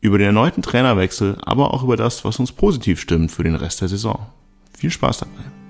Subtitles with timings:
[0.00, 3.80] über den erneuten Trainerwechsel, aber auch über das, was uns positiv stimmt für den Rest
[3.80, 4.26] der Saison.
[4.76, 5.60] Viel Spaß dabei.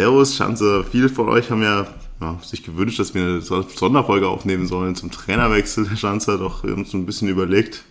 [0.00, 0.82] Servus, Schanze.
[0.90, 1.86] Viele von euch haben ja,
[2.20, 6.38] ja, sich gewünscht, dass wir eine Sonderfolge aufnehmen sollen zum Trainerwechsel der Schanze.
[6.38, 7.84] Doch wir haben uns ein bisschen überlegt,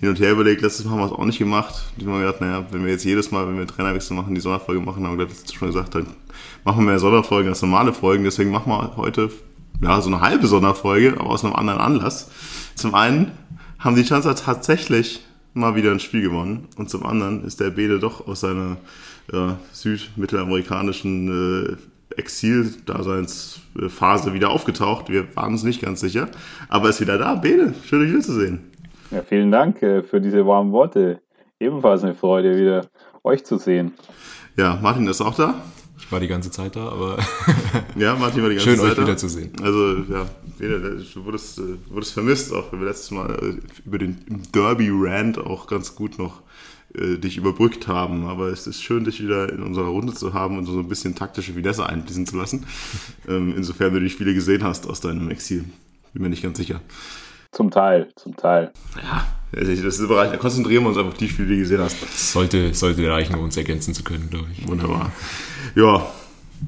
[0.00, 0.62] hin und her überlegt.
[0.62, 1.74] Letztes Mal haben wir es auch nicht gemacht.
[1.96, 4.80] Wir haben gedacht, naja, wenn wir jetzt jedes Mal, wenn wir Trainerwechsel machen, die Sonderfolge
[4.80, 6.06] machen, haben wir letztes schon gesagt, dann
[6.64, 8.24] machen wir mehr Sonderfolgen als normale Folgen.
[8.24, 9.30] Deswegen machen wir heute
[9.82, 12.30] ja, so eine halbe Sonderfolge, aber aus einem anderen Anlass.
[12.74, 13.32] Zum einen
[13.78, 15.20] haben die Schanzer tatsächlich
[15.52, 18.76] mal wieder ein Spiel gewonnen und zum anderen ist der Bede doch aus seiner
[19.32, 21.76] ja, südmittelamerikanischen äh,
[22.16, 25.08] Exil-Daseinsphase wieder aufgetaucht.
[25.08, 26.28] Wir waren uns nicht ganz sicher,
[26.68, 27.34] aber ist wieder da.
[27.34, 28.72] Bede, schön dich wiederzusehen.
[29.10, 31.20] Ja, vielen Dank äh, für diese warmen Worte.
[31.58, 32.86] Ebenfalls eine Freude, wieder
[33.22, 33.94] euch zu sehen.
[34.56, 35.54] Ja, Martin ist auch da.
[35.98, 37.18] Ich war die ganze Zeit da, aber
[37.96, 39.52] ja, Martin war die ganze schön Zeit euch wiederzusehen.
[39.62, 40.26] Also ja,
[40.58, 45.66] du wurdest, äh, wurdest vermisst, auch wenn wir letztes Mal äh, über den Derby-Rand auch
[45.66, 46.42] ganz gut noch
[46.96, 48.26] äh, dich überbrückt haben.
[48.26, 51.14] Aber es ist schön, dich wieder in unserer Runde zu haben und so ein bisschen
[51.14, 52.66] taktische Finesse einfließen zu lassen.
[53.28, 55.64] Ähm, insofern du die Spiele gesehen hast aus deinem Exil.
[56.12, 56.80] Bin mir nicht ganz sicher.
[57.50, 58.70] Zum Teil, zum Teil.
[59.02, 61.96] Ja, das ist da konzentrieren wir uns einfach auf die Spiele, die du gesehen hast.
[62.32, 64.68] Sollte, sollte reichen, um uns ergänzen zu können, glaube ich.
[64.68, 65.10] Wunderbar.
[65.74, 66.06] Ja,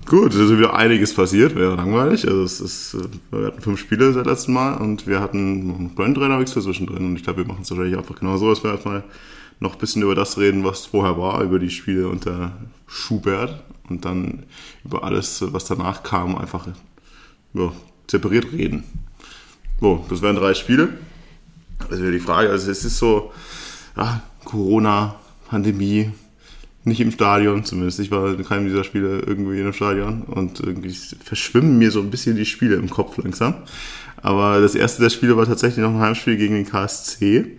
[0.07, 2.27] gut, es ist wieder einiges passiert, wäre langweilig.
[2.27, 5.95] Also es ist, äh, wir hatten fünf Spiele seit letztem Mal und wir hatten einen
[5.95, 9.05] Brand-Trainerwechsel zwischendrin und ich glaube, wir machen es wahrscheinlich einfach genau so, dass wir erstmal
[9.61, 12.53] noch ein bisschen über das reden, was vorher war, über die Spiele unter
[12.87, 14.45] Schubert und dann
[14.85, 16.67] über alles, was danach kam, einfach
[17.55, 17.73] ja,
[18.11, 18.85] separiert reden.
[19.81, 20.89] So, das wären drei Spiele.
[21.91, 22.51] Das wäre die Frage.
[22.51, 23.33] Also es ist so,
[23.97, 25.17] ja, Corona,
[25.49, 26.11] Pandemie,
[26.85, 28.01] nicht im Stadion, zumindest.
[28.01, 32.01] Ich war in keinem dieser Spiele irgendwie in einem Stadion und irgendwie verschwimmen mir so
[32.01, 33.55] ein bisschen die Spiele im Kopf langsam.
[34.23, 37.59] Aber das erste der Spiele war tatsächlich noch ein Heimspiel gegen den KSC,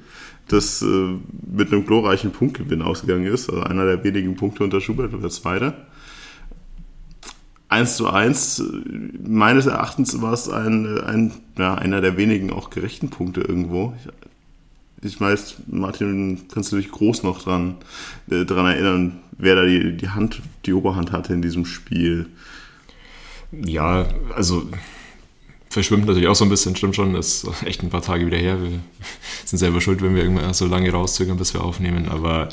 [0.52, 1.16] das äh,
[1.52, 3.50] mit einem glorreichen Punktgewinn ausgegangen ist.
[3.50, 5.74] Also einer der wenigen Punkte unter Schubert oder zweiter.
[7.70, 8.64] 1 zu 1,
[9.24, 13.94] meines Erachtens war es ein, ein, ja, einer der wenigen auch gerechten Punkte irgendwo.
[15.02, 17.76] Ich, ich weiß, Martin, kannst du dich groß noch dran,
[18.30, 22.26] äh, dran erinnern, wer da die, die Hand, die Oberhand hatte in diesem Spiel?
[23.52, 24.68] Ja, also
[25.70, 28.62] verschwimmt natürlich auch so ein bisschen, stimmt schon, ist echt ein paar Tage wieder her.
[28.62, 28.80] Wir
[29.46, 32.50] sind selber schuld, wenn wir irgendwann so lange rauszögern, bis wir aufnehmen, aber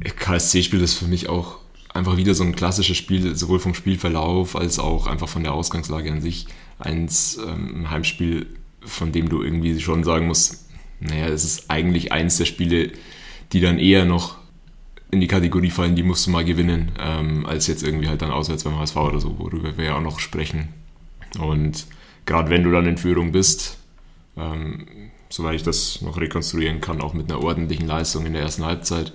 [0.00, 1.58] KSC-Spiel ist für mich auch
[1.92, 6.10] einfach wieder so ein klassisches Spiel, sowohl vom Spielverlauf als auch einfach von der Ausgangslage
[6.10, 6.46] an sich.
[6.78, 8.46] Eins, ähm, ein Heimspiel,
[8.82, 10.68] von dem du irgendwie schon sagen musst,
[11.00, 12.92] naja, es ist eigentlich eins der Spiele,
[13.52, 14.36] die dann eher noch
[15.10, 18.30] in die Kategorie fallen, die musst du mal gewinnen, ähm, als jetzt irgendwie halt dann
[18.30, 20.68] auswärts beim HSV oder so, worüber wir ja auch noch sprechen.
[21.38, 21.86] Und
[22.28, 23.78] gerade wenn du dann in Führung bist,
[24.36, 24.86] ähm,
[25.30, 29.12] soweit ich das noch rekonstruieren kann, auch mit einer ordentlichen Leistung in der ersten Halbzeit,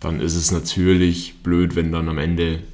[0.00, 2.64] dann ist es natürlich blöd, wenn dann am Ende,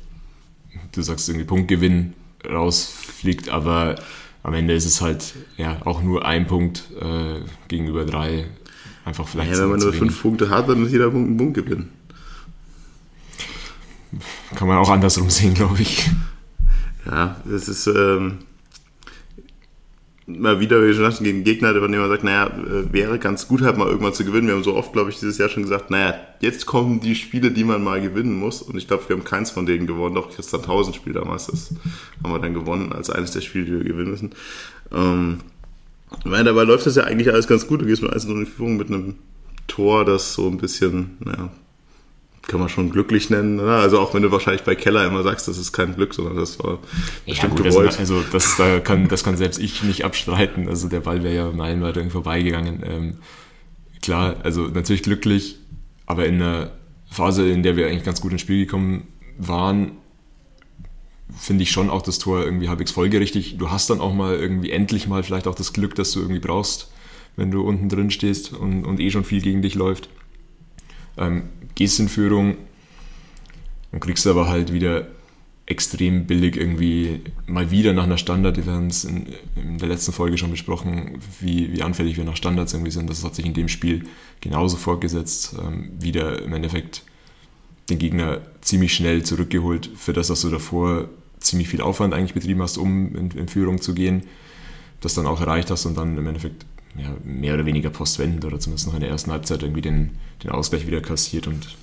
[0.93, 2.15] du sagst irgendwie Punktgewinn
[2.49, 3.97] rausfliegt, aber
[4.43, 8.47] am Ende ist es halt ja auch nur ein Punkt äh, gegenüber drei.
[9.05, 9.53] Einfach vielleicht.
[9.53, 11.89] Ja, wenn man nur fünf Punkte hat, dann ist jeder Punkt ein Punktgewinn.
[14.55, 16.11] Kann man auch andersrum sehen, glaube ich.
[17.05, 17.87] Ja, das ist.
[17.87, 18.39] Ähm
[20.39, 23.49] mal wieder, wie schon gesagt, gegen Gegner, von dem man sagt, naja, äh, wäre ganz
[23.49, 24.47] gut halt mal irgendwann zu gewinnen.
[24.47, 27.51] Wir haben so oft, glaube ich, dieses Jahr schon gesagt, naja, jetzt kommen die Spiele,
[27.51, 28.63] die man mal gewinnen muss.
[28.63, 30.15] Und ich glaube, wir haben keins von denen gewonnen.
[30.15, 31.75] Doch Christian Tausend Spiel damals, das
[32.23, 34.31] haben wir dann gewonnen als eines der Spiele, die wir gewinnen müssen.
[34.93, 35.41] Ähm,
[36.25, 37.81] meine, dabei läuft das ja eigentlich alles ganz gut.
[37.81, 39.15] Du gehst mit 1 in Führung mit einem
[39.67, 41.51] Tor, das so ein bisschen, naja,
[42.51, 43.61] kann man schon glücklich nennen.
[43.61, 43.79] Oder?
[43.79, 46.59] Also auch wenn du wahrscheinlich bei Keller immer sagst, das ist kein Glück, sondern das
[46.59, 46.79] war
[47.27, 47.89] bestimmt ja, gewollt.
[47.89, 50.69] Das, also das da kann, das kann selbst ich nicht abstreiten.
[50.69, 52.83] Also der Ball wäre ja meilenweit irgendwie vorbeigegangen.
[52.85, 53.15] Ähm,
[54.03, 55.59] klar, also natürlich glücklich,
[56.07, 56.73] aber in einer
[57.11, 59.07] Phase, in der wir eigentlich ganz gut ins Spiel gekommen
[59.39, 59.93] waren,
[61.37, 63.57] finde ich schon auch das Tor irgendwie halbwegs folgerichtig.
[63.59, 66.41] Du hast dann auch mal irgendwie endlich mal vielleicht auch das Glück, das du irgendwie
[66.41, 66.91] brauchst
[67.37, 70.09] wenn du unten drin stehst und, und eh schon viel gegen dich läuft.
[71.17, 71.45] Ähm,
[71.81, 72.59] gehst in Führung
[73.91, 75.07] und kriegst aber halt wieder
[75.65, 78.59] extrem billig irgendwie mal wieder nach einer Standard.
[78.59, 82.37] Wir haben es in, in, der letzten Folge schon besprochen, wie, wie anfällig wir nach
[82.37, 83.09] Standards irgendwie sind.
[83.09, 84.05] Das hat sich in dem Spiel
[84.43, 85.57] genauso fortgesetzt.
[85.59, 87.03] Ähm, wieder im Endeffekt
[87.89, 92.61] den Gegner ziemlich schnell zurückgeholt für das, was du davor ziemlich viel Aufwand eigentlich betrieben
[92.61, 94.25] hast, um in, in Führung zu gehen.
[95.01, 96.67] Das dann auch erreicht hast und dann im Endeffekt
[96.97, 100.11] ja, mehr oder weniger postwendend oder zumindest noch in der ersten Halbzeit irgendwie den,
[100.43, 101.77] den Ausgleich wieder kassiert und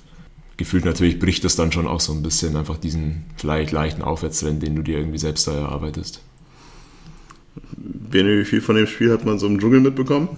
[0.56, 4.62] gefühlt natürlich bricht das dann schon auch so ein bisschen einfach diesen vielleicht leichten Aufwärtstrend,
[4.62, 6.22] den du dir irgendwie selbst da erarbeitest.
[7.76, 10.36] Wie viel von dem Spiel hat man so im Dschungel mitbekommen?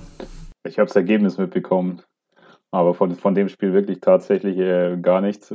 [0.66, 2.02] Ich habe das Ergebnis mitbekommen,
[2.70, 5.54] aber von, von dem Spiel wirklich tatsächlich äh, gar nichts.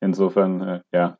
[0.00, 1.18] Insofern, äh, ja,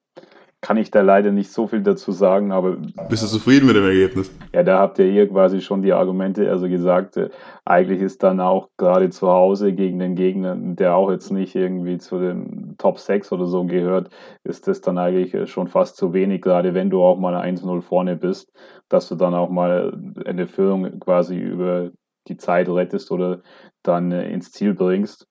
[0.65, 2.79] kann ich da leider nicht so viel dazu sagen, aber.
[3.11, 4.35] Bist du zufrieden mit dem Ergebnis?
[4.55, 7.29] Ja, da habt ihr hier quasi schon die Argumente, also gesagt, äh,
[7.67, 11.99] eigentlich ist dann auch gerade zu Hause gegen den Gegner, der auch jetzt nicht irgendwie
[11.99, 14.09] zu den Top 6 oder so gehört,
[14.43, 17.83] ist das dann eigentlich äh, schon fast zu wenig, gerade wenn du auch mal 1-0
[17.83, 18.51] vorne bist,
[18.89, 19.95] dass du dann auch mal
[20.25, 21.91] eine Führung quasi über
[22.27, 23.43] die Zeit rettest oder
[23.83, 25.27] dann äh, ins Ziel bringst.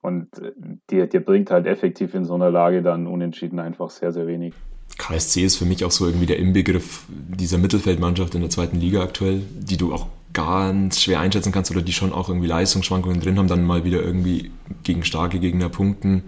[0.00, 0.52] Und äh,
[0.90, 4.54] dir, dir bringt halt effektiv in so einer Lage dann unentschieden einfach sehr, sehr wenig.
[4.98, 9.02] KSC ist für mich auch so irgendwie der Inbegriff dieser Mittelfeldmannschaft in der zweiten Liga
[9.02, 13.38] aktuell, die du auch ganz schwer einschätzen kannst oder die schon auch irgendwie Leistungsschwankungen drin
[13.38, 14.50] haben, dann mal wieder irgendwie
[14.82, 16.22] gegen starke Gegner punkten.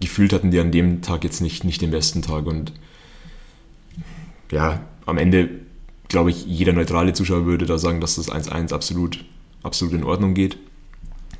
[0.00, 2.72] Gefühlt hatten die an dem Tag jetzt nicht, nicht den besten Tag und
[4.50, 5.48] ja, am Ende
[6.08, 9.24] glaube ich, jeder neutrale Zuschauer würde da sagen, dass das 1-1 absolut,
[9.62, 10.58] absolut in Ordnung geht.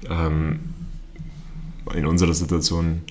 [0.09, 0.61] Ähm,
[1.95, 3.03] in unserer Situation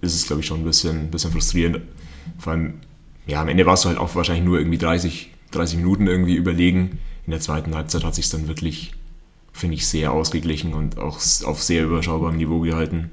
[0.00, 1.80] ist es, glaube ich, schon ein bisschen, bisschen frustrierend.
[2.38, 2.74] Vor allem,
[3.26, 6.98] ja, am Ende warst du halt auch wahrscheinlich nur irgendwie 30, 30 Minuten irgendwie überlegen.
[7.26, 8.92] In der zweiten Halbzeit hat sich dann wirklich,
[9.52, 13.10] finde ich, sehr ausgeglichen und auch auf sehr überschaubarem Niveau gehalten.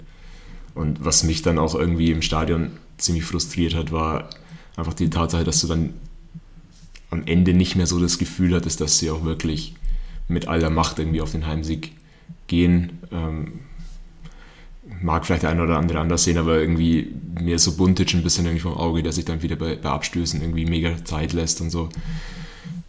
[0.76, 4.30] Und was mich dann auch irgendwie im Stadion ziemlich frustriert hat, war
[4.76, 5.94] einfach die Tatsache, dass du dann
[7.10, 9.76] am Ende nicht mehr so das Gefühl hattest, dass sie auch wirklich
[10.28, 11.92] mit aller Macht irgendwie auf den Heimsieg
[12.48, 13.00] gehen.
[13.12, 13.60] Ähm,
[15.02, 18.46] mag vielleicht der eine oder andere anders sehen, aber irgendwie mir so Buntic ein bisschen
[18.46, 21.70] irgendwie vom Auge, der sich dann wieder bei, bei Abstößen irgendwie mega Zeit lässt und
[21.70, 21.90] so.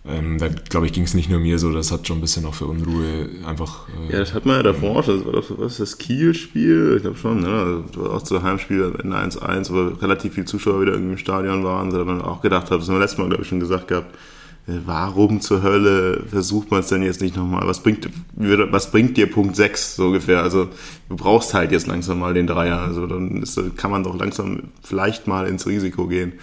[0.05, 2.45] Ähm, da glaube ich, ging es nicht nur mir so, das hat schon ein bisschen
[2.45, 3.89] auch für Unruhe einfach.
[4.09, 7.03] Äh, ja, das hat man ja davor auch, das war doch was das Kiel-Spiel, ich
[7.03, 7.85] glaube schon, ne?
[7.87, 11.19] Das war auch zu Heimspiel am Ende 1-1, wo relativ viele Zuschauer wieder irgendwie im
[11.19, 13.61] Stadion waren, da man auch gedacht hat, das haben wir letztes Mal, glaube ich, schon
[13.61, 14.19] gesagt gehabt,
[14.67, 17.67] warum zur Hölle versucht man es denn jetzt nicht nochmal?
[17.67, 20.43] Was bringt, was bringt dir Punkt 6 so ungefähr?
[20.43, 20.69] Also
[21.09, 22.79] du brauchst halt jetzt langsam mal den Dreier.
[22.79, 26.35] Also dann ist, kann man doch langsam vielleicht mal ins Risiko gehen.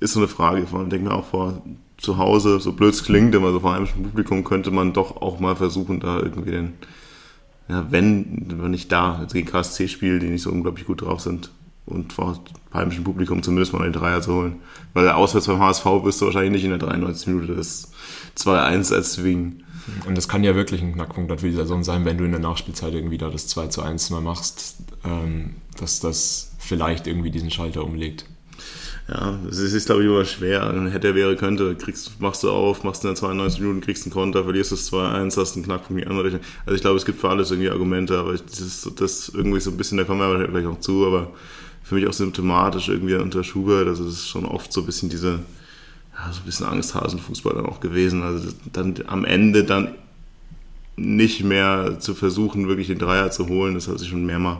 [0.00, 0.66] Ist so eine Frage.
[0.66, 1.62] Vor allem denke mir auch vor
[1.96, 5.40] zu Hause, so blöd es klingt, immer so vor heimischem Publikum, könnte man doch auch
[5.40, 6.72] mal versuchen, da irgendwie den,
[7.68, 11.20] ja, wenn, wenn nicht da, also gegen KSC spiel die nicht so unglaublich gut drauf
[11.20, 11.50] sind,
[11.86, 12.42] und vor
[12.72, 14.56] heimischem Publikum zumindest mal den Dreier zu holen.
[14.94, 17.92] Weil auswärts beim HSV wirst du wahrscheinlich nicht in der 93 Minute das
[18.38, 19.64] 2-1 erzwingen.
[20.06, 22.40] Und das kann ja wirklich ein Knackpunkt für die Saison sein, wenn du in der
[22.40, 27.84] Nachspielzeit irgendwie da das 2 1 mal machst, ähm, dass das vielleicht irgendwie diesen Schalter
[27.84, 28.24] umlegt.
[29.06, 30.72] Ja, es ist, ist glaube ich, immer schwer.
[30.90, 34.44] Hätte, wäre, könnte, kriegst, machst du auf, machst in der 92 Minuten, kriegst einen Konter,
[34.44, 36.40] verlierst das 2-1, hast einen Knackpunkt in die andere Richtung.
[36.64, 39.70] Also ich glaube, es gibt für alles irgendwie Argumente, aber das ist das irgendwie so
[39.70, 41.32] ein bisschen, da kommen wir vielleicht auch zu, aber
[41.84, 43.86] für mich auch symptomatisch irgendwie unter Schubert.
[43.86, 45.40] Also das ist schon oft so ein bisschen diese,
[46.16, 48.22] ja, so ein bisschen Angsthasenfußball dann auch gewesen.
[48.22, 49.94] Also dann am Ende dann
[50.96, 54.58] nicht mehr zu versuchen, wirklich den Dreier zu holen, das hat sich schon mehrmal,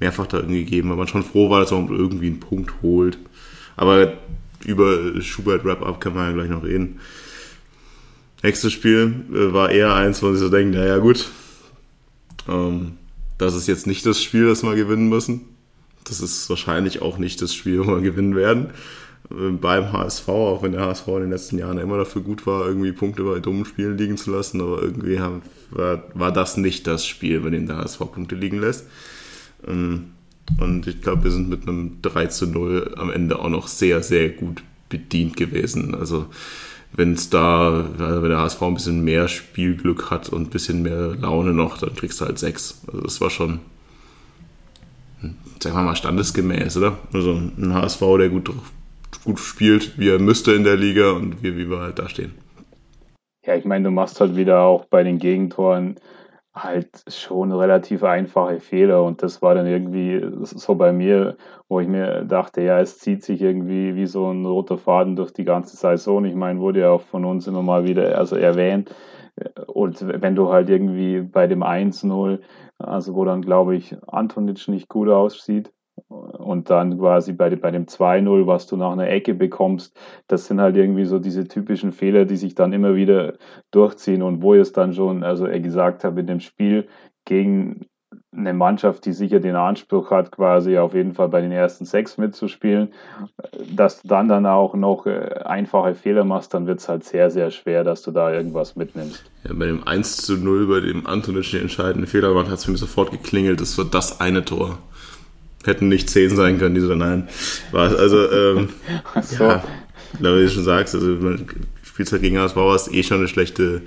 [0.00, 3.18] mehrfach da irgendwie gegeben, weil man schon froh war, dass man irgendwie einen Punkt holt.
[3.76, 4.12] Aber
[4.64, 7.00] über Schubert Wrap-Up kann man ja gleich noch reden.
[8.42, 11.28] Nächstes Spiel äh, war eher eins, wo sie so denken, naja gut,
[12.48, 12.92] ähm,
[13.38, 15.51] das ist jetzt nicht das Spiel, das wir gewinnen müssen.
[16.04, 18.70] Das ist wahrscheinlich auch nicht das Spiel, wo wir gewinnen werden.
[19.30, 22.66] Ähm, beim HSV, auch wenn der HSV in den letzten Jahren immer dafür gut war,
[22.66, 25.18] irgendwie Punkte bei dummen Spielen liegen zu lassen, aber irgendwie
[25.70, 28.86] war, war das nicht das Spiel, bei dem der HSV Punkte liegen lässt.
[29.66, 30.12] Ähm,
[30.58, 34.02] und ich glaube, wir sind mit einem 3 zu 0 am Ende auch noch sehr,
[34.02, 35.94] sehr gut bedient gewesen.
[35.94, 36.26] Also
[36.92, 41.14] wenn es da, wenn der HSV ein bisschen mehr Spielglück hat und ein bisschen mehr
[41.14, 42.82] Laune noch, dann kriegst du halt 6.
[42.88, 43.60] Also das war schon
[45.60, 46.98] sagen wir mal, standesgemäß, oder?
[47.12, 48.50] Also ein HSV, der gut,
[49.24, 52.32] gut spielt, wie er müsste in der Liga und wie, wie wir halt da stehen.
[53.44, 55.96] Ja, ich meine, du machst halt wieder auch bei den Gegentoren
[56.54, 61.36] halt schon relativ einfache Fehler und das war dann irgendwie so bei mir,
[61.68, 65.32] wo ich mir dachte, ja, es zieht sich irgendwie wie so ein roter Faden durch
[65.32, 66.24] die ganze Saison.
[66.26, 68.94] Ich meine, wurde ja auch von uns immer mal wieder also erwähnt.
[69.66, 72.38] Und wenn du halt irgendwie bei dem 1-0,
[72.82, 75.72] also wo dann, glaube ich, Antonic nicht gut aussieht,
[76.08, 79.96] und dann quasi bei, bei dem 2-0, was du nach einer Ecke bekommst,
[80.26, 83.34] das sind halt irgendwie so diese typischen Fehler, die sich dann immer wieder
[83.70, 84.22] durchziehen.
[84.22, 86.88] Und wo es dann schon, also er gesagt habe, in dem Spiel
[87.24, 87.86] gegen
[88.34, 92.16] eine Mannschaft, die sicher den Anspruch hat, quasi auf jeden Fall bei den ersten sechs
[92.16, 92.88] mitzuspielen,
[93.74, 97.30] dass du dann dann auch noch äh, einfache Fehler machst, dann wird es halt sehr,
[97.30, 99.22] sehr schwer, dass du da irgendwas mitnimmst.
[99.44, 102.64] Ja, bei dem 1 zu 0, bei dem Antonic den entscheidenden Fehler macht, hat es
[102.64, 103.60] für mich sofort geklingelt.
[103.60, 104.78] Das war das eine Tor
[105.66, 107.28] hätten nicht zehn sein können, diese nein.
[107.70, 108.68] War, also, ähm,
[109.22, 109.44] so.
[109.44, 109.62] ja,
[110.20, 111.46] wie du schon sagst, also man
[111.82, 113.82] spielt halt gegen HSV, hast eh schon eine schlechte,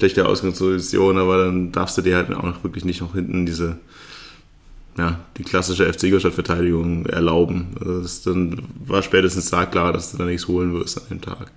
[0.00, 3.78] schlechte Ausgangsposition, aber dann darfst du dir halt auch noch wirklich nicht noch hinten diese,
[4.96, 7.76] ja, die klassische FC Ingolstadt-Verteidigung erlauben.
[7.78, 11.20] Also das dann war spätestens da klar, dass du da nichts holen wirst an dem
[11.20, 11.52] Tag.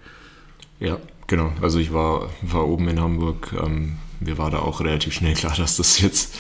[0.79, 0.97] Ja,
[1.27, 1.53] genau.
[1.61, 3.93] Also ich war, war oben in Hamburg, ähm,
[4.25, 6.35] mir war da auch relativ schnell klar, dass das jetzt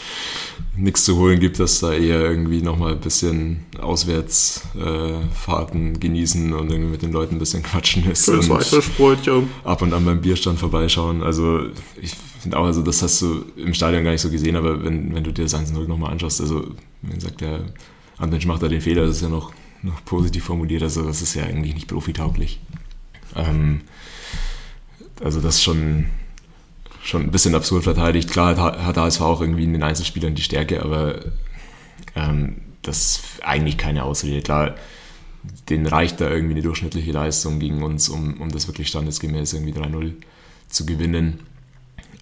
[0.75, 6.71] nichts zu holen gibt, dass da eher irgendwie nochmal ein bisschen Auswärtsfahrten äh, genießen und
[6.71, 8.25] irgendwie mit den Leuten ein bisschen quatschen ist.
[8.25, 9.49] Schönes Weitersportchen.
[9.63, 11.23] Ab und an beim Bierstand vorbeischauen.
[11.23, 11.67] Also
[12.01, 15.13] ich finde auch, also das hast du im Stadion gar nicht so gesehen, aber wenn,
[15.13, 16.65] wenn du dir das 1-0 nochmal anschaust, also
[17.01, 17.61] wie gesagt, der
[18.17, 21.35] Andensch macht da den Fehler, das ist ja noch, noch positiv formuliert, also das ist
[21.35, 22.59] ja eigentlich nicht profitauglich.
[23.35, 23.81] Ähm,
[25.23, 26.07] also das ist schon
[27.03, 28.31] schon ein bisschen absurd verteidigt.
[28.31, 31.19] Klar hat ASV auch irgendwie in den Einzelspielern die Stärke, aber
[32.15, 34.41] ähm, das ist eigentlich keine Ausrede.
[34.41, 34.75] Klar,
[35.69, 39.73] denen reicht da irgendwie eine durchschnittliche Leistung gegen uns, um, um das wirklich standesgemäß irgendwie
[39.73, 40.13] 3-0
[40.69, 41.41] zu gewinnen.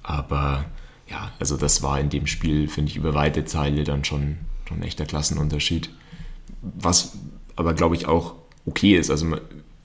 [0.02, 0.66] Aber
[1.08, 4.78] ja, also das war in dem Spiel, finde ich, über weite Teile dann schon, schon
[4.80, 5.92] ein echter Klassenunterschied.
[6.62, 7.18] Was
[7.56, 8.34] aber, glaube ich, auch
[8.66, 9.12] okay ist.
[9.12, 9.36] Also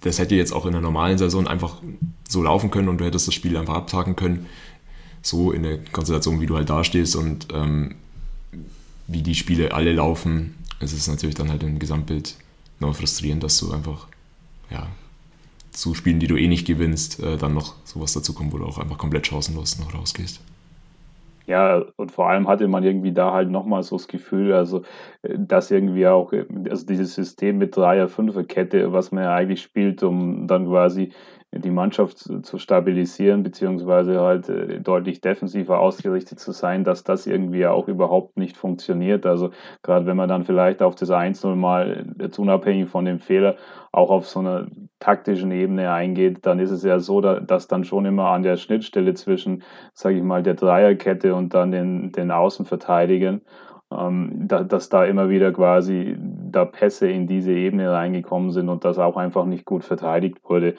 [0.01, 1.83] das hätte jetzt auch in der normalen Saison einfach
[2.29, 4.47] so laufen können und du hättest das Spiel einfach abtaken können
[5.27, 7.97] so in der Konstellation, wie du halt dastehst und ähm,
[9.09, 12.37] wie die Spiele alle laufen, ist es natürlich dann halt im Gesamtbild
[12.81, 14.07] noch frustrierend, dass du einfach,
[14.71, 14.87] ja,
[15.71, 18.65] zu Spielen, die du eh nicht gewinnst, äh, dann noch sowas dazu kommt, wo du
[18.65, 20.41] auch einfach komplett chancenlos noch rausgehst.
[21.47, 24.83] Ja, und vor allem hatte man irgendwie da halt nochmal so das Gefühl, also,
[25.23, 29.63] äh, dass irgendwie auch, äh, also dieses System mit Dreier-, Fünfer-Kette, was man ja eigentlich
[29.63, 31.13] spielt, um dann quasi
[31.59, 37.67] die Mannschaft zu stabilisieren, beziehungsweise halt äh, deutlich defensiver ausgerichtet zu sein, dass das irgendwie
[37.67, 39.27] auch überhaupt nicht funktioniert.
[39.27, 39.51] Also
[39.83, 43.57] gerade wenn man dann vielleicht auf das 1-0 mal, jetzt unabhängig von dem Fehler,
[43.93, 44.67] auch auf so einer
[44.99, 49.15] taktischen Ebene eingeht, dann ist es ja so, dass dann schon immer an der Schnittstelle
[49.15, 49.63] zwischen,
[49.95, 53.41] sage ich mal, der Dreierkette und dann den, den Außenverteidigern
[53.93, 58.85] ähm, da, dass da immer wieder quasi da Pässe in diese Ebene reingekommen sind und
[58.85, 60.75] das auch einfach nicht gut verteidigt wurde.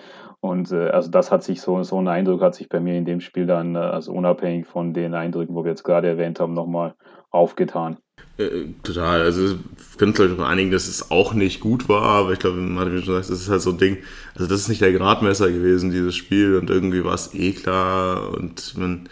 [0.48, 3.06] Und äh, also das hat sich so, so ein Eindruck hat sich bei mir in
[3.06, 6.54] dem Spiel dann, äh, also unabhängig von den Eindrücken, wo wir jetzt gerade erwähnt haben,
[6.54, 6.96] nochmal
[7.30, 7.98] aufgetan.
[8.38, 9.22] Äh, total.
[9.22, 9.58] Also
[9.98, 12.94] können uns glaube einigen, dass es auch nicht gut war, aber ich glaube, man hat
[12.94, 13.98] schon gesagt, das ist halt so ein Ding,
[14.36, 18.36] also das ist nicht der Gradmesser gewesen, dieses Spiel, und irgendwie war es eh klar
[18.36, 19.10] und man,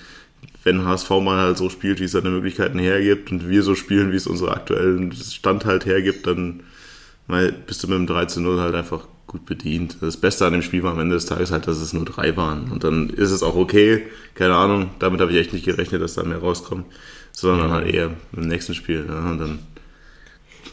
[0.63, 4.12] wenn HSV mal halt so spielt, wie es seine Möglichkeiten hergibt und wir so spielen,
[4.12, 6.63] wie es unsere aktuellen Stand halt hergibt, dann
[7.27, 9.98] mal bist du mit dem 13-0 halt einfach gut bedient.
[10.00, 12.38] Das Beste an dem Spiel war am Ende des Tages halt, dass es nur drei
[12.38, 12.72] waren.
[12.72, 14.04] Und dann ist es auch okay.
[14.34, 16.86] Keine Ahnung, damit habe ich echt nicht gerechnet, dass da mehr rauskommt.
[17.34, 19.06] Sondern halt eher im nächsten Spiel.
[19.10, 19.60] Ja, und dann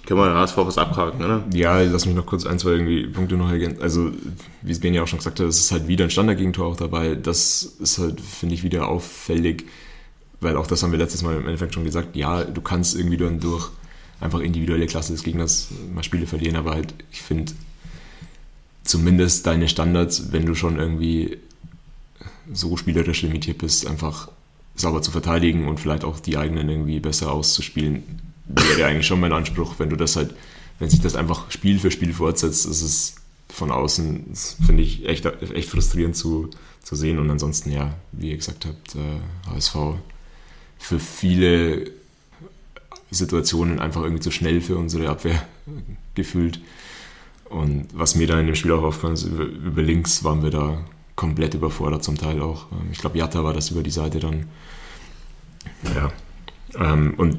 [0.06, 1.44] können wir HSV was abhaken, oder?
[1.52, 3.82] Ja, lass mich noch kurz ein, zwei irgendwie Punkte noch ergänzen.
[3.82, 4.12] Also,
[4.62, 6.76] wie es Ben ja auch schon gesagt hat, es ist halt wieder ein Standardgegentor auch
[6.76, 7.16] dabei.
[7.16, 9.64] Das ist halt, finde ich, wieder auffällig,
[10.40, 12.14] weil auch das haben wir letztes Mal im Endeffekt schon gesagt.
[12.14, 13.70] Ja, du kannst irgendwie dann durch
[14.20, 17.52] einfach individuelle Klasse des Gegners mal Spiele verlieren, aber halt, ich finde,
[18.84, 21.38] zumindest deine Standards, wenn du schon irgendwie
[22.52, 24.28] so spielerisch limitiert bist, einfach
[24.74, 28.02] sauber zu verteidigen und vielleicht auch die eigenen irgendwie besser auszuspielen,
[28.46, 29.74] wäre eigentlich schon mein Anspruch.
[29.78, 30.34] Wenn du das halt,
[30.78, 33.14] wenn sich das einfach Spiel für Spiel fortsetzt, ist es
[33.48, 34.26] von außen,
[34.64, 36.48] finde ich, echt, echt frustrierend zu,
[36.82, 37.18] zu sehen.
[37.18, 39.76] Und ansonsten, ja, wie ihr gesagt habt, äh, HSV
[40.78, 41.90] für viele
[43.10, 45.46] Situationen einfach irgendwie zu schnell für unsere Abwehr
[46.14, 46.60] gefühlt.
[47.52, 50.50] Und was mir dann in dem Spiel auch aufgefallen ist, über, über links waren wir
[50.50, 50.78] da
[51.16, 52.72] komplett überfordert zum Teil auch.
[52.72, 54.46] Ähm, ich glaube, Jatta war das über die Seite dann.
[55.94, 56.12] Ja.
[56.74, 57.38] Ähm, und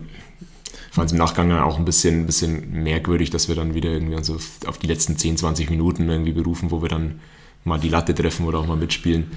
[0.92, 4.24] fand es im Nachgang dann auch ein bisschen, bisschen merkwürdig, dass wir dann wieder irgendwie
[4.24, 7.20] so auf die letzten 10, 20 Minuten irgendwie berufen, wo wir dann
[7.64, 9.32] mal die Latte treffen oder auch mal mitspielen.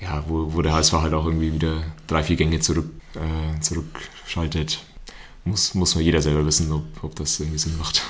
[0.00, 4.84] ja, wo, wo der HSV halt auch irgendwie wieder drei, vier Gänge zurück, äh, zurückschaltet.
[5.44, 8.02] Muss, muss nur jeder selber wissen, ob, ob das irgendwie Sinn macht.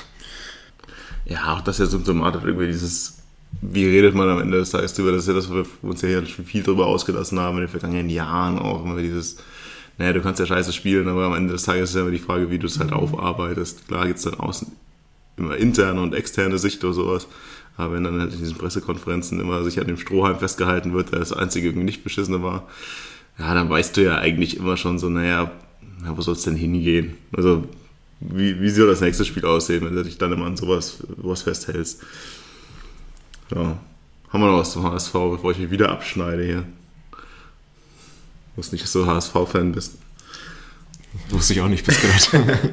[1.31, 3.19] Ja, auch das ist ja symptomatisch irgendwie dieses,
[3.61, 5.13] wie redet man am Ende des Tages drüber?
[5.13, 7.61] Das ist ja das, wo wir uns ja hier schon viel drüber ausgelassen haben in
[7.61, 9.37] den vergangenen Jahren auch immer dieses,
[9.97, 12.19] naja, du kannst ja scheiße spielen, aber am Ende des Tages ist ja immer die
[12.19, 13.87] Frage, wie du es halt aufarbeitest.
[13.87, 14.71] Klar gibt es dann außen
[15.37, 17.27] immer interne und externe Sicht oder sowas.
[17.77, 21.19] Aber wenn dann halt in diesen Pressekonferenzen immer sich an dem Strohhalm festgehalten wird, der
[21.19, 22.67] das einzige irgendwie nicht beschissene war,
[23.39, 25.51] ja, dann weißt du ja eigentlich immer schon so, naja,
[26.03, 27.15] ja, wo soll es denn hingehen?
[27.35, 27.63] Also,
[28.21, 31.41] wie, wie soll das nächste Spiel aussehen, wenn du dich dann immer an sowas, sowas
[31.41, 32.01] festhältst?
[33.53, 33.77] Ja.
[34.29, 36.65] Haben wir noch was zum HSV, bevor ich mich wieder abschneide hier?
[38.51, 39.97] Ich wusste nicht, dass du HSV-Fan bist.
[41.29, 42.69] Wusste ich auch nicht bis gerade.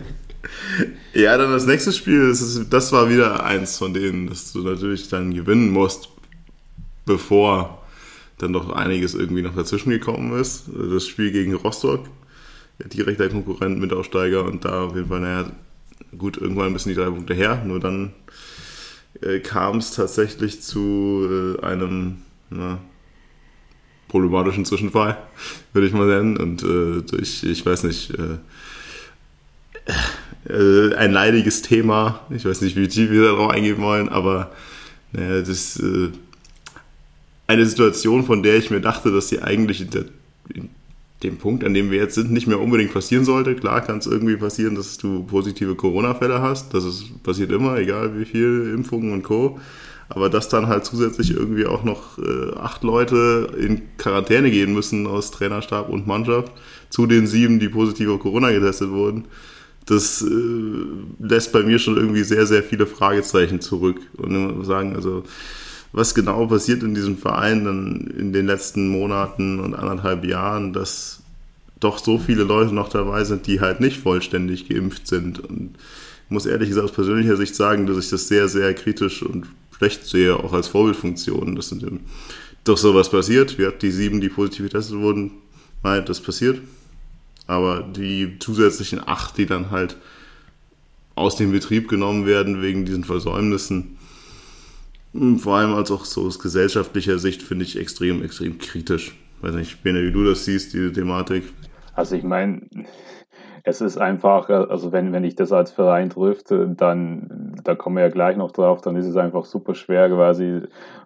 [1.15, 4.61] ja, dann das nächste Spiel, das, ist, das war wieder eins von denen, dass du
[4.63, 6.11] natürlich dann gewinnen musst,
[7.07, 7.83] bevor
[8.39, 10.65] dann doch einiges irgendwie noch dazwischen gekommen ist.
[10.69, 12.05] Das Spiel gegen Rostock,
[12.85, 15.51] direkter Konkurrent, Mitaufsteiger und da auf jeden Fall, naja,
[16.17, 18.13] gut, irgendwann müssen die drei Punkte her, nur dann
[19.21, 22.19] äh, kam es tatsächlich zu äh, einem
[22.51, 22.79] na,
[24.09, 25.17] problematischen Zwischenfall,
[25.73, 26.37] würde ich mal nennen.
[26.37, 28.39] Und äh, durch, ich weiß nicht, äh,
[30.53, 32.21] äh, ein leidiges Thema.
[32.31, 34.53] Ich weiß nicht, wie tief wir darauf eingehen wollen, aber
[35.13, 36.11] naja, das ist äh,
[37.47, 40.05] eine Situation, von der ich mir dachte, dass sie eigentlich in, der,
[40.55, 40.71] in,
[41.23, 43.55] dem Punkt, an dem wir jetzt sind, nicht mehr unbedingt passieren sollte.
[43.57, 46.73] Klar kann es irgendwie passieren, dass du positive Corona-Fälle hast.
[46.75, 49.59] Das ist, passiert immer, egal wie viel Impfungen und Co.
[50.09, 55.07] Aber dass dann halt zusätzlich irgendwie auch noch äh, acht Leute in Quarantäne gehen müssen
[55.07, 56.53] aus Trainerstab und Mannschaft,
[56.89, 59.27] zu den sieben, die positiv auf Corona getestet wurden,
[59.85, 60.27] das äh,
[61.19, 64.01] lässt bei mir schon irgendwie sehr, sehr viele Fragezeichen zurück.
[64.17, 65.25] Und sagen, also
[65.93, 71.23] was genau passiert in diesem Verein dann in den letzten Monaten und anderthalb Jahren, dass
[71.81, 75.39] doch so viele Leute noch dabei sind, die halt nicht vollständig geimpft sind.
[75.41, 75.77] Und
[76.27, 79.47] ich muss ehrlich gesagt aus persönlicher Sicht sagen, dass ich das sehr, sehr kritisch und
[79.77, 81.55] schlecht sehe, auch als Vorbildfunktion.
[81.55, 81.85] Das sind
[82.65, 83.59] doch sowas passiert.
[83.59, 85.33] Wir hatten die sieben, die positiv getestet wurden,
[85.83, 86.61] mal das passiert.
[87.47, 89.97] Aber die zusätzlichen acht, die dann halt
[91.15, 93.98] aus dem Betrieb genommen werden wegen diesen Versäumnissen,
[95.39, 99.17] vor allem als auch so aus gesellschaftlicher Sicht, finde ich extrem, extrem kritisch.
[99.37, 101.45] Ich weiß nicht, Bene, wie du das siehst, diese Thematik.
[101.95, 102.69] Also ich meine,
[103.65, 108.05] es ist einfach, also wenn, wenn ich das als Verein trifft, dann, da kommen wir
[108.05, 110.63] ja gleich noch drauf, dann ist es einfach super schwer, quasi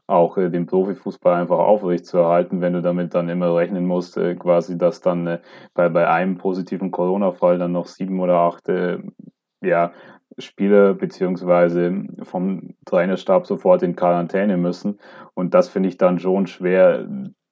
[0.07, 4.17] auch äh, den Profifußball einfach aufrecht zu erhalten, wenn du damit dann immer rechnen musst,
[4.17, 5.39] äh, quasi, dass dann äh,
[5.75, 8.69] bei, bei einem positiven Corona-Fall dann noch sieben oder acht
[9.65, 9.93] ja,
[10.39, 14.99] Spieler beziehungsweise vom Trainerstab sofort in Quarantäne müssen.
[15.35, 17.07] Und das finde ich dann schon schwer,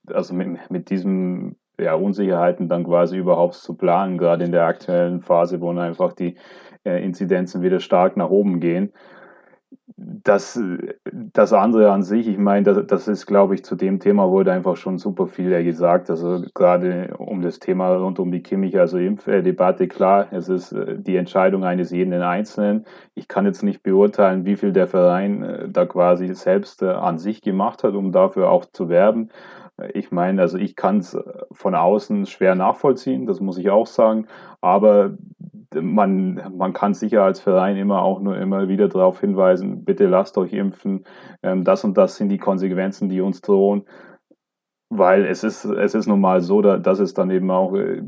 [0.07, 5.23] also mit, mit diesem ja, Unsicherheiten dann quasi überhaupt zu planen, gerade in der aktuellen
[5.23, 6.37] Phase, wo einfach die
[6.85, 8.93] äh, Inzidenzen wieder stark nach oben gehen.
[9.97, 10.61] Das,
[11.13, 14.53] das andere an sich, ich meine, das, das ist, glaube ich, zu dem Thema wurde
[14.53, 16.11] einfach schon super viel gesagt.
[16.11, 20.97] Also gerade um das Thema rund um die Kimmich, also Impfdebatte, klar, es ist äh,
[20.99, 22.87] die Entscheidung eines jeden Einzelnen.
[23.15, 27.43] Ich kann jetzt nicht beurteilen, wie viel der Verein äh, da quasi selbst an sich
[27.43, 29.31] gemacht hat, um dafür auch zu werben.
[29.95, 31.17] Ich meine, also ich kann es
[31.53, 34.27] von außen schwer nachvollziehen, das muss ich auch sagen,
[34.61, 35.17] aber
[35.75, 40.37] man, man kann sicher als Verein immer auch nur immer wieder darauf hinweisen, bitte lasst
[40.39, 41.05] euch impfen,
[41.43, 43.85] ähm, das und das sind die Konsequenzen, die uns drohen,
[44.89, 48.03] weil es ist, es ist nun mal so, dass es dann eben auch äh,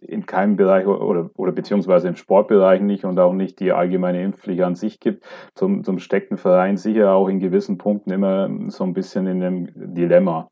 [0.00, 4.62] in keinem Bereich oder, oder beziehungsweise im Sportbereich nicht und auch nicht die allgemeine Impfpflicht
[4.62, 8.94] an sich gibt, zum, zum steckten Verein sicher auch in gewissen Punkten immer so ein
[8.94, 10.50] bisschen in einem Dilemma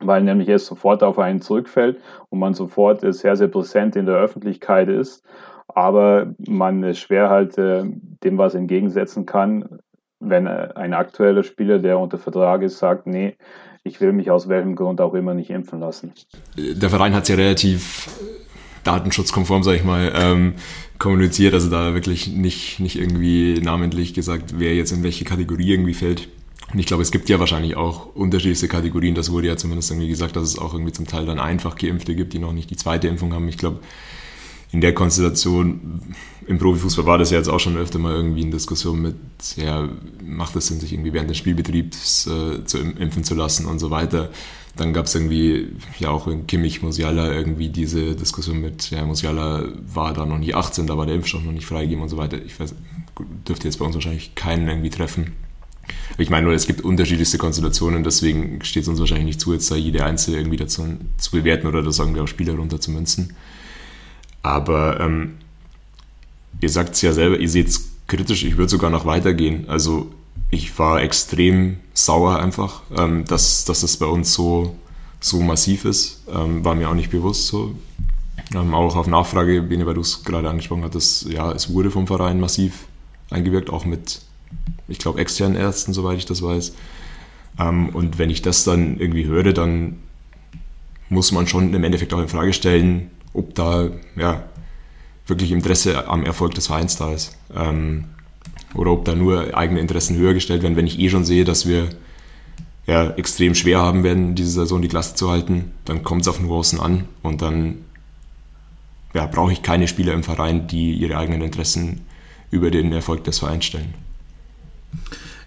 [0.00, 4.16] weil nämlich es sofort auf einen zurückfällt und man sofort sehr, sehr präsent in der
[4.16, 5.22] Öffentlichkeit ist,
[5.68, 7.84] aber man es schwer halt äh,
[8.24, 9.80] dem was entgegensetzen kann,
[10.18, 13.36] wenn äh, ein aktueller Spieler, der unter Vertrag ist, sagt, nee,
[13.82, 16.12] ich will mich aus welchem Grund auch immer nicht impfen lassen.
[16.56, 18.08] Der Verein hat es ja relativ
[18.84, 20.54] datenschutzkonform, sag ich mal, ähm,
[20.98, 25.94] kommuniziert, also da wirklich nicht, nicht irgendwie namentlich gesagt, wer jetzt in welche Kategorie irgendwie
[25.94, 26.28] fällt.
[26.72, 29.14] Und ich glaube, es gibt ja wahrscheinlich auch unterschiedliche Kategorien.
[29.14, 32.14] Das wurde ja zumindest irgendwie gesagt, dass es auch irgendwie zum Teil dann einfach Geimpfte
[32.14, 33.48] gibt, die noch nicht die zweite Impfung haben.
[33.48, 33.80] Ich glaube,
[34.72, 36.14] in der Konstellation
[36.46, 39.16] im Profifußball war das ja jetzt auch schon öfter mal irgendwie in Diskussion mit,
[39.56, 39.88] ja,
[40.24, 43.90] macht es Sinn, sich irgendwie während des Spielbetriebs äh, zu impfen zu lassen und so
[43.90, 44.30] weiter.
[44.76, 49.64] Dann gab es irgendwie, ja auch in Kimmich, Musiala irgendwie diese Diskussion mit, ja, Musiala
[49.92, 52.40] war da noch nie 18, da war der Impfstoff noch nicht freigegeben und so weiter.
[52.40, 52.76] Ich weiß,
[53.48, 55.32] dürfte jetzt bei uns wahrscheinlich keinen irgendwie treffen.
[56.18, 59.70] Ich meine nur, es gibt unterschiedlichste Konstellationen, deswegen steht es uns wahrscheinlich nicht zu, jetzt
[59.70, 62.90] da jede einzelne irgendwie dazu zu bewerten oder da sagen wir auch Spieler runter zu
[62.90, 63.34] münzen.
[64.42, 65.36] Aber ähm,
[66.60, 69.64] ihr sagt es ja selber, ihr seht es kritisch, ich würde sogar noch weitergehen.
[69.68, 70.10] Also
[70.50, 74.76] ich war extrem sauer einfach, ähm, dass, dass es bei uns so,
[75.20, 76.22] so massiv ist.
[76.32, 77.74] Ähm, war mir auch nicht bewusst so.
[78.54, 82.06] Ähm, auch auf Nachfrage, Bene, weil du es gerade angesprochen hattest, ja, es wurde vom
[82.06, 82.86] Verein massiv
[83.30, 84.22] eingewirkt, auch mit,
[84.88, 86.74] ich glaube, externen Ärzten, soweit ich das weiß.
[87.58, 89.98] Ähm, und wenn ich das dann irgendwie höre, dann
[91.08, 94.44] muss man schon im Endeffekt auch in Frage stellen, ob da ja,
[95.26, 97.36] wirklich Interesse am Erfolg des Vereins da ist.
[97.54, 98.04] Ähm,
[98.74, 101.66] oder ob da nur eigene Interessen höher gestellt werden, wenn ich eh schon sehe, dass
[101.66, 101.88] wir
[102.86, 106.40] ja, extrem schwer haben werden, diese Saison die Klasse zu halten, dann kommt es auf
[106.40, 107.84] Nuancen an und dann
[109.14, 112.02] ja, brauche ich keine Spieler im Verein, die ihre eigenen Interessen
[112.50, 113.94] über den Erfolg des Vereins stellen.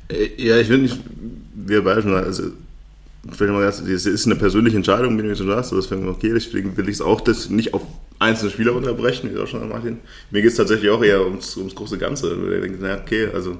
[0.10, 0.92] Äh, ja, ich finde,
[1.56, 2.44] wir beide schon, also
[3.32, 6.32] vielleicht mal das ist eine persönliche Entscheidung, wie du schon sagst, das finde ich okay,
[6.34, 7.84] deswegen will ich es auch das nicht auf
[8.20, 10.00] einzelne Spieler unterbrechen, wie auch schon Martin.
[10.32, 12.34] Mir geht es tatsächlich auch eher ums, ums große Ganze.
[12.34, 13.58] Ich denke, na, okay, also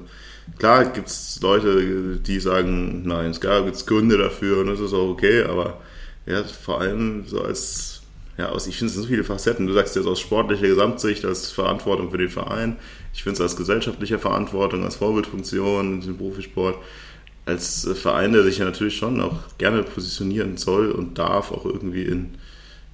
[0.58, 4.92] klar gibt es Leute, die sagen, nein, es gab jetzt Gründe dafür und das ist
[4.92, 5.80] auch okay, aber
[6.26, 8.02] ja, vor allem so als,
[8.38, 9.66] ja, aus, ich finde es so viele Facetten.
[9.66, 12.76] Du sagst jetzt aus sportlicher Gesamtsicht, als Verantwortung für den Verein.
[13.14, 16.76] Ich finde es als gesellschaftliche Verantwortung, als Vorbildfunktion im Profisport
[17.46, 22.02] als Verein, der sich ja natürlich schon auch gerne positionieren soll und darf, auch irgendwie
[22.02, 22.30] in,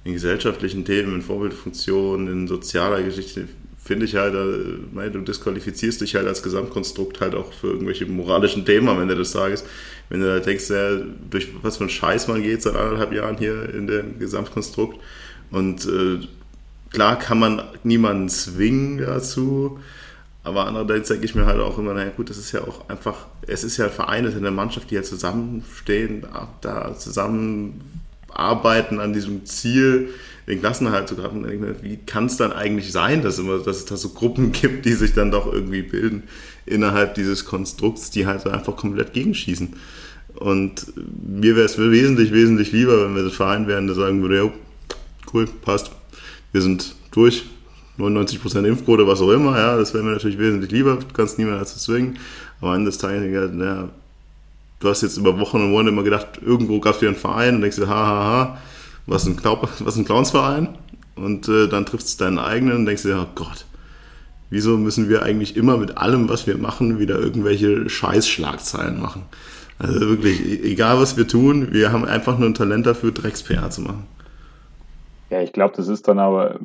[0.03, 3.47] in gesellschaftlichen Themen, in Vorbildfunktionen, in sozialer Geschichte,
[3.83, 8.65] finde ich halt, äh, du disqualifizierst dich halt als Gesamtkonstrukt halt auch für irgendwelche moralischen
[8.65, 9.63] Themen am Ende des Tages.
[10.09, 10.97] Wenn du da denkst, ja,
[11.29, 14.99] durch was für ein Scheiß man geht seit anderthalb Jahren hier in dem Gesamtkonstrukt.
[15.49, 16.19] Und äh,
[16.91, 19.79] klar kann man niemanden zwingen dazu,
[20.43, 23.27] aber andererseits denke ich mir halt auch immer, naja gut, das ist ja auch einfach,
[23.45, 26.25] es ist ja ein Verein, es ist eine Mannschaft, die ja zusammenstehen,
[26.61, 30.09] da zusammenarbeiten an diesem Ziel,
[30.47, 31.45] den Klassenerhalt zu graben.
[31.81, 34.93] Wie kann es dann eigentlich sein, dass, immer, dass es da so Gruppen gibt, die
[34.93, 36.23] sich dann doch irgendwie bilden
[36.65, 39.75] innerhalb dieses Konstrukts, die halt einfach komplett gegenschießen.
[40.35, 44.37] Und mir wäre es wesentlich, wesentlich lieber, wenn wir das Verein wären, der sagen würde,
[44.37, 44.51] ja,
[45.33, 45.91] cool, passt,
[46.51, 47.45] wir sind durch,
[48.07, 51.59] 99% Impfquote, was auch immer, ja, das wäre mir natürlich wesentlich lieber, du kannst niemanden
[51.59, 52.17] dazu zwingen,
[52.59, 53.89] aber am Ende des Tages, ja,
[54.79, 57.55] du hast jetzt über Wochen und Monate immer gedacht, irgendwo gab es wieder einen Verein
[57.55, 58.57] und denkst dir, hahaha,
[59.07, 59.37] was ein,
[59.79, 60.69] was ein Clownsverein
[61.15, 63.65] und äh, dann triffst es deinen eigenen und denkst dir, oh Gott,
[64.49, 69.23] wieso müssen wir eigentlich immer mit allem, was wir machen, wieder irgendwelche Scheißschlagzeilen machen?
[69.79, 73.69] Also wirklich, e-, egal was wir tun, wir haben einfach nur ein Talent dafür, Drecks-PR
[73.71, 74.03] zu machen.
[75.31, 76.59] Ja, ich glaube, das ist dann aber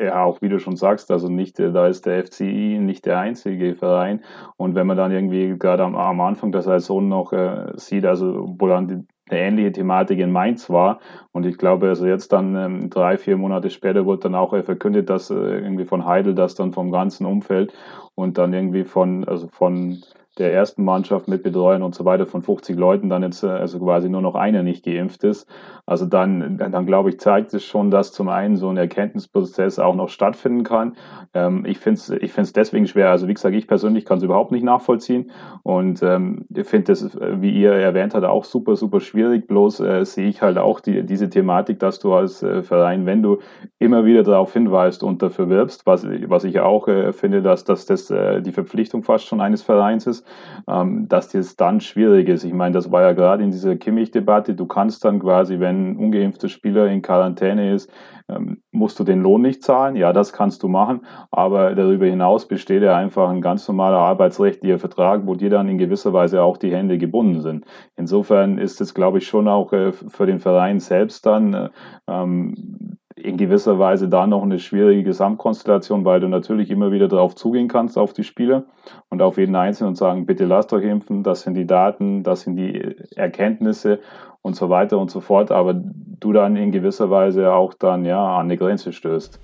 [0.00, 3.74] ja auch, wie du schon sagst, also nicht, da ist der FCI nicht der einzige
[3.74, 4.22] Verein.
[4.56, 8.54] Und wenn man dann irgendwie gerade am, am Anfang der Saison noch äh, sieht, also
[8.58, 11.00] wo dann die, eine ähnliche Thematik in Mainz war.
[11.32, 14.62] Und ich glaube, also jetzt dann ähm, drei, vier Monate später wurde dann auch äh,
[14.62, 17.72] verkündet, dass äh, irgendwie von Heidel, das dann vom ganzen Umfeld
[18.14, 20.02] und dann irgendwie von, also von
[20.38, 23.78] der ersten Mannschaft mit Betreuern und so weiter von 50 Leuten dann jetzt äh, also
[23.78, 25.48] quasi nur noch einer nicht geimpft ist.
[25.86, 29.94] Also dann, dann glaube ich, zeigt es schon, dass zum einen so ein Erkenntnisprozess auch
[29.94, 30.96] noch stattfinden kann.
[31.32, 33.10] Ähm, ich finde es ich find's deswegen schwer.
[33.10, 35.30] Also wie gesagt, ich persönlich kann es überhaupt nicht nachvollziehen
[35.62, 39.46] und ähm, finde das, wie ihr erwähnt habt, auch super, super schwierig.
[39.46, 43.22] Bloß äh, sehe ich halt auch die, diese Thematik, dass du als äh, Verein, wenn
[43.22, 43.38] du
[43.78, 47.86] immer wieder darauf hinweist und dafür wirbst, was, was ich auch äh, finde, dass, dass
[47.86, 50.26] das äh, die Verpflichtung fast schon eines Vereins ist,
[50.66, 52.44] ähm, dass das dann schwierig ist.
[52.44, 54.54] Ich meine, das war ja gerade in dieser Kimmich-Debatte.
[54.54, 57.90] Du kannst dann quasi, wenn ein ungeimpfter Spieler in Quarantäne ist,
[58.28, 59.96] ähm, musst du den Lohn nicht zahlen.
[59.96, 61.06] Ja, das kannst du machen.
[61.30, 65.78] Aber darüber hinaus besteht ja einfach ein ganz normaler arbeitsrechtlicher Vertrag, wo dir dann in
[65.78, 67.64] gewisser Weise auch die Hände gebunden sind.
[67.96, 71.68] Insofern ist es, glaube ich, schon auch äh, für den Verein selbst dann äh,
[72.06, 77.34] ähm, in gewisser Weise da noch eine schwierige Gesamtkonstellation, weil du natürlich immer wieder darauf
[77.34, 78.64] zugehen kannst, auf die Spieler
[79.08, 82.42] und auf jeden Einzelnen und sagen, bitte lasst euch impfen, das sind die Daten, das
[82.42, 84.00] sind die Erkenntnisse
[84.42, 88.38] und so weiter und so fort, aber du dann in gewisser Weise auch dann ja
[88.38, 89.38] an eine Grenze stößt.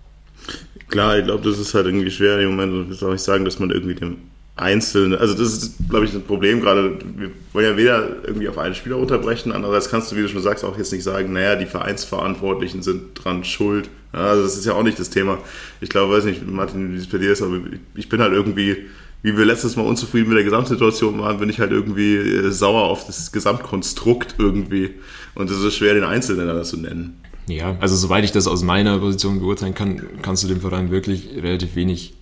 [0.89, 3.59] Klar, ich glaube, das ist halt irgendwie schwer im Moment, ich auch nicht sagen, dass
[3.59, 6.99] man irgendwie dem einzelne, also das ist, glaube ich, das Problem gerade.
[7.17, 10.43] Wir wollen ja weder irgendwie auf einen Spieler unterbrechen, andererseits kannst du, wie du schon
[10.43, 13.89] sagst, auch jetzt nicht sagen, naja, die Vereinsverantwortlichen sind dran schuld.
[14.13, 15.39] Ja, also das ist ja auch nicht das Thema.
[15.81, 17.59] Ich glaube, weiß nicht, Martin, wie es bei dir ist, aber
[17.97, 18.77] ich bin halt irgendwie,
[19.23, 22.85] wie wir letztes Mal unzufrieden mit der Gesamtsituation waren, bin ich halt irgendwie äh, sauer
[22.85, 24.91] auf das Gesamtkonstrukt irgendwie.
[25.35, 27.21] Und es ist schwer, den Einzelnen da zu nennen.
[27.49, 31.29] Ja, also soweit ich das aus meiner Position beurteilen kann, kannst du dem Verein wirklich
[31.37, 32.15] relativ wenig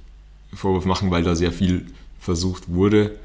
[0.55, 1.87] Vorwurf machen, weil da sehr viel
[2.22, 3.18] versucht wurde.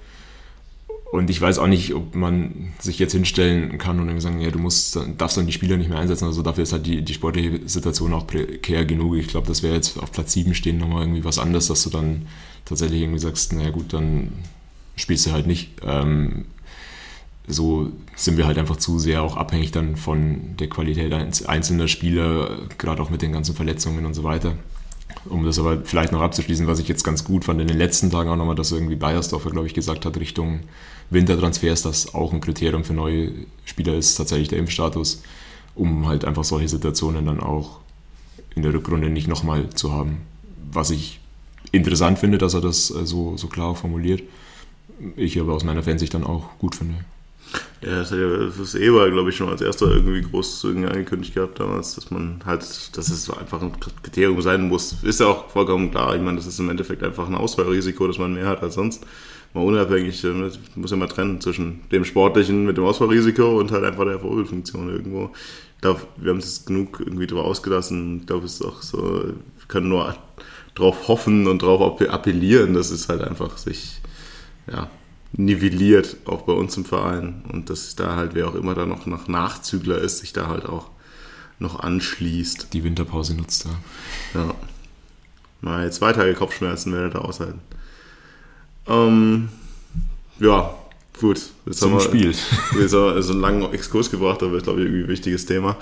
[1.11, 4.59] Und ich weiß auch nicht, ob man sich jetzt hinstellen kann und sagen, ja, du
[4.59, 6.25] musst, darfst dann die Spieler nicht mehr einsetzen.
[6.25, 9.15] Also dafür ist halt die, die sportliche Situation auch prekär genug.
[9.15, 11.89] Ich glaube, das wäre jetzt auf Platz 7 stehen nochmal irgendwie was anderes, dass du
[11.89, 12.27] dann
[12.65, 14.33] tatsächlich irgendwie sagst, naja gut, dann
[14.97, 15.71] spielst du halt nicht.
[15.83, 16.45] Ähm,
[17.47, 22.67] so sind wir halt einfach zu sehr auch abhängig dann von der Qualität einzelner Spieler,
[22.77, 24.55] gerade auch mit den ganzen Verletzungen und so weiter.
[25.29, 28.09] Um das aber vielleicht noch abzuschließen, was ich jetzt ganz gut fand in den letzten
[28.09, 30.61] Tagen auch nochmal, dass irgendwie Bayersdorfer, glaube ich, gesagt hat, Richtung
[31.09, 33.31] Wintertransfers, dass auch ein Kriterium für neue
[33.65, 35.23] Spieler ist, tatsächlich der Impfstatus,
[35.75, 37.79] um halt einfach solche Situationen dann auch
[38.55, 40.21] in der Rückrunde nicht nochmal zu haben.
[40.71, 41.19] Was ich
[41.71, 44.23] interessant finde, dass er das äh, so, so klar formuliert.
[45.15, 46.95] Ich aber aus meiner Fansicht dann auch gut finde.
[47.81, 51.59] Ja, das hat ja das Eber, glaube ich, schon als erster irgendwie großzügig angekündigt gehabt
[51.59, 52.61] damals, dass man halt,
[52.97, 54.95] dass es einfach ein Kriterium sein muss.
[55.03, 56.15] Ist ja auch vollkommen klar.
[56.15, 59.05] Ich meine, das ist im Endeffekt einfach ein Ausfallrisiko, dass man mehr hat als sonst.
[59.53, 63.85] Mal unabhängig, man muss ja mal trennen zwischen dem Sportlichen mit dem Ausfallrisiko und halt
[63.85, 65.31] einfach der Vorbildfunktion irgendwo.
[65.75, 68.21] Ich glaube, wir haben es genug irgendwie drüber ausgelassen.
[68.21, 69.35] Ich glaube, es ist auch so, wir
[69.67, 70.15] können nur
[70.75, 74.01] darauf hoffen und darauf appellieren, dass es halt einfach sich,
[74.71, 74.89] ja,
[75.37, 77.43] nivelliert, auch bei uns im Verein.
[77.51, 80.65] Und dass da halt, wer auch immer da noch nach Nachzügler ist, sich da halt
[80.65, 80.89] auch
[81.59, 82.73] noch anschließt.
[82.73, 84.39] Die Winterpause nutzt da.
[84.39, 84.55] Ja.
[85.61, 87.61] Mal zwei Tage Kopfschmerzen werde da aushalten.
[88.87, 89.49] Ähm,
[90.39, 90.73] ja,
[91.19, 91.41] gut.
[91.65, 92.35] Jetzt Zum haben wir, Spiel.
[92.79, 95.77] Jetzt haben wir so einen langen Exkurs gebracht, aber ich glaube, irgendwie ein wichtiges Thema.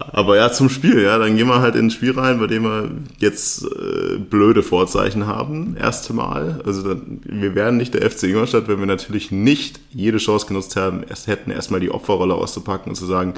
[0.00, 2.88] Aber ja, zum Spiel, ja, dann gehen wir halt ins Spiel rein, bei dem wir
[3.18, 6.62] jetzt äh, blöde Vorzeichen haben, erste Mal.
[6.64, 10.76] Also dann, wir wären nicht der FC Ingolstadt, wenn wir natürlich nicht jede Chance genutzt
[10.76, 13.34] haben, erst hätten erstmal die Opferrolle auszupacken und zu sagen,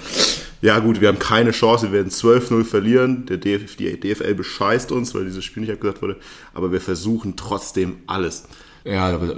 [0.61, 4.93] ja gut, wir haben keine Chance, wir werden 12-0 verlieren, der DF, die DFL bescheißt
[4.93, 6.17] uns, weil dieses Spiel nicht abgesagt wurde,
[6.53, 8.45] aber wir versuchen trotzdem alles.
[8.85, 9.37] Ja, aber, äh,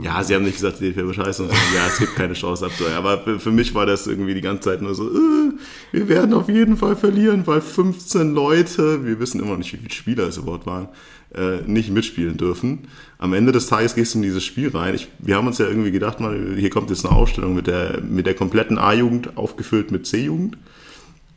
[0.00, 2.96] ja, sie haben nicht gesagt, die DFL bescheißen, sondern ja, es gibt keine Chance abzusagen.
[2.96, 5.52] Aber für mich war das irgendwie die ganze Zeit nur so, äh,
[5.92, 9.92] wir werden auf jeden Fall verlieren, weil 15 Leute, wir wissen immer nicht, wie viele
[9.92, 10.88] Spieler es überhaupt waren,
[11.34, 12.88] äh, nicht mitspielen dürfen.
[13.18, 14.94] Am Ende des Tages gehst du in dieses Spiel rein.
[14.94, 18.00] Ich, wir haben uns ja irgendwie gedacht, mal, hier kommt jetzt eine Ausstellung mit der,
[18.00, 20.56] mit der kompletten A-Jugend aufgefüllt mit C-Jugend.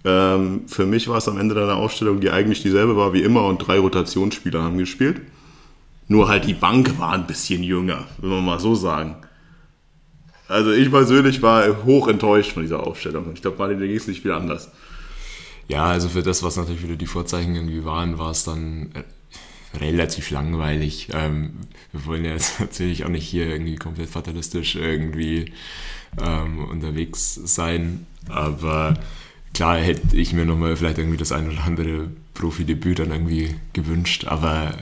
[0.06, 3.46] Ähm, für mich war es am Ende eine Ausstellung, die eigentlich dieselbe war wie immer
[3.48, 5.22] und drei Rotationsspieler haben gespielt.
[6.08, 9.18] Nur halt die Bank war ein bisschen jünger, wenn man mal so sagen.
[10.48, 13.32] Also ich persönlich war hoch enttäuscht von dieser Aufstellung.
[13.34, 14.70] Ich glaube, da ging es nicht viel anders.
[15.68, 19.78] Ja, also für das, was natürlich wieder die Vorzeichen irgendwie waren, war es dann äh,
[19.78, 21.10] relativ langweilig.
[21.13, 21.54] Ähm,
[21.91, 25.52] wir wollen ja jetzt natürlich auch nicht hier irgendwie komplett fatalistisch irgendwie
[26.22, 28.94] ähm, unterwegs sein, aber
[29.54, 34.26] klar hätte ich mir nochmal vielleicht irgendwie das ein oder andere Profidebüt dann irgendwie gewünscht,
[34.28, 34.74] aber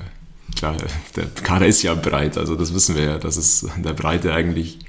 [0.56, 0.78] klar,
[1.16, 4.34] der Kader ist ja breit, also das wissen wir ja, dass es an der Breite
[4.34, 4.80] eigentlich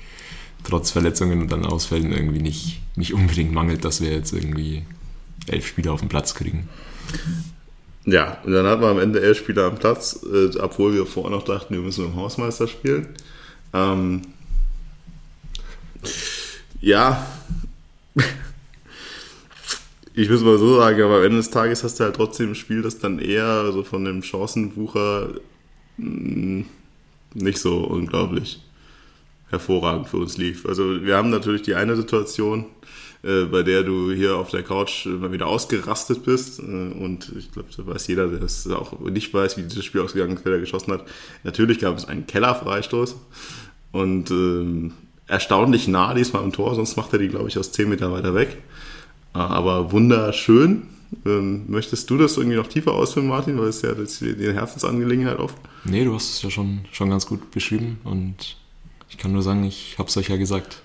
[0.65, 4.85] trotz Verletzungen und dann Ausfällen irgendwie nicht, nicht unbedingt mangelt, dass wir jetzt irgendwie
[5.47, 6.69] elf Spieler auf den Platz kriegen.
[8.07, 11.31] Ja, und dann hatten wir am Ende elf Spieler am Platz, äh, obwohl wir vorher
[11.31, 13.09] noch dachten, wir müssen dem Hausmeister spielen.
[13.73, 14.23] Ähm,
[16.81, 17.27] ja,
[20.15, 22.55] ich muss mal so sagen, aber am Ende des Tages hast du halt trotzdem ein
[22.55, 25.31] Spiel, das dann eher so von dem Chancenwucher
[25.97, 28.61] nicht so unglaublich
[29.51, 30.67] hervorragend für uns lief.
[30.67, 32.67] Also wir haben natürlich die eine Situation,
[33.23, 36.59] äh, bei der du hier auf der Couch mal wieder ausgerastet bist.
[36.59, 40.01] Äh, und ich glaube, da weiß jeder, der es auch nicht weiß, wie dieses Spiel
[40.01, 41.05] ausgegangen ist, wer da geschossen hat.
[41.43, 43.17] Natürlich gab es einen Kellerfreistoß
[43.93, 44.91] und äh,
[45.27, 48.35] erstaunlich nah diesmal am Tor, sonst macht er die, glaube ich, aus 10 Meter weiter
[48.35, 48.57] weg.
[49.35, 50.94] Äh, aber wunderschön.
[51.27, 55.57] Ähm, möchtest du das irgendwie noch tiefer ausführen, Martin, weil es ja die Herzensangelegenheit oft?
[55.85, 58.57] Nee, du hast es ja schon, schon ganz gut beschrieben und
[59.11, 60.83] ich kann nur sagen, ich habe es euch ja gesagt.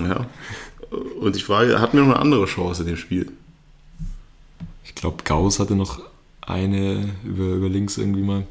[0.00, 0.26] Ja.
[1.20, 3.32] Und ich frage, hatten wir noch eine andere Chance in dem Spiel?
[4.84, 6.00] Ich glaube, Gauss hatte noch
[6.42, 8.46] eine über, über links irgendwie mal.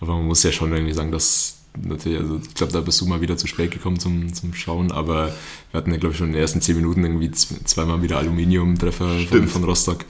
[0.00, 3.06] Aber man muss ja schon irgendwie sagen, dass natürlich, also ich glaube, da bist du
[3.06, 5.26] mal wieder zu spät gekommen zum, zum Schauen, aber
[5.70, 9.18] wir hatten ja, glaube ich, schon in den ersten zehn Minuten irgendwie zweimal wieder Aluminiumtreffer
[9.28, 10.04] von, von Rostock.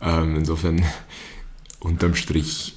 [0.00, 0.84] Ähm, insofern,
[1.80, 2.74] unterm Strich,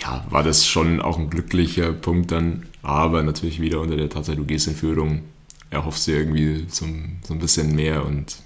[0.00, 4.36] ja, war das schon auch ein glücklicher Punkt dann aber natürlich wieder unter der Tatsache,
[4.36, 5.22] du gehst in Führung,
[5.70, 6.86] erhoffst dir irgendwie so,
[7.26, 8.38] so ein bisschen mehr und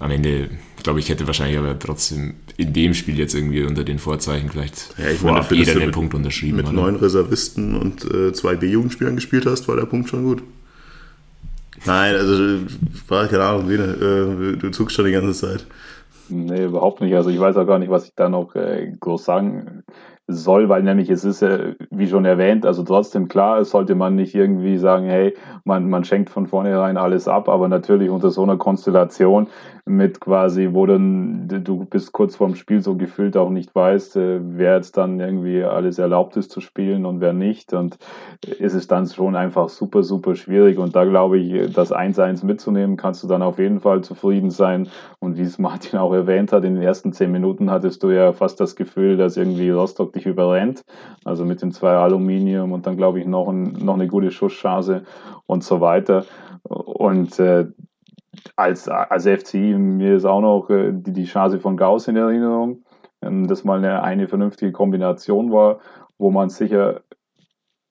[0.00, 0.50] am Ende,
[0.82, 4.94] glaube ich, hätte wahrscheinlich aber trotzdem in dem Spiel jetzt irgendwie unter den Vorzeichen vielleicht
[4.98, 6.56] ja, ich vorab meine, jeder den mit, Punkt unterschrieben.
[6.56, 6.74] Mit oder?
[6.74, 10.42] neun Reservisten und äh, zwei B-Jugendspielern gespielt hast, war der Punkt schon gut.
[11.84, 12.34] Nein, also
[13.06, 15.66] war keine Ahnung, äh, du zuckst schon die ganze Zeit.
[16.28, 17.14] Nee, überhaupt nicht.
[17.14, 19.84] Also ich weiß auch gar nicht, was ich da noch äh, groß sagen
[20.28, 24.14] soll, weil nämlich es ist, äh, wie schon erwähnt, also trotzdem klar, es sollte man
[24.14, 28.42] nicht irgendwie sagen, hey, man, man schenkt von vornherein alles ab, aber natürlich unter so
[28.42, 29.48] einer Konstellation
[29.88, 34.40] mit quasi, wo dann du bist kurz vorm Spiel so gefühlt auch nicht weißt, äh,
[34.42, 37.72] wer jetzt dann irgendwie alles erlaubt ist zu spielen und wer nicht.
[37.72, 37.98] Und
[38.58, 40.78] ist es dann schon einfach super, super schwierig.
[40.78, 44.88] Und da glaube ich, das 1-1 mitzunehmen, kannst du dann auf jeden Fall zufrieden sein.
[45.20, 48.32] Und wie es Martin auch erwähnt hat, in den ersten zehn Minuten hattest du ja
[48.32, 50.84] fast das Gefühl, dass irgendwie Rostock dich überrennt.
[51.24, 55.04] Also mit den zwei Aluminium und dann glaube ich noch, ein, noch eine gute Schusschance
[55.46, 56.24] und so weiter.
[56.62, 57.66] Und äh,
[58.56, 62.84] als, als FCI, mir ist auch noch äh, die, die Chance von Gauss in Erinnerung,
[63.22, 65.78] ähm, das mal eine, eine vernünftige Kombination war,
[66.18, 67.02] wo man sicher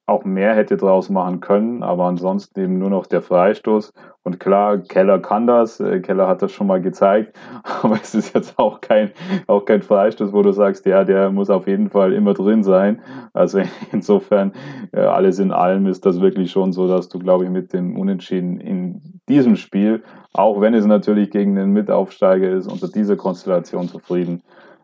[0.07, 3.91] auch mehr hätte draus machen können, aber ansonsten eben nur noch der Freistoß.
[4.23, 7.37] Und klar, Keller kann das, äh, Keller hat das schon mal gezeigt,
[7.83, 9.11] aber es ist jetzt auch kein,
[9.47, 13.01] auch kein Freistoß, wo du sagst, ja, der muss auf jeden Fall immer drin sein.
[13.33, 13.59] Also
[13.91, 14.53] insofern,
[14.93, 17.99] äh, alles in allem ist das wirklich schon so, dass du, glaube ich, mit dem
[17.99, 23.89] Unentschieden in diesem Spiel, auch wenn es natürlich gegen den Mitaufsteiger ist, unter dieser Konstellation
[23.89, 24.41] zufrieden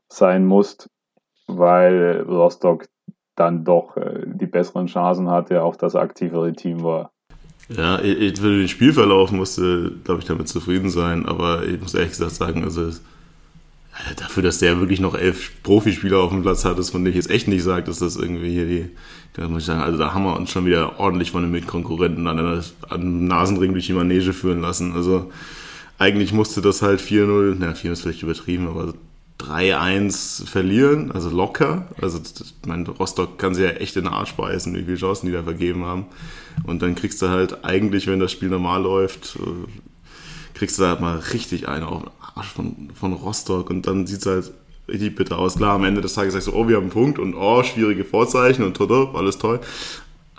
[0.09, 0.89] sein musst,
[1.47, 2.87] weil Rostock
[3.35, 7.11] dann doch äh, die besseren Chancen hatte, auch das aktivere Team war.
[7.69, 12.11] Ja, ich, für den Spielverlauf musste, glaube ich, damit zufrieden sein, aber ich muss ehrlich
[12.11, 12.91] gesagt sagen, also
[14.17, 17.29] dafür, dass der wirklich noch elf Profispieler auf dem Platz hat, das von ich jetzt
[17.29, 18.89] echt nicht sagt, dass das irgendwie hier die,
[19.33, 22.27] da muss ich sagen, also da haben wir uns schon wieder ordentlich von den Mitkonkurrenten
[22.27, 24.93] an, an Nasenring durch die Manege führen lassen.
[24.93, 25.31] Also
[25.99, 28.93] eigentlich musste das halt 4-0, na 4 ist vielleicht übertrieben, aber
[29.39, 31.87] 3-1 verlieren, also locker.
[32.01, 35.25] Also, ich meine, Rostock kann sich ja echt in den Arsch beißen, wie viele Chancen
[35.27, 36.05] die da vergeben haben.
[36.65, 39.67] Und dann kriegst du halt eigentlich, wenn das Spiel normal läuft, äh,
[40.53, 44.19] kriegst du halt mal richtig einen auf den Arsch von, von Rostock und dann sieht
[44.19, 44.51] es halt
[44.87, 45.55] richtig bitter aus.
[45.55, 48.05] Klar, am Ende des Tages sagst du, oh, wir haben einen Punkt und oh, schwierige
[48.05, 49.59] Vorzeichen und toto, alles toll.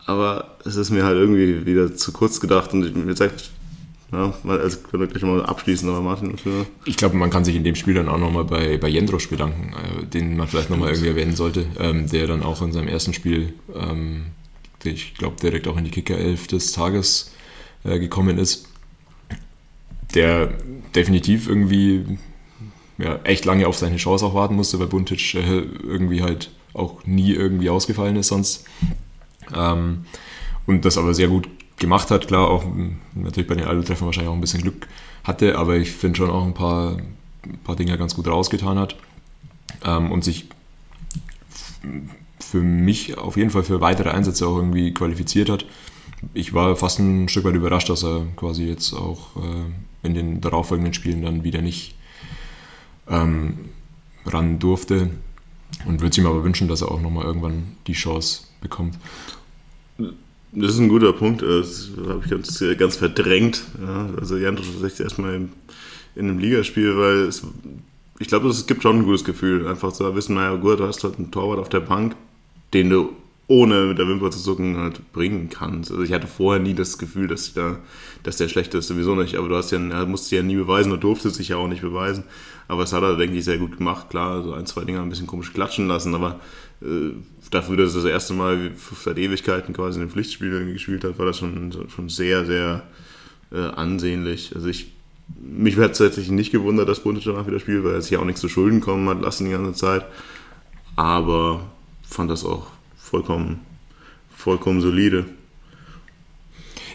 [0.06, 3.50] Aber es ist mir halt irgendwie wieder zu kurz gedacht und ich, mir zeigt,
[4.14, 6.38] ja, also können wir gleich mal abschließen, aber Martin.
[6.38, 9.28] Für ich glaube, man kann sich in dem Spiel dann auch nochmal bei, bei Jendrosch
[9.28, 12.88] bedanken, äh, den man vielleicht nochmal irgendwie erwähnen sollte, ähm, der dann auch in seinem
[12.88, 14.26] ersten Spiel, ähm,
[14.84, 17.32] ich glaube, direkt auch in die Kicker-Elf des Tages
[17.84, 18.68] äh, gekommen ist.
[20.14, 20.52] Der
[20.94, 22.18] definitiv irgendwie
[22.98, 27.04] ja, echt lange auf seine Chance auch warten musste, weil Buntic äh, irgendwie halt auch
[27.06, 28.64] nie irgendwie ausgefallen ist sonst.
[29.54, 30.04] Ähm,
[30.66, 32.28] und das aber sehr gut gemacht hat.
[32.28, 32.64] Klar, auch
[33.14, 34.88] natürlich bei den Alu-Treffern wahrscheinlich auch ein bisschen Glück
[35.24, 36.96] hatte, aber ich finde schon auch ein paar,
[37.44, 38.96] ein paar Dinge ganz gut rausgetan hat
[39.84, 40.48] ähm, und sich
[42.40, 45.66] für mich auf jeden Fall für weitere Einsätze auch irgendwie qualifiziert hat.
[46.32, 50.40] Ich war fast ein Stück weit überrascht, dass er quasi jetzt auch äh, in den
[50.40, 51.94] darauffolgenden Spielen dann wieder nicht
[53.08, 53.70] ähm,
[54.24, 55.10] ran durfte
[55.86, 58.96] und würde ihm aber wünschen, dass er auch nochmal irgendwann die Chance bekommt.
[60.56, 61.42] Das ist ein guter Punkt.
[61.42, 63.62] Das habe ich ganz, ganz verdrängt.
[63.84, 65.52] Ja, also Jan ist erstmal in,
[66.14, 67.42] in einem Ligaspiel, weil es,
[68.18, 71.02] ich glaube, es gibt schon ein gutes Gefühl, einfach zu wissen, naja, gut, du hast
[71.02, 72.14] halt einen Torwart auf der Bank,
[72.72, 73.10] den du
[73.46, 75.90] ohne mit der Wimper zu zucken halt bringen kannst.
[75.90, 77.78] Also ich hatte vorher nie das Gefühl, dass, da,
[78.22, 79.34] dass der schlecht ist, sowieso nicht.
[79.36, 82.24] Aber du hast ja, musste ja nie beweisen und durfte sich ja auch nicht beweisen.
[82.68, 84.08] Aber das hat er, denke ich, sehr gut gemacht.
[84.08, 86.40] Klar, so ein, zwei Dinge ein bisschen komisch klatschen lassen, aber
[86.80, 87.10] äh,
[87.54, 91.26] dafür, dass er das erste Mal seit Ewigkeiten quasi in den Pflichtspielen gespielt hat, war
[91.26, 92.82] das schon, schon sehr, sehr
[93.52, 94.52] äh, ansehnlich.
[94.54, 94.92] Also ich,
[95.40, 98.24] mich hat es tatsächlich nicht gewundert, dass Buntic danach wieder spielt, weil er sich auch
[98.24, 100.04] nichts zu Schulden kommen hat lassen die ganze Zeit.
[100.96, 101.60] Aber
[102.02, 103.60] fand das auch vollkommen,
[104.34, 105.24] vollkommen solide.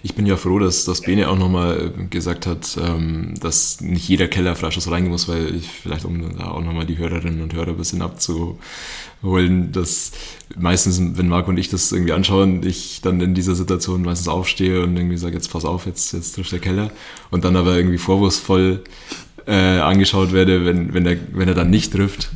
[0.02, 4.08] Ich bin ja froh, dass, dass Bene auch nochmal äh, gesagt hat, ähm, dass nicht
[4.08, 7.54] jeder Keller Freistoß reingehen muss, weil ich vielleicht, um da auch nochmal die Hörerinnen und
[7.54, 10.12] Hörer ein bisschen abzuholen, dass
[10.58, 14.84] meistens, wenn Marco und ich das irgendwie anschauen, ich dann in dieser Situation meistens aufstehe
[14.84, 16.92] und irgendwie sage, jetzt pass auf, jetzt, jetzt trifft der Keller
[17.30, 18.84] und dann aber irgendwie vorwurfsvoll
[19.48, 22.30] äh, angeschaut werde, wenn, wenn, der, wenn er dann nicht trifft.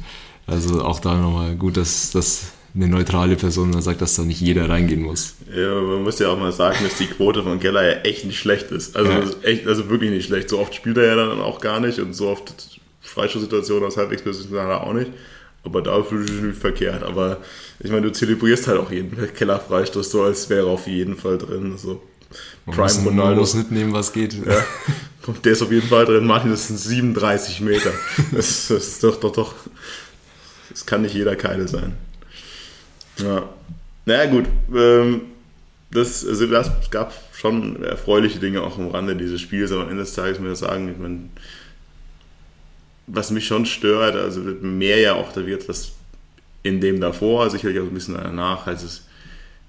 [0.48, 4.68] Also auch da nochmal gut, dass, dass eine neutrale Person sagt, dass da nicht jeder
[4.68, 5.36] reingehen muss.
[5.56, 8.40] Ja, man muss ja auch mal sagen, dass die Quote von Keller ja echt nicht
[8.40, 8.96] schlecht ist.
[8.96, 9.24] Also, ja.
[9.44, 10.50] echt, also wirklich nicht schlecht.
[10.50, 14.24] So oft spielt er ja dann auch gar nicht und so oft Freistoßsituationen aus halbwegs
[14.52, 15.12] er auch nicht.
[15.64, 17.04] Aber da fühle ich mich verkehrt.
[17.04, 17.38] Aber
[17.80, 21.38] ich meine, du zelebrierst halt auch jeden Keller-Freistoß so, als wäre er auf jeden Fall
[21.38, 21.78] drin.
[21.78, 22.02] So.
[22.66, 23.30] Man Prime muss, Ronaldo.
[23.30, 24.34] Man muss mitnehmen, was geht.
[24.34, 24.66] Ja.
[25.44, 26.26] Der ist auf jeden Fall drin.
[26.26, 27.92] Martin, das sind 37 Meter.
[28.32, 29.54] Das, das ist doch, doch, doch.
[30.70, 31.94] Das kann nicht jeder Keile sein.
[33.18, 33.50] Ja.
[34.06, 34.46] Naja, gut.
[34.74, 35.22] Ähm,
[35.92, 40.04] das, also das, gab schon erfreuliche Dinge auch am Rande dieses Spiels, aber am Ende
[40.04, 41.30] des Tages muss ich sagen, ich meine,
[43.08, 45.92] was mich schon stört, also mehr ja auch da wird, dass
[46.64, 49.06] in dem davor, sicherlich auch ein bisschen danach, als es,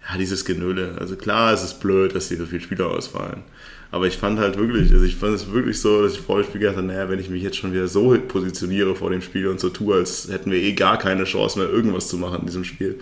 [0.08, 0.96] ja, dieses Genöle.
[0.98, 3.42] Also klar, es ist blöd, dass die so viele Spieler ausfallen.
[3.90, 6.46] Aber ich fand halt wirklich, also ich fand es wirklich so, dass ich vor dem
[6.46, 9.48] Spiel gedacht habe, naja, wenn ich mich jetzt schon wieder so positioniere vor dem Spiel
[9.48, 12.46] und so tue, als hätten wir eh gar keine Chance mehr, irgendwas zu machen in
[12.46, 12.98] diesem Spiel,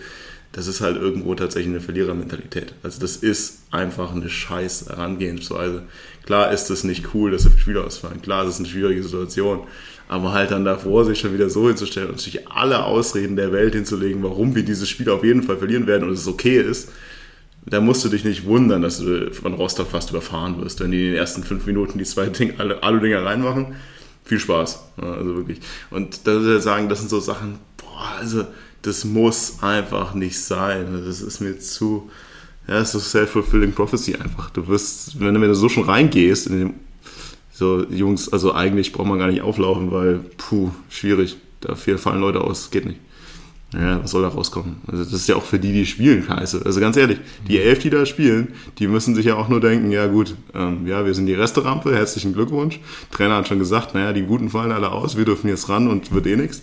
[0.53, 2.75] das ist halt irgendwo tatsächlich eine Verlierermentalität.
[2.83, 5.81] Also das ist einfach eine scheiß Herangehensweise.
[6.25, 8.21] Klar ist es nicht cool, dass so viele Spieler ausfallen.
[8.21, 9.61] Klar, ist es eine schwierige Situation.
[10.07, 13.73] Aber halt dann davor sich schon wieder so hinzustellen und sich alle Ausreden der Welt
[13.73, 16.91] hinzulegen, warum wir dieses Spiel auf jeden Fall verlieren werden und es okay ist,
[17.65, 20.99] da musst du dich nicht wundern, dass du von Rostock fast überfahren wirst, wenn die
[20.99, 23.75] in den ersten fünf Minuten die zwei Ding, alle Alu-Dinger reinmachen.
[24.25, 24.83] Viel Spaß.
[24.97, 25.59] also wirklich.
[25.89, 28.45] Und da würde ich sagen, das sind so Sachen, boah, also
[28.83, 31.03] das muss einfach nicht sein.
[31.05, 32.09] Das ist mir zu,
[32.67, 34.49] ja, das ist so self-fulfilling prophecy einfach.
[34.51, 36.73] Du wirst, wenn, wenn du so schon reingehst, in dem,
[37.51, 41.37] so, Jungs, also eigentlich braucht man gar nicht auflaufen, weil, puh, schwierig.
[41.61, 42.99] Da fallen Leute aus, geht nicht.
[43.73, 44.75] Ja, was soll da rauskommen?
[44.85, 46.61] Also das ist ja auch für die, die spielen, scheiße.
[46.63, 49.91] Also ganz ehrlich, die elf, die da spielen, die müssen sich ja auch nur denken,
[49.91, 52.79] ja gut, ähm, ja, wir sind die Resterampe, herzlichen Glückwunsch.
[53.11, 56.11] Trainer hat schon gesagt, naja, die Guten fallen alle aus, wir dürfen jetzt ran und
[56.11, 56.61] wird eh nichts.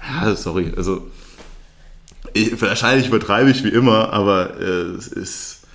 [0.00, 1.02] Ja, sorry, also
[2.34, 5.66] ich, wahrscheinlich übertreibe ich wie immer, aber äh, es ist,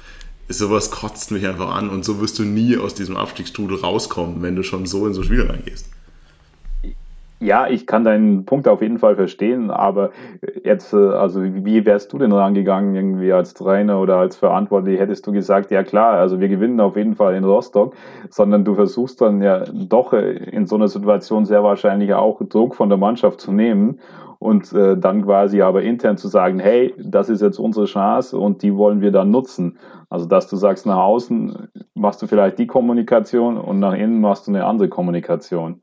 [0.49, 4.55] sowas kotzt mich einfach an und so wirst du nie aus diesem Abstiegsstrudel rauskommen, wenn
[4.55, 5.89] du schon so in so Spiele reingehst.
[7.41, 10.11] Ja, ich kann deinen Punkt auf jeden Fall verstehen, aber
[10.65, 14.99] jetzt, äh, also wie wärst du denn rangegangen, irgendwie als Trainer oder als Verantwortlich?
[14.99, 17.95] Hättest du gesagt, ja klar, also wir gewinnen auf jeden Fall in Rostock,
[18.29, 22.75] sondern du versuchst dann ja doch äh, in so einer Situation sehr wahrscheinlich auch Druck
[22.75, 23.99] von der Mannschaft zu nehmen
[24.39, 28.63] und äh, dann quasi aber intern zu sagen, hey, das ist jetzt unsere Chance und
[28.63, 29.77] die wollen wir dann nutzen.
[30.09, 34.47] Also dass du sagst, nach außen machst du vielleicht die Kommunikation und nach innen machst
[34.47, 35.81] du eine andere Kommunikation.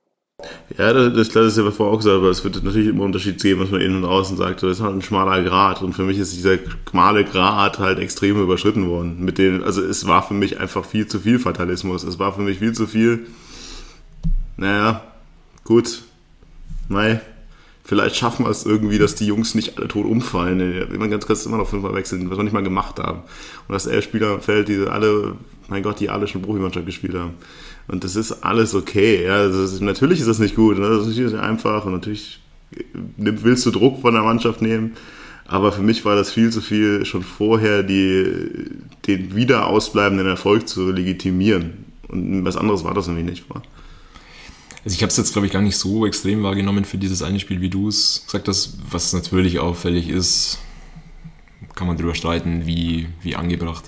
[0.76, 3.60] Ja, das, das ist ja vorher auch gesagt, aber es wird natürlich immer Unterschied geben,
[3.60, 4.62] was man innen und außen sagt.
[4.62, 6.58] Das ist halt ein schmaler Grad und für mich ist dieser
[6.90, 9.24] schmale Grad halt extrem überschritten worden.
[9.24, 12.04] Mit den, also es war für mich einfach viel zu viel Fatalismus.
[12.04, 13.26] Es war für mich viel zu viel,
[14.58, 15.02] naja,
[15.64, 16.02] gut,
[16.88, 17.20] mei,
[17.86, 20.88] vielleicht schaffen wir es irgendwie, dass die Jungs nicht alle tot umfallen.
[20.98, 23.20] Man ganz kurz immer noch fünfmal wechseln, was wir nicht mal gemacht haben.
[23.68, 25.36] Und dass elf Spieler im Feld, die alle,
[25.68, 27.34] mein Gott, die alle schon Profimannschaft gespielt haben.
[27.86, 29.24] Und das ist alles okay.
[29.24, 30.78] Ja, ist, natürlich ist das nicht gut.
[30.78, 30.88] Ne?
[30.88, 31.86] Das ist nicht einfach.
[31.86, 32.40] Und natürlich
[33.16, 34.94] willst du Druck von der Mannschaft nehmen.
[35.46, 38.68] Aber für mich war das viel zu viel, schon vorher die,
[39.06, 41.84] den wieder ausbleibenden Erfolg zu legitimieren.
[42.08, 43.48] Und was anderes war das nämlich nicht.
[43.48, 43.62] War.
[44.86, 47.40] Also ich habe es jetzt, glaube ich, gar nicht so extrem wahrgenommen für dieses eine
[47.40, 48.78] Spiel, wie du es gesagt hast.
[48.88, 50.60] Was natürlich auffällig ist,
[51.74, 53.84] kann man darüber streiten, wie, wie angebracht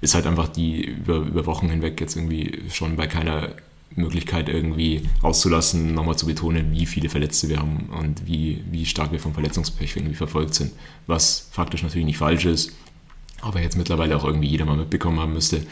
[0.00, 3.54] ist halt einfach die über, über Wochen hinweg jetzt irgendwie schon bei keiner
[3.96, 9.12] Möglichkeit irgendwie auszulassen, nochmal zu betonen, wie viele Verletzte wir haben und wie, wie stark
[9.12, 10.72] wir vom Verletzungspech irgendwie verfolgt sind.
[11.06, 12.72] Was faktisch natürlich nicht falsch ist,
[13.40, 15.62] aber jetzt mittlerweile auch irgendwie jeder mal mitbekommen haben müsste.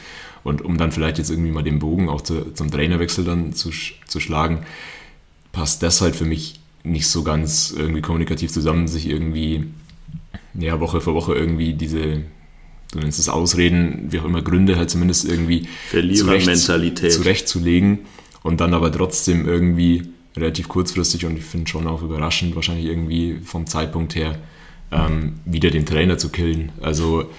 [0.44, 3.70] Und um dann vielleicht jetzt irgendwie mal den Bogen auch zu, zum Trainerwechsel dann zu,
[4.06, 4.64] zu schlagen,
[5.52, 9.66] passt das halt für mich nicht so ganz irgendwie kommunikativ zusammen, sich irgendwie
[10.54, 12.22] ja, Woche für Woche irgendwie diese,
[12.92, 18.00] du nennst es Ausreden, wie auch immer, Gründe halt zumindest irgendwie zurecht, zurechtzulegen
[18.42, 20.04] und dann aber trotzdem irgendwie
[20.36, 24.38] relativ kurzfristig und ich finde schon auch überraschend, wahrscheinlich irgendwie vom Zeitpunkt her,
[24.92, 26.70] ähm, wieder den Trainer zu killen.
[26.80, 27.30] Also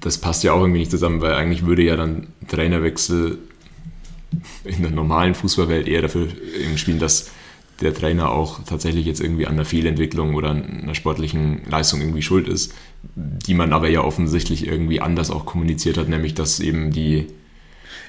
[0.00, 3.38] das passt ja auch irgendwie nicht zusammen, weil eigentlich würde ja dann Trainerwechsel
[4.64, 6.28] in der normalen Fußballwelt eher dafür
[6.76, 7.30] spielen, dass
[7.80, 12.46] der Trainer auch tatsächlich jetzt irgendwie an einer Fehlentwicklung oder einer sportlichen Leistung irgendwie schuld
[12.46, 12.74] ist,
[13.14, 17.26] die man aber ja offensichtlich irgendwie anders auch kommuniziert hat, nämlich dass eben die,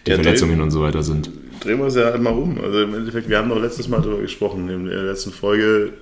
[0.05, 1.29] die ja, Verletzungen drehen, und so weiter sind.
[1.61, 2.59] Drehen wir es ja mal um.
[2.59, 5.93] Also im Endeffekt, wir haben doch letztes Mal darüber gesprochen, in der letzten Folge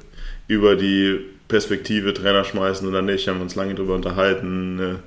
[0.47, 4.99] über die Perspektive Trainer schmeißen oder nicht, haben uns lange darüber unterhalten.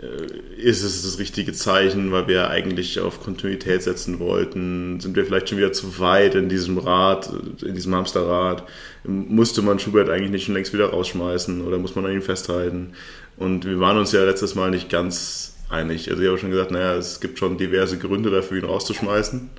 [0.00, 5.00] Äh, ist es das richtige Zeichen, weil wir eigentlich auf Kontinuität setzen wollten?
[5.00, 7.30] Sind wir vielleicht schon wieder zu weit in diesem Rad,
[7.62, 8.64] in diesem Hamsterrad?
[9.04, 12.92] Musste man Schubert eigentlich nicht schon längst wieder rausschmeißen oder muss man an ihm festhalten?
[13.36, 16.10] Und wir waren uns ja letztes Mal nicht ganz einig.
[16.10, 19.50] Also ich habe schon gesagt, naja, es gibt schon diverse Gründe dafür, ihn rauszuschmeißen.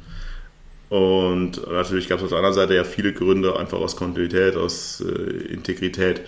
[0.89, 5.01] Und natürlich gab es auf der anderen Seite ja viele Gründe, einfach aus Kontinuität, aus
[5.01, 6.21] äh, Integrität,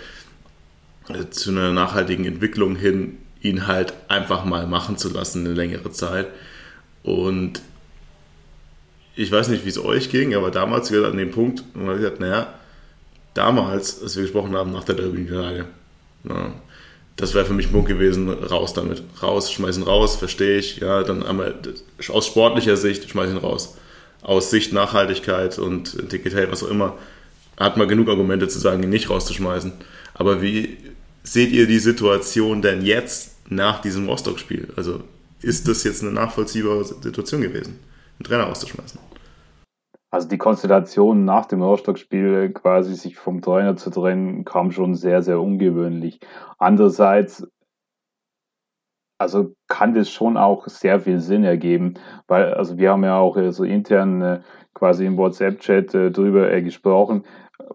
[1.10, 5.92] äh, zu einer nachhaltigen Entwicklung hin ihn halt einfach mal machen zu lassen eine längere
[5.92, 6.28] Zeit.
[7.04, 7.62] Und
[9.16, 11.98] ich weiß nicht, wie es euch ging, aber damals wieder an dem Punkt, wo man
[11.98, 12.54] gesagt naja,
[13.36, 15.66] damals, als wir gesprochen haben nach der Derby-Niederlage,
[17.16, 19.04] das wäre für mich ein Punkt gewesen, raus damit.
[19.22, 20.78] Raus, schmeißen raus, verstehe ich.
[20.78, 21.54] Ja, dann einmal
[22.10, 23.78] aus sportlicher Sicht, schmeißen raus.
[24.22, 26.98] Aus Sicht Nachhaltigkeit und Integrität, was auch immer,
[27.58, 29.74] hat man genug Argumente zu sagen, ihn nicht rauszuschmeißen.
[30.14, 30.78] Aber wie
[31.24, 34.74] seht ihr die Situation denn jetzt nach diesem Rostock-Spiel?
[34.76, 35.02] Also
[35.42, 37.80] ist das jetzt eine nachvollziehbare Situation gewesen,
[38.20, 39.00] einen Trainer rauszuschmeißen?
[40.14, 45.24] Also die Konstellation nach dem Rostock-Spiel quasi sich vom Trainer zu trennen, kam schon sehr,
[45.24, 46.20] sehr ungewöhnlich.
[46.60, 47.48] Andererseits,
[49.18, 51.96] also kann das schon auch sehr viel Sinn ergeben,
[52.28, 54.42] weil also wir haben ja auch so intern äh,
[54.76, 57.26] quasi im WhatsApp-Chat äh, drüber äh, gesprochen.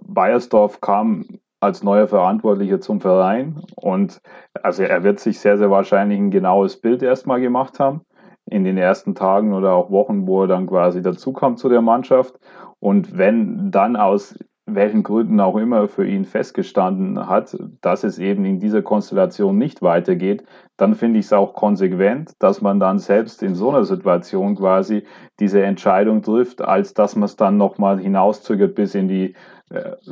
[0.03, 4.21] Bayersdorf kam als neuer Verantwortlicher zum Verein und
[4.63, 8.03] also er wird sich sehr, sehr wahrscheinlich ein genaues Bild erstmal gemacht haben
[8.51, 12.39] in den ersten Tagen oder auch Wochen, wo er dann quasi dazukam zu der Mannschaft.
[12.81, 14.39] Und wenn dann aus
[14.75, 19.81] welchen Gründen auch immer für ihn festgestanden hat, dass es eben in dieser Konstellation nicht
[19.81, 20.45] weitergeht,
[20.77, 25.05] dann finde ich es auch konsequent, dass man dann selbst in so einer Situation quasi
[25.41, 29.35] diese Entscheidung trifft, als dass man es dann nochmal hinauszögert bis in die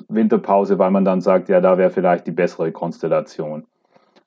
[0.09, 3.67] Winterpause, weil man dann sagt, ja, da wäre vielleicht die bessere Konstellation.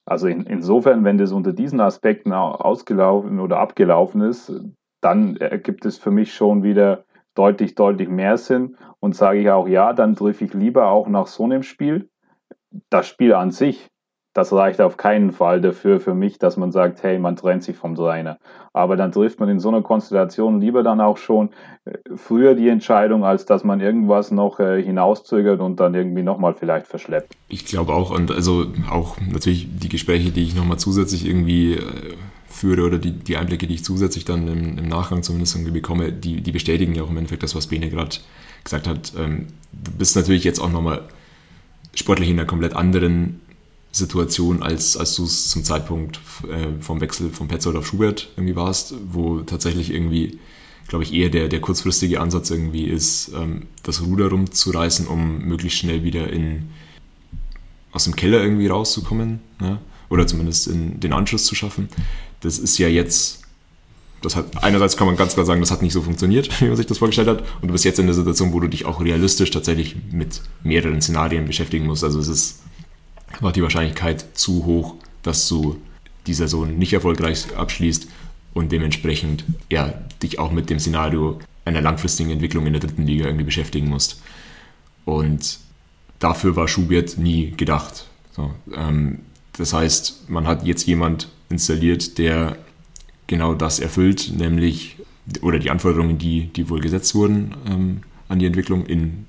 [0.05, 4.51] Also in, insofern, wenn das unter diesen Aspekten ausgelaufen oder abgelaufen ist,
[5.01, 7.05] dann ergibt es für mich schon wieder
[7.35, 11.27] deutlich, deutlich mehr Sinn und sage ich auch, ja, dann treffe ich lieber auch nach
[11.27, 12.09] so einem Spiel.
[12.89, 13.89] Das Spiel an sich,
[14.39, 17.75] das reicht auf keinen Fall dafür für mich, dass man sagt, hey, man trennt sich
[17.75, 18.39] vom Trainer.
[18.71, 21.49] Aber dann trifft man in so einer Konstellation lieber dann auch schon
[21.83, 26.53] äh, früher die Entscheidung, als dass man irgendwas noch äh, hinauszögert und dann irgendwie nochmal
[26.53, 27.35] vielleicht verschleppt.
[27.49, 32.13] Ich glaube auch, und also auch natürlich die Gespräche, die ich nochmal zusätzlich irgendwie äh,
[32.47, 36.13] führe oder die, die Einblicke, die ich zusätzlich dann im, im Nachgang zumindest irgendwie bekomme,
[36.13, 38.15] die, die bestätigen ja auch im Endeffekt das, was Bene gerade
[38.63, 39.11] gesagt hat.
[39.17, 41.01] Ähm, du bist natürlich jetzt auch nochmal
[41.93, 43.41] sportlich in einer komplett anderen
[43.91, 48.55] Situation, als, als du es zum Zeitpunkt äh, vom Wechsel von Petzold auf Schubert irgendwie
[48.55, 50.39] warst, wo tatsächlich irgendwie,
[50.87, 55.79] glaube ich, eher der, der kurzfristige Ansatz irgendwie ist, ähm, das Ruder rumzureißen, um möglichst
[55.79, 56.69] schnell wieder in,
[57.91, 59.79] aus dem Keller irgendwie rauszukommen, ne?
[60.09, 61.89] oder zumindest in den Anschluss zu schaffen.
[62.41, 63.41] Das ist ja jetzt,
[64.21, 66.75] das hat, einerseits kann man ganz klar sagen, das hat nicht so funktioniert, wie man
[66.75, 69.01] sich das vorgestellt hat, und du bist jetzt in der Situation, wo du dich auch
[69.01, 72.03] realistisch tatsächlich mit mehreren Szenarien beschäftigen musst.
[72.03, 72.59] Also es ist
[73.39, 75.79] war die Wahrscheinlichkeit zu hoch, dass du
[76.27, 78.07] die Saison nicht erfolgreich abschließt
[78.53, 83.25] und dementsprechend ja, dich auch mit dem Szenario einer langfristigen Entwicklung in der dritten Liga
[83.25, 84.21] irgendwie beschäftigen musst.
[85.05, 85.59] Und
[86.19, 88.05] dafür war Schubert nie gedacht.
[88.31, 89.19] So, ähm,
[89.53, 92.57] das heißt, man hat jetzt jemand installiert, der
[93.27, 94.97] genau das erfüllt, nämlich
[95.41, 99.25] oder die Anforderungen, die, die wohl gesetzt wurden ähm, an die Entwicklung, in,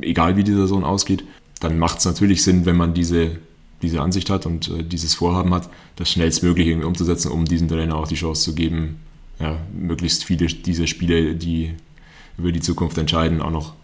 [0.00, 1.24] egal wie die Saison ausgeht,
[1.60, 3.38] dann macht es natürlich Sinn, wenn man diese,
[3.84, 7.96] diese Ansicht hat und äh, dieses Vorhaben hat, das schnellstmöglich irgendwie umzusetzen, um diesem Trainer
[7.96, 9.00] auch die Chance zu geben,
[9.38, 11.74] ja, möglichst viele dieser Spiele, die
[12.38, 13.74] über die Zukunft entscheiden, auch noch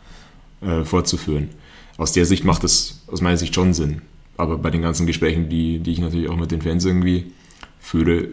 [0.60, 1.50] äh, fortzuführen.
[1.96, 4.02] Aus der Sicht macht es aus meiner Sicht schon Sinn.
[4.36, 7.32] Aber bei den ganzen Gesprächen, die, die ich natürlich auch mit den Fans irgendwie
[7.78, 8.28] führe,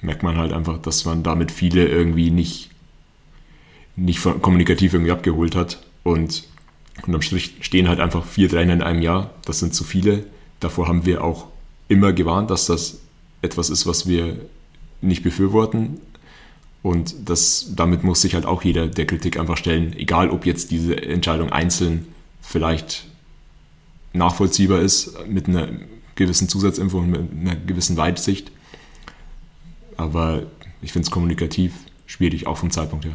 [0.00, 2.70] merkt man halt einfach, dass man damit viele irgendwie nicht,
[3.96, 6.44] nicht kommunikativ irgendwie abgeholt hat und
[7.02, 9.30] Unterm Strich stehen halt einfach vier Trainer in einem Jahr.
[9.44, 10.24] Das sind zu viele.
[10.64, 11.48] Davor haben wir auch
[11.88, 13.02] immer gewarnt, dass das
[13.42, 14.38] etwas ist, was wir
[15.02, 16.00] nicht befürworten.
[16.82, 20.70] Und das, damit muss sich halt auch jeder der Kritik einfach stellen, egal ob jetzt
[20.70, 22.08] diese Entscheidung einzeln
[22.40, 23.06] vielleicht
[24.14, 25.68] nachvollziehbar ist, mit einer
[26.14, 28.50] gewissen Zusatzinfo und mit einer gewissen Weitsicht.
[29.98, 30.44] Aber
[30.80, 31.74] ich finde es kommunikativ
[32.06, 33.14] schwierig, auch vom Zeitpunkt her.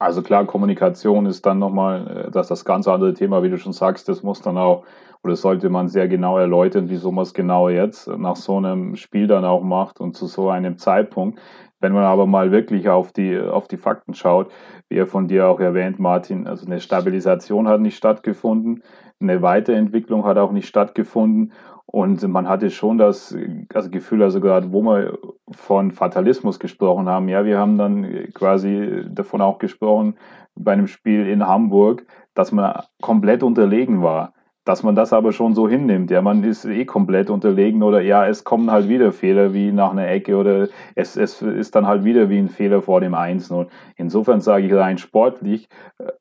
[0.00, 3.72] Also klar, Kommunikation ist dann nochmal äh, das, das ganz andere Thema, wie du schon
[3.72, 4.84] sagst, das muss dann auch,
[5.22, 9.26] oder sollte man sehr genau erläutern, wieso man es genau jetzt nach so einem Spiel
[9.26, 11.40] dann auch macht und zu so einem Zeitpunkt.
[11.80, 14.50] Wenn man aber mal wirklich auf die, auf die Fakten schaut,
[14.88, 18.82] wie er von dir auch erwähnt, Martin, also eine Stabilisation hat nicht stattgefunden,
[19.20, 21.52] eine Weiterentwicklung hat auch nicht stattgefunden
[21.90, 23.34] und man hatte schon das
[23.72, 25.18] also Gefühl, also gerade wo wir
[25.50, 30.18] von Fatalismus gesprochen haben, ja, wir haben dann quasi davon auch gesprochen
[30.54, 32.04] bei einem Spiel in Hamburg,
[32.34, 34.34] dass man komplett unterlegen war.
[34.68, 38.26] Dass man das aber schon so hinnimmt, ja, man ist eh komplett unterlegen oder ja,
[38.26, 42.04] es kommen halt wieder Fehler wie nach einer Ecke oder es, es ist dann halt
[42.04, 43.66] wieder wie ein Fehler vor dem 1-0.
[43.96, 46.12] Insofern sage ich rein sportlich, äh,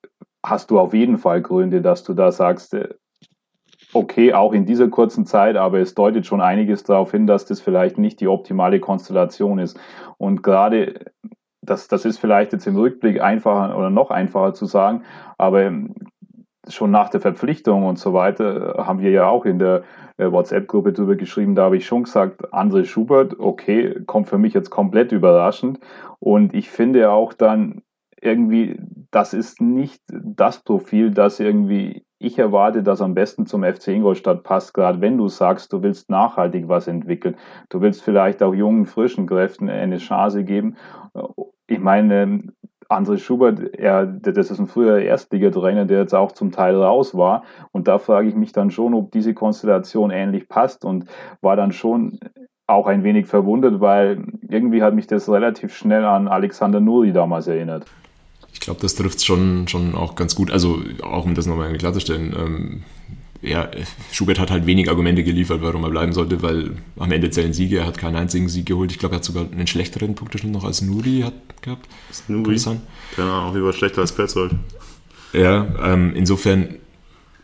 [0.45, 2.87] hast du auf jeden Fall Gründe, dass du da sagst, äh,
[3.91, 7.59] okay, auch in dieser kurzen Zeit, aber es deutet schon einiges darauf hin, dass das
[7.59, 9.77] vielleicht nicht die optimale Konstellation ist.
[10.17, 11.11] Und gerade
[11.61, 15.03] das, das ist vielleicht jetzt im Rückblick einfacher oder noch einfacher zu sagen,
[15.37, 15.69] aber
[16.73, 19.83] schon nach der Verpflichtung und so weiter haben wir ja auch in der
[20.17, 24.53] äh, WhatsApp-Gruppe drüber geschrieben, da habe ich schon gesagt, André Schubert, okay, kommt für mich
[24.53, 25.79] jetzt komplett überraschend.
[26.19, 27.81] Und ich finde auch dann
[28.19, 28.79] irgendwie,
[29.11, 34.43] das ist nicht das Profil, das irgendwie ich erwarte, dass am besten zum FC Ingolstadt
[34.43, 37.35] passt, gerade wenn du sagst, du willst nachhaltig was entwickeln.
[37.69, 40.77] Du willst vielleicht auch jungen, frischen Kräften eine Chance geben.
[41.67, 42.41] Ich meine,
[42.89, 47.43] André Schubert, er, das ist ein früher Erstligatrainer, der jetzt auch zum Teil raus war.
[47.71, 51.05] Und da frage ich mich dann schon, ob diese Konstellation ähnlich passt und
[51.41, 52.19] war dann schon
[52.67, 57.47] auch ein wenig verwundert, weil irgendwie hat mich das relativ schnell an Alexander Nuri damals
[57.47, 57.85] erinnert.
[58.53, 60.51] Ich glaube, das trifft schon, schon auch ganz gut.
[60.51, 62.83] Also auch um das nochmal klarzustellen, ähm,
[63.41, 63.69] ja,
[64.11, 67.79] Schubert hat halt wenig Argumente geliefert, warum er bleiben sollte, weil am Ende zählen Siege.
[67.79, 68.91] Er hat keinen einzigen Sieg geholt.
[68.91, 71.87] Ich glaube, er hat sogar einen schlechteren Punkteschnitt noch als Nuri hat gehabt.
[72.27, 72.59] Nuri?
[73.15, 74.53] Keine Ahnung, wie war schlechter als Petzold.
[75.33, 76.75] Ja, ähm, insofern,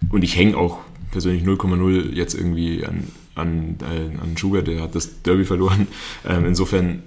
[0.10, 0.80] und ich hänge auch
[1.12, 5.88] persönlich 0,0 jetzt irgendwie an, an, äh, an Schubert, der hat das Derby verloren.
[6.28, 7.04] Ähm, insofern,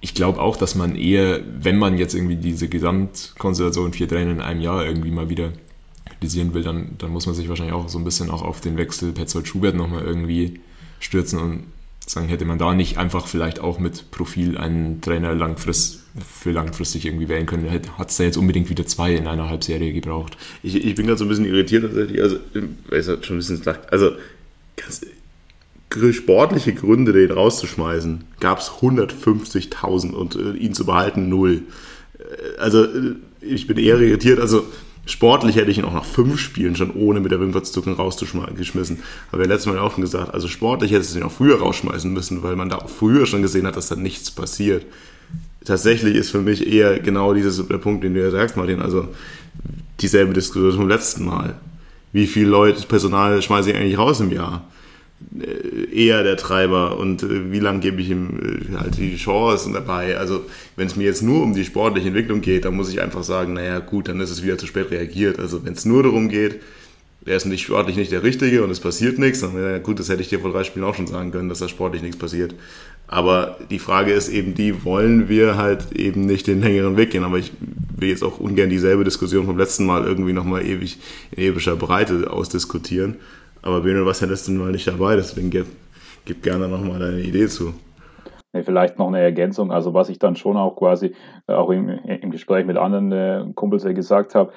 [0.00, 4.40] ich glaube auch, dass man eher, wenn man jetzt irgendwie diese Gesamtkonstellation vier Trainer in
[4.40, 5.52] einem Jahr irgendwie mal wieder
[6.22, 8.76] kritisieren will, dann, dann muss man sich wahrscheinlich auch so ein bisschen auch auf den
[8.76, 10.60] Wechsel Petzold-Schubert nochmal irgendwie
[11.00, 11.64] stürzen und
[12.06, 16.00] sagen, hätte man da nicht einfach vielleicht auch mit Profil einen Trainer langfrist,
[16.32, 19.92] für langfristig irgendwie wählen können, hat es da jetzt unbedingt wieder zwei in einer Halbserie
[19.92, 20.36] gebraucht.
[20.62, 22.36] Ich, ich bin gerade so ein bisschen irritiert tatsächlich, also,
[22.90, 24.12] es hat schon ein bisschen also
[24.76, 25.00] ganz
[26.14, 31.62] sportliche Gründe, den rauszuschmeißen, gab es 150.000 und äh, ihn zu behalten, null.
[32.18, 34.64] Äh, also äh, ich bin eher irritiert, also
[35.04, 37.94] Sportlich hätte ich ihn auch nach fünf Spielen schon ohne mit der Wimper zu zucken
[37.94, 39.00] rausgeschmissen.
[39.30, 42.12] Aber wir letztes Mal auch schon gesagt, also sportlich hätte es ihn auch früher rausschmeißen
[42.12, 44.86] müssen, weil man da auch früher schon gesehen hat, dass da nichts passiert.
[45.64, 49.08] Tatsächlich ist für mich eher genau dieses der Punkt, den du ja sagst, Martin, also
[50.00, 51.60] dieselbe Diskussion vom letzten Mal.
[52.12, 54.64] Wie viele Leute, Personal schmeiße ich eigentlich raus im Jahr?
[55.40, 59.72] Äh, eher der Treiber und äh, wie lange gebe ich ihm äh, halt die Chancen
[59.72, 60.16] dabei.
[60.16, 60.44] Also
[60.76, 63.54] wenn es mir jetzt nur um die sportliche Entwicklung geht, dann muss ich einfach sagen,
[63.54, 65.38] naja gut, dann ist es wieder zu spät reagiert.
[65.38, 66.60] Also wenn es nur darum geht,
[67.24, 70.08] er ist nicht sportlich nicht der Richtige und es passiert nichts, dann ja gut, das
[70.08, 72.54] hätte ich dir vor drei Spielen auch schon sagen können, dass da sportlich nichts passiert.
[73.06, 77.24] Aber die Frage ist eben die, wollen wir halt eben nicht den längeren Weg gehen?
[77.24, 77.52] Aber ich
[77.96, 80.98] will jetzt auch ungern dieselbe Diskussion vom letzten Mal irgendwie nochmal ewig
[81.30, 83.16] in epischer Breite ausdiskutieren.
[83.62, 85.66] Aber Bene, was ja letzten Mal nicht dabei, deswegen gib,
[86.24, 87.74] gib gerne nochmal deine Idee zu.
[88.52, 91.14] Nee, vielleicht noch eine Ergänzung, also was ich dann schon auch quasi
[91.46, 94.52] äh, auch im, im Gespräch mit anderen äh, Kumpels gesagt habe,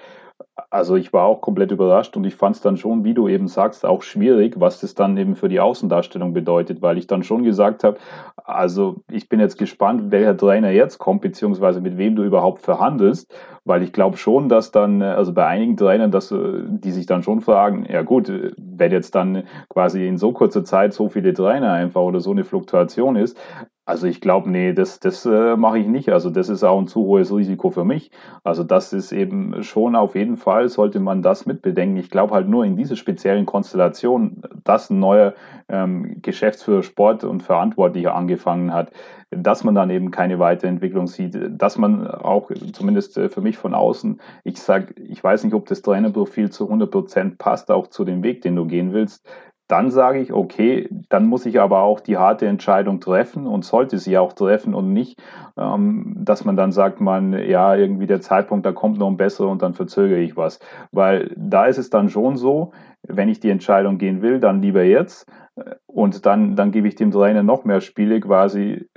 [0.69, 3.47] also ich war auch komplett überrascht und ich fand es dann schon, wie du eben
[3.47, 7.43] sagst, auch schwierig, was das dann eben für die Außendarstellung bedeutet, weil ich dann schon
[7.43, 7.97] gesagt habe,
[8.37, 13.33] also ich bin jetzt gespannt, welcher Trainer jetzt kommt, beziehungsweise mit wem du überhaupt verhandelst,
[13.65, 16.37] weil ich glaube schon, dass dann, also bei einigen Trainern, dass, äh,
[16.67, 20.93] die sich dann schon fragen, ja gut, wenn jetzt dann quasi in so kurzer Zeit
[20.93, 23.37] so viele Trainer einfach oder so eine Fluktuation ist,
[23.85, 26.09] also ich glaube, nee, das, das äh, mache ich nicht.
[26.09, 28.09] Also das ist auch ein zu hohes Risiko für mich.
[28.43, 31.97] Also das ist eben schon auf jeden Fall, sollte man das mitbedenken.
[31.97, 35.35] Ich glaube halt nur in dieser speziellen Konstellation, dass ein neuer
[35.69, 38.91] ähm, Geschäftsführer Sport und Verantwortlicher angefangen hat,
[39.29, 43.75] dass man dann eben keine Weiterentwicklung sieht, dass man auch, zumindest äh, für mich von
[43.75, 48.03] außen, ich sage, ich weiß nicht, ob das Trainerprofil zu 100 Prozent passt, auch zu
[48.03, 49.27] dem Weg, den du gehen willst
[49.67, 53.97] dann sage ich, okay, dann muss ich aber auch die harte Entscheidung treffen und sollte
[53.97, 55.21] sie auch treffen und nicht,
[55.57, 59.49] ähm, dass man dann sagt, man, ja, irgendwie der Zeitpunkt, da kommt noch ein besserer
[59.49, 60.59] und dann verzögere ich was.
[60.91, 62.73] Weil da ist es dann schon so,
[63.07, 66.95] wenn ich die Entscheidung gehen will, dann lieber jetzt äh, und dann, dann gebe ich
[66.95, 68.87] dem Trainer noch mehr Spiele, quasi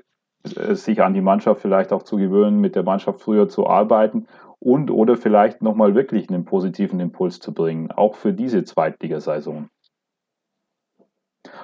[0.45, 4.27] äh, sich an die Mannschaft vielleicht auch zu gewöhnen, mit der Mannschaft früher zu arbeiten
[4.61, 9.71] und oder vielleicht nochmal wirklich einen positiven Impuls zu bringen, auch für diese Zweitligasaison.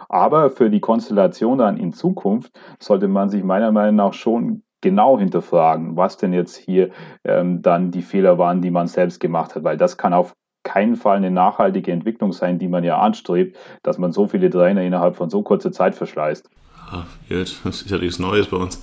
[0.08, 5.18] Aber für die Konstellation dann in Zukunft sollte man sich meiner Meinung nach schon genau
[5.18, 6.90] hinterfragen, was denn jetzt hier
[7.24, 10.96] ähm, dann die Fehler waren, die man selbst gemacht hat, weil das kann auf keinen
[10.96, 15.16] Fall eine nachhaltige Entwicklung sein, die man ja anstrebt, dass man so viele Trainer innerhalb
[15.16, 16.48] von so kurzer Zeit verschleißt.
[16.92, 18.82] Ja, jetzt, das ist ja nichts Neues bei uns.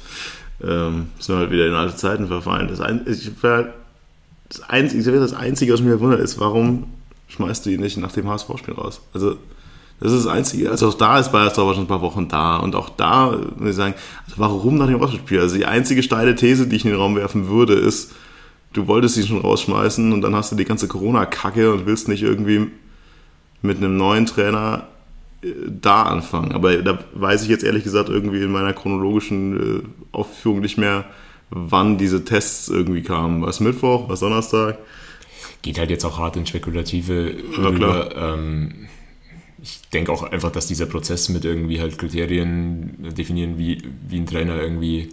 [0.63, 2.67] Ähm, sind halt wieder in alte Zeiten verfallen.
[2.67, 6.85] Das, ein, ich, das, Einzige, das Einzige, was mich wundert, ist, warum
[7.27, 9.01] schmeißt du ihn nicht nach dem HSV-Spiel raus?
[9.13, 9.37] Also
[10.01, 10.71] das ist das Einzige.
[10.71, 12.57] Also auch da ist Bayersdorf schon ein paar Wochen da.
[12.57, 13.93] Und auch da, muss ich sagen,
[14.25, 15.39] also warum nach dem Rostock-Spiel?
[15.39, 18.11] Also die einzige steile These, die ich in den Raum werfen würde, ist,
[18.73, 22.23] du wolltest ihn schon rausschmeißen und dann hast du die ganze Corona-Kacke und willst nicht
[22.23, 22.71] irgendwie
[23.61, 24.87] mit einem neuen Trainer
[25.43, 26.51] äh, da anfangen.
[26.51, 29.83] Aber da weiß ich jetzt ehrlich gesagt irgendwie in meiner chronologischen äh,
[30.13, 31.05] Aufführung nicht mehr,
[31.51, 33.43] wann diese Tests irgendwie kamen.
[33.43, 34.79] Was Mittwoch, was Donnerstag?
[35.61, 38.15] Geht halt jetzt auch hart in Spekulative ja, rüber.
[38.15, 38.87] Ähm,
[39.61, 44.25] ich denke auch einfach, dass dieser Prozess mit irgendwie halt Kriterien definieren, wie, wie ein
[44.25, 45.09] Trainer irgendwie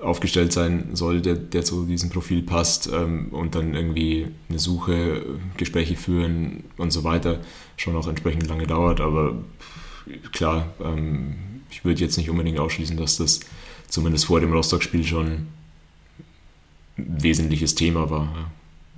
[0.00, 5.24] aufgestellt sein soll, der, der zu diesem Profil passt ähm, und dann irgendwie eine Suche,
[5.56, 7.40] Gespräche führen und so weiter
[7.76, 9.00] schon auch entsprechend lange dauert.
[9.00, 9.34] Aber
[10.32, 11.34] klar, ähm,
[11.70, 13.40] ich würde jetzt nicht unbedingt ausschließen, dass das
[13.88, 15.48] zumindest vor dem Rostock-Spiel schon
[16.96, 18.24] ein wesentliches Thema war.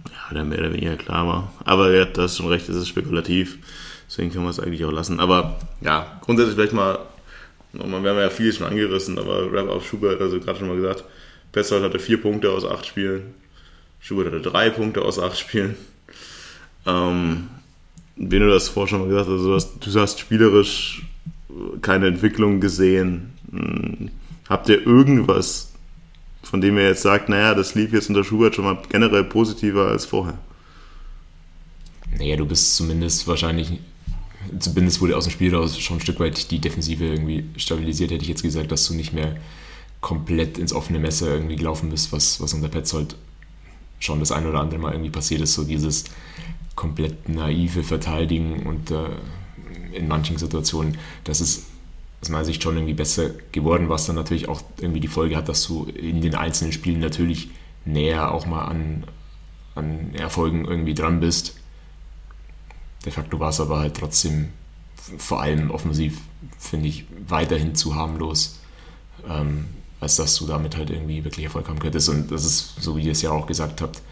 [0.07, 1.53] Ja, ja oder mehr oder weniger klar war.
[1.65, 3.59] Aber ja, du hast schon recht, es ist spekulativ.
[4.13, 5.21] Deswegen können wir es eigentlich auch lassen.
[5.21, 6.99] Aber ja, grundsätzlich vielleicht mal
[7.73, 11.05] wir haben ja viel schon angerissen, aber Rap auf Schubert, also gerade schon mal gesagt,
[11.53, 13.35] Petzold hatte vier Punkte aus acht Spielen.
[14.01, 15.77] Schubert hatte drei Punkte aus acht Spielen.
[16.87, 17.49] Ähm,
[18.17, 21.07] wie du das vorher schon mal gesagt hast, also du hast, du hast spielerisch
[21.81, 23.33] keine Entwicklung gesehen.
[23.51, 24.11] Hm,
[24.49, 25.73] habt ihr irgendwas,
[26.43, 29.87] von dem ihr jetzt sagt, naja, das lief jetzt unter Schubert schon mal generell positiver
[29.89, 30.39] als vorher?
[32.19, 33.79] Naja, du bist zumindest wahrscheinlich
[34.59, 38.23] zumindest wurde aus dem Spiel raus schon ein Stück weit die Defensive irgendwie stabilisiert, hätte
[38.23, 39.37] ich jetzt gesagt, dass du nicht mehr
[40.01, 43.17] komplett ins offene Messer irgendwie gelaufen bist, was, was unter Petzold
[44.01, 46.05] schon das ein oder andere Mal irgendwie passiert ist, so dieses
[46.75, 51.67] komplett naive Verteidigen und äh, in manchen Situationen, das ist
[52.21, 55.49] aus meiner Sicht schon irgendwie besser geworden, was dann natürlich auch irgendwie die Folge hat,
[55.49, 57.51] dass du in den einzelnen Spielen natürlich
[57.85, 59.05] näher auch mal an,
[59.75, 61.57] an Erfolgen irgendwie dran bist
[63.05, 64.49] De facto war es aber halt trotzdem
[65.19, 66.21] vor allem offensiv,
[66.59, 68.59] finde ich, weiterhin zu harmlos,
[69.29, 69.67] ähm,
[70.01, 72.09] als dass du damit halt irgendwie wirklich Erfolg haben könntest.
[72.09, 74.03] Und das ist, so wie ihr es ja auch gesagt habt,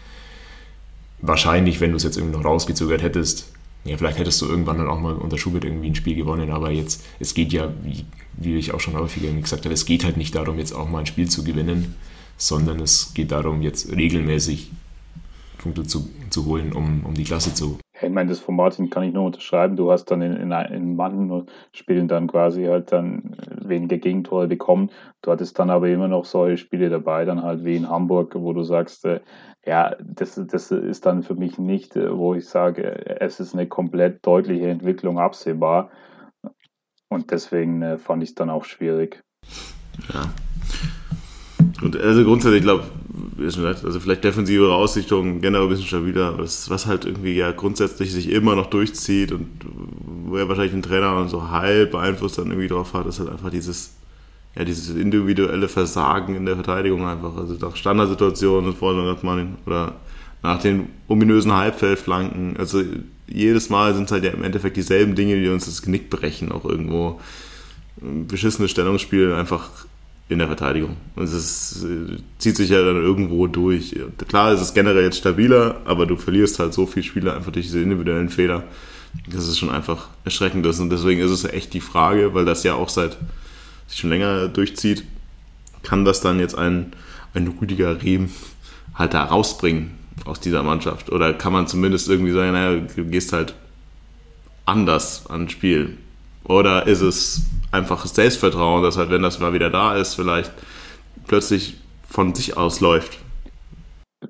[1.21, 3.51] wahrscheinlich, wenn du es jetzt irgendwie noch rausgezögert hättest,
[3.83, 6.71] ja, vielleicht hättest du irgendwann dann auch mal unter Schubert irgendwie ein Spiel gewonnen, aber
[6.71, 10.17] jetzt, es geht ja, wie, wie ich auch schon häufiger gesagt habe, es geht halt
[10.17, 11.95] nicht darum, jetzt auch mal ein Spiel zu gewinnen,
[12.37, 14.71] sondern es geht darum, jetzt regelmäßig
[15.57, 19.03] Punkte zu, zu holen, um, um die Klasse zu ich meine, das von Martin kann
[19.03, 19.75] ich nur unterschreiben.
[19.75, 24.89] Du hast dann in, in, in manchen Spielen dann quasi halt dann weniger Gegentore bekommen.
[25.21, 28.53] Du hattest dann aber immer noch solche Spiele dabei, dann halt wie in Hamburg, wo
[28.53, 29.19] du sagst, äh,
[29.65, 33.67] ja, das, das ist dann für mich nicht, äh, wo ich sage, es ist eine
[33.67, 35.89] komplett deutliche Entwicklung absehbar.
[37.09, 39.23] Und deswegen äh, fand ich es dann auch schwierig.
[40.13, 40.31] Ja.
[41.81, 42.83] Und also grundsätzlich, ich glaube,
[43.37, 48.29] also vielleicht defensivere Ausrichtung, generell ein bisschen stabiler, was, was halt irgendwie ja grundsätzlich sich
[48.29, 49.47] immer noch durchzieht und
[50.25, 53.49] wo er wahrscheinlich den Trainer so halb Einfluss dann irgendwie drauf hat, ist halt einfach
[53.49, 53.95] dieses,
[54.55, 57.35] ja, dieses individuelle Versagen in der Verteidigung einfach.
[57.35, 58.73] Also nach Standardsituationen,
[59.09, 59.95] hat man, oder
[60.43, 62.83] nach den ominösen Halbfeldflanken, also
[63.27, 66.51] jedes Mal sind es halt ja im Endeffekt dieselben Dinge, die uns das Genick brechen,
[66.51, 67.19] auch irgendwo.
[68.27, 69.69] Beschissenes Stellungsspiel, einfach
[70.31, 70.95] in der Verteidigung.
[71.17, 73.93] Es ist, äh, zieht sich ja dann irgendwo durch.
[74.29, 77.65] Klar, es ist generell jetzt stabiler, aber du verlierst halt so viele Spieler einfach durch
[77.65, 78.63] diese individuellen Fehler.
[79.29, 80.65] Das ist schon einfach erschreckend.
[80.65, 83.17] Und deswegen ist es echt die Frage, weil das ja auch seit
[83.87, 85.03] sich schon länger durchzieht,
[85.83, 86.93] kann das dann jetzt ein,
[87.33, 88.29] ein Rüdiger Rehm
[88.93, 89.91] halt da rausbringen
[90.23, 91.11] aus dieser Mannschaft?
[91.11, 93.53] Oder kann man zumindest irgendwie sagen, naja, du gehst halt
[94.65, 95.97] anders ans Spiel?
[96.45, 97.41] Oder ist es
[97.71, 100.51] einfaches Selbstvertrauen, dass halt, wenn das mal wieder da ist, vielleicht
[101.27, 103.19] plötzlich von sich aus läuft?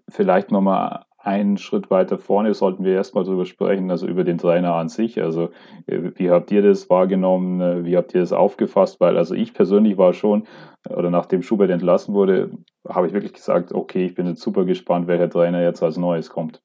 [0.09, 4.73] Vielleicht nochmal einen Schritt weiter vorne sollten wir erstmal darüber sprechen, also über den Trainer
[4.73, 5.21] an sich.
[5.21, 5.51] Also
[5.85, 7.85] wie habt ihr das wahrgenommen?
[7.85, 8.99] Wie habt ihr das aufgefasst?
[8.99, 10.47] Weil also ich persönlich war schon,
[10.89, 12.51] oder nachdem Schubert entlassen wurde,
[12.87, 16.29] habe ich wirklich gesagt, okay, ich bin jetzt super gespannt, welcher Trainer jetzt als Neues
[16.29, 16.61] kommt.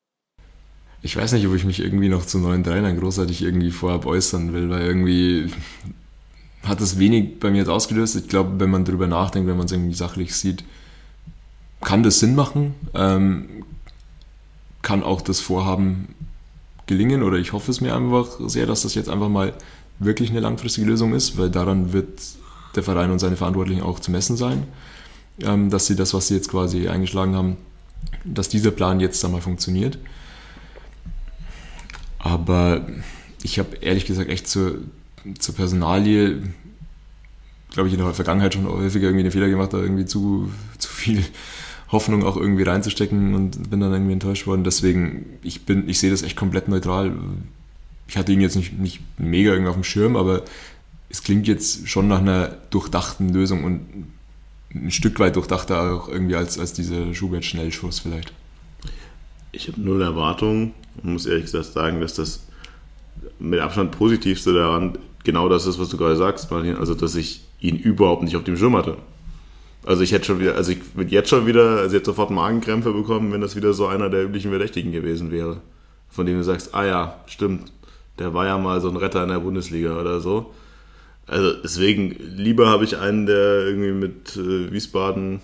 [1.02, 4.54] Ich weiß nicht, ob ich mich irgendwie noch zu neuen Trainern großartig irgendwie vorab äußern
[4.54, 5.50] will, weil irgendwie
[6.68, 8.16] hat das wenig bei mir jetzt ausgelöst.
[8.16, 10.64] Ich glaube, wenn man darüber nachdenkt, wenn man es irgendwie sachlich sieht,
[11.80, 12.74] kann das Sinn machen.
[12.94, 13.64] Ähm,
[14.82, 16.14] kann auch das Vorhaben
[16.86, 19.52] gelingen oder ich hoffe es mir einfach sehr, dass das jetzt einfach mal
[19.98, 22.20] wirklich eine langfristige Lösung ist, weil daran wird
[22.76, 24.64] der Verein und seine Verantwortlichen auch zu messen sein,
[25.42, 27.56] ähm, dass sie das, was sie jetzt quasi eingeschlagen haben,
[28.24, 29.98] dass dieser Plan jetzt einmal funktioniert.
[32.18, 32.86] Aber
[33.42, 34.78] ich habe ehrlich gesagt echt zur,
[35.38, 36.42] zur Personalie,
[37.70, 40.88] glaube ich, in der Vergangenheit schon häufiger irgendwie den Fehler gemacht, da irgendwie zu, zu
[40.88, 41.22] viel
[41.88, 44.64] Hoffnung auch irgendwie reinzustecken und bin dann irgendwie enttäuscht worden.
[44.64, 47.12] Deswegen, ich bin, ich sehe das echt komplett neutral.
[48.08, 50.42] Ich hatte ihn jetzt nicht, nicht mega irgendwie auf dem Schirm, aber
[51.08, 54.06] es klingt jetzt schon nach einer durchdachten Lösung und
[54.74, 58.32] ein Stück weit durchdachter auch irgendwie als, als dieser Schubert-Schnellschuss vielleicht.
[59.52, 62.46] Ich habe null Erwartungen und muss ehrlich gesagt sagen, dass das
[63.38, 66.76] mit Abstand positivste daran genau das ist, was du gerade sagst, Martin.
[66.76, 68.96] Also, dass ich ihn überhaupt nicht auf dem Schirm hatte.
[69.84, 72.92] Also ich hätte schon wieder, also ich würde jetzt schon wieder, also jetzt sofort Magenkrämpfe
[72.92, 75.60] bekommen, wenn das wieder so einer der üblichen Verdächtigen gewesen wäre.
[76.08, 77.70] Von dem du sagst, ah ja, stimmt,
[78.18, 80.52] der war ja mal so ein Retter in der Bundesliga oder so.
[81.28, 85.40] Also deswegen, lieber habe ich einen, der irgendwie mit äh, Wiesbaden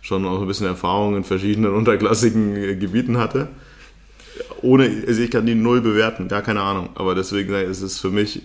[0.00, 3.48] schon auch ein bisschen Erfahrung in verschiedenen unterklassigen äh, Gebieten hatte.
[4.60, 6.90] Ohne, also ich kann die null bewerten, gar keine Ahnung.
[6.96, 8.42] Aber deswegen ist es für mich,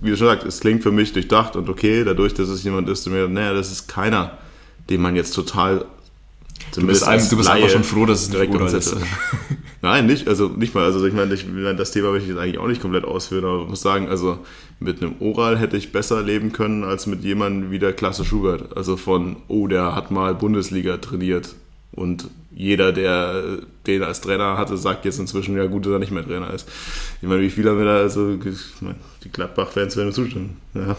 [0.00, 2.88] wie du schon sagst, es klingt für mich durchdacht und okay, dadurch, dass es jemand
[2.88, 4.38] ist, der mir, naja, das ist keiner,
[4.88, 5.84] den man jetzt total
[6.74, 8.94] Du bist, ein, du bist einfach schon froh, dass es direkt ist.
[9.82, 11.46] Nein, nicht, also nicht mal, also ich meine, ich,
[11.76, 14.38] das Thema will ich jetzt eigentlich auch nicht komplett ausführen, aber ich muss sagen, also
[14.78, 18.76] mit einem Oral hätte ich besser leben können als mit jemandem wie der Klasse Schubert.
[18.76, 21.54] Also von, oh, der hat mal Bundesliga trainiert
[21.92, 22.28] und
[22.60, 26.24] jeder, der den als Trainer hatte, sagt jetzt inzwischen, ja gut, dass er nicht mehr
[26.24, 26.68] Trainer ist.
[27.22, 30.58] Ich meine, wie viele haben wir da, also die Gladbach-Fans werden zustimmen.
[30.74, 30.94] Ja,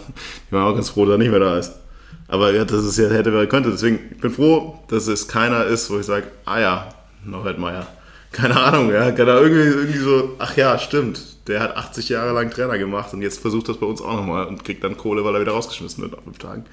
[0.48, 1.74] ich war auch ganz froh, dass er nicht mehr da ist.
[2.28, 3.70] Aber ja, das ist ja, hätte wer könnte.
[3.70, 6.90] Deswegen, ich bin froh, dass es keiner ist, wo ich sage, ah ja,
[7.24, 7.86] Norbert Meyer.
[8.32, 11.22] Keine Ahnung, ja, kann er irgendwie, irgendwie so, ach ja, stimmt.
[11.48, 14.48] Der hat 80 Jahre lang Trainer gemacht und jetzt versucht das bei uns auch nochmal
[14.48, 16.66] und kriegt dann Kohle, weil er wieder rausgeschmissen wird nach fünf Tagen.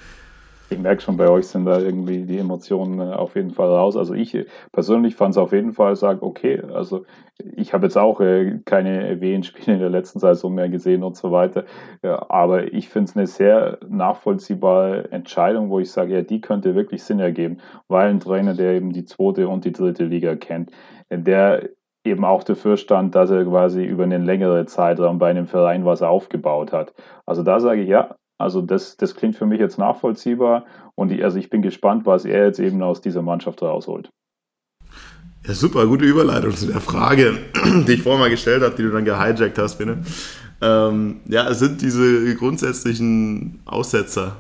[0.70, 3.96] Ich merke schon, bei euch sind da irgendwie die Emotionen äh, auf jeden Fall raus.
[3.96, 4.36] Also ich
[4.70, 7.06] persönlich fand es auf jeden Fall, sage, okay, also
[7.38, 11.32] ich habe jetzt auch äh, keine WN-Spiele in der letzten Saison mehr gesehen und so
[11.32, 11.64] weiter.
[12.02, 17.02] Aber ich finde es eine sehr nachvollziehbare Entscheidung, wo ich sage, ja, die könnte wirklich
[17.02, 17.58] Sinn ergeben,
[17.88, 20.70] weil ein Trainer, der eben die zweite und die dritte Liga kennt,
[21.10, 21.70] der
[22.04, 26.02] eben auch dafür stand, dass er quasi über einen längeren Zeitraum bei einem Verein was
[26.02, 26.94] aufgebaut hat.
[27.26, 30.64] Also da sage ich, ja, also das, das klingt für mich jetzt nachvollziehbar
[30.94, 34.10] und ich, also ich bin gespannt, was er jetzt eben aus dieser Mannschaft rausholt.
[35.46, 37.38] Ja, super, gute Überleitung zu der Frage,
[37.86, 40.02] die ich vorher mal gestellt habe, die du dann gehijackt hast, Bene.
[40.60, 44.36] Ähm, ja, es sind diese grundsätzlichen Aussetzer,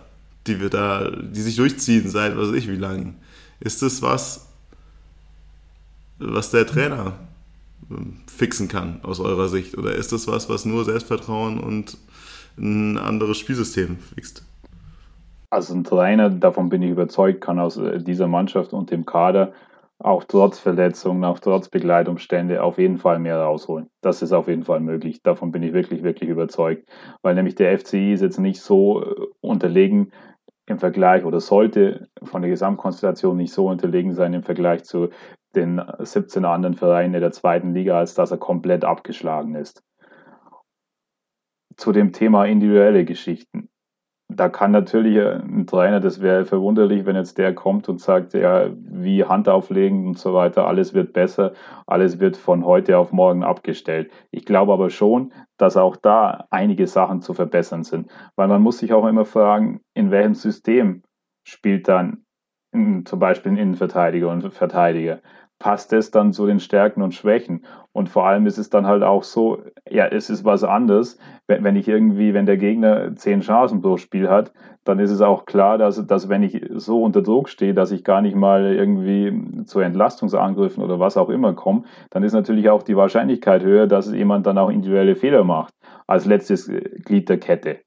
[0.46, 3.14] die wir da, die sich durchziehen seit was weiß ich wie lange.
[3.60, 4.48] Ist das was,
[6.18, 7.14] was der Trainer
[7.90, 9.76] ähm, fixen kann aus eurer Sicht?
[9.76, 11.96] Oder ist das was, was nur Selbstvertrauen und
[12.58, 14.44] ein anderes Spielsystem fixt.
[15.50, 19.52] Also ein Trainer, davon bin ich überzeugt, kann aus äh, dieser Mannschaft und dem Kader
[20.00, 23.88] auch trotz Verletzungen, auch trotz Begleitumstände auf jeden Fall mehr rausholen.
[24.00, 25.22] Das ist auf jeden Fall möglich.
[25.22, 26.88] Davon bin ich wirklich, wirklich überzeugt.
[27.22, 30.12] Weil nämlich der FCI ist jetzt nicht so äh, unterlegen
[30.66, 35.08] im Vergleich oder sollte von der Gesamtkonstellation nicht so unterlegen sein im Vergleich zu
[35.56, 39.82] den 17 anderen Vereinen der zweiten Liga, als dass er komplett abgeschlagen ist
[41.78, 43.70] zu dem Thema individuelle Geschichten.
[44.30, 48.68] Da kann natürlich ein Trainer, das wäre verwunderlich, wenn jetzt der kommt und sagt, ja,
[48.74, 51.54] wie Hand auflegen und so weiter, alles wird besser,
[51.86, 54.10] alles wird von heute auf morgen abgestellt.
[54.30, 58.78] Ich glaube aber schon, dass auch da einige Sachen zu verbessern sind, weil man muss
[58.78, 61.04] sich auch immer fragen, in welchem System
[61.46, 62.24] spielt dann
[63.06, 65.20] zum Beispiel ein Innenverteidiger und Verteidiger
[65.58, 67.64] passt es dann zu den Stärken und Schwächen.
[67.92, 71.64] Und vor allem ist es dann halt auch so, ja, es ist was anderes, wenn,
[71.64, 74.52] wenn ich irgendwie, wenn der Gegner zehn Chancen pro Spiel hat,
[74.84, 78.04] dann ist es auch klar, dass, dass wenn ich so unter Druck stehe, dass ich
[78.04, 82.82] gar nicht mal irgendwie zu Entlastungsangriffen oder was auch immer komme, dann ist natürlich auch
[82.82, 85.74] die Wahrscheinlichkeit höher, dass jemand dann auch individuelle Fehler macht,
[86.06, 86.70] als letztes
[87.04, 87.80] Glied der Kette.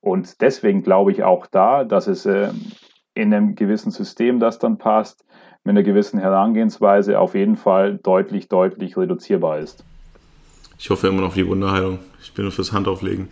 [0.00, 2.50] Und deswegen glaube ich auch da, dass es äh,
[3.14, 5.24] in einem gewissen System, das dann passt,
[5.64, 9.82] mit einer gewissen Herangehensweise auf jeden Fall deutlich, deutlich reduzierbar ist.
[10.78, 12.00] Ich hoffe immer noch auf die Wunderheilung.
[12.22, 13.28] Ich bin nur fürs Handauflegen.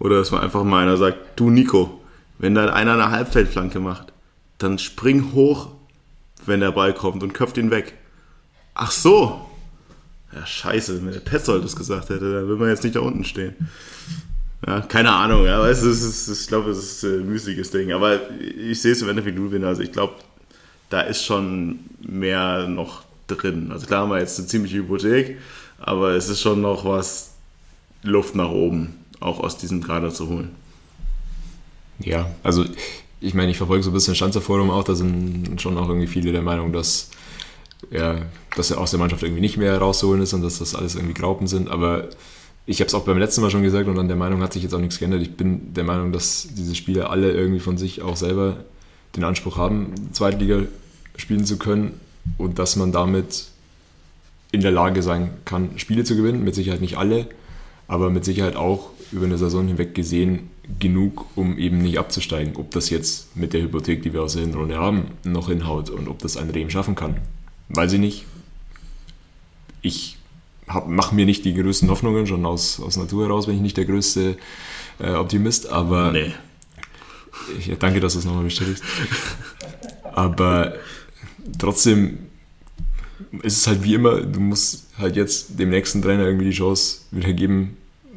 [0.00, 2.00] Oder dass man einfach mal einer sagt, du Nico,
[2.38, 4.12] wenn da einer eine Halbfeldflanke macht,
[4.58, 5.68] dann spring hoch,
[6.46, 7.94] wenn der Ball kommt und köpft ihn weg.
[8.74, 9.46] Ach so.
[10.32, 13.24] Ja, scheiße, wenn der Petzold das gesagt hätte, dann würde man jetzt nicht da unten
[13.24, 13.54] stehen.
[14.66, 17.92] Ja, keine Ahnung, ja, weißt du, ich glaube, es ist ein müßiges Ding.
[17.92, 19.66] Aber ich sehe es im Endeffekt wie du.
[19.66, 20.14] Also ich glaube,
[20.90, 23.70] da ist schon mehr noch drin.
[23.72, 25.38] Also klar haben wir jetzt eine ziemliche Hypothek,
[25.78, 27.34] aber es ist schon noch was
[28.02, 30.50] Luft nach oben, auch aus diesem Kader zu holen.
[31.98, 32.64] Ja, also
[33.20, 36.32] ich meine, ich verfolge so ein bisschen Standserforum auch, da sind schon auch irgendwie viele
[36.32, 37.10] der Meinung, dass,
[37.90, 38.22] ja,
[38.56, 41.14] dass er aus der Mannschaft irgendwie nicht mehr rauszuholen ist und dass das alles irgendwie
[41.14, 42.08] Graupen sind, aber
[42.66, 44.62] ich habe es auch beim letzten Mal schon gesagt und an der Meinung hat sich
[44.62, 45.22] jetzt auch nichts geändert.
[45.22, 48.58] Ich bin der Meinung, dass diese Spieler alle irgendwie von sich auch selber
[49.16, 50.62] den Anspruch haben, Zweitliga
[51.16, 52.00] spielen zu können
[52.36, 53.46] und dass man damit
[54.50, 56.44] in der Lage sein kann, Spiele zu gewinnen.
[56.44, 57.26] Mit Sicherheit nicht alle,
[57.86, 62.56] aber mit Sicherheit auch über eine Saison hinweg gesehen genug, um eben nicht abzusteigen.
[62.56, 66.08] Ob das jetzt mit der Hypothek, die wir aus der Hinrunde haben, noch hinhaut und
[66.08, 67.16] ob das ein Rehm schaffen kann.
[67.70, 68.24] Weiß ich nicht.
[69.80, 70.18] Ich
[70.86, 73.86] mache mir nicht die größten Hoffnungen, schon aus, aus Natur heraus bin ich nicht der
[73.86, 74.36] größte
[74.98, 76.32] äh, Optimist, aber nee.
[77.58, 78.82] Ich danke, dass du es nochmal bestätigst.
[80.12, 80.74] Aber
[81.58, 82.18] trotzdem
[83.42, 87.02] ist es halt wie immer, du musst halt jetzt dem nächsten Trainer irgendwie die Chance
[87.10, 87.76] wieder geben,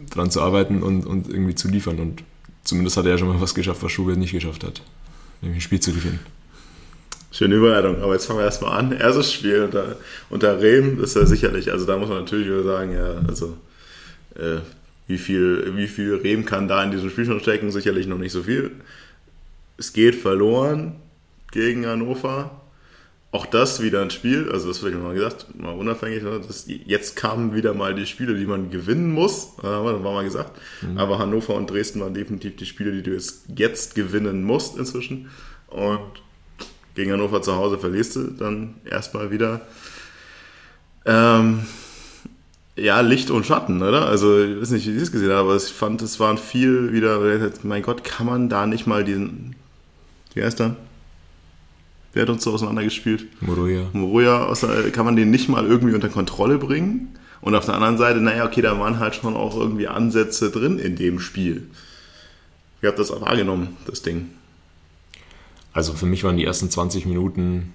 [0.09, 1.99] dran zu arbeiten und, und irgendwie zu liefern.
[1.99, 2.23] Und
[2.63, 4.81] zumindest hat er ja schon mal was geschafft, was Schubert nicht geschafft hat,
[5.41, 6.19] nämlich ein Spiel zu gewinnen.
[7.31, 8.91] Schöne Überleitung, aber jetzt fangen wir erstmal an.
[8.91, 9.95] Erstes Spiel unter,
[10.29, 13.55] unter Rehm ist ja sicherlich, also da muss man natürlich wieder sagen, ja, also
[14.35, 14.59] äh,
[15.07, 17.71] wie viel, wie viel Rehm kann da in diesem Spiel schon stecken?
[17.71, 18.71] Sicherlich noch nicht so viel.
[19.81, 20.97] Es geht verloren
[21.51, 22.61] gegen Hannover.
[23.31, 26.67] Auch das wieder ein Spiel, also das habe ich mal gesagt, mal unabhängig, ne, das,
[26.67, 30.51] jetzt kamen wieder mal die Spiele, die man gewinnen muss, äh, war mal gesagt.
[30.83, 30.99] Mhm.
[30.99, 35.31] Aber Hannover und Dresden waren definitiv die Spiele, die du jetzt, jetzt gewinnen musst inzwischen.
[35.65, 36.11] Und
[36.93, 39.61] gegen Hannover zu Hause verlierst du dann erstmal wieder.
[41.05, 41.61] Ähm,
[42.75, 44.05] ja, Licht und Schatten, oder?
[44.05, 46.93] Also, ich weiß nicht, wie Sie es gesehen haben, aber ich fand, es waren viel
[46.93, 47.19] wieder,
[47.63, 49.55] mein Gott, kann man da nicht mal diesen,
[50.33, 50.75] wie heißt er?
[52.13, 53.41] Wer hat uns so auseinandergespielt?
[53.41, 53.89] Moruya.
[53.93, 54.53] Moruya,
[54.91, 57.17] kann man den nicht mal irgendwie unter Kontrolle bringen?
[57.39, 60.77] Und auf der anderen Seite, naja, okay, da waren halt schon auch irgendwie Ansätze drin
[60.77, 61.69] in dem Spiel.
[62.79, 64.29] Wie habt ihr das wahrgenommen, das Ding?
[65.73, 67.73] Also für mich waren die ersten 20 Minuten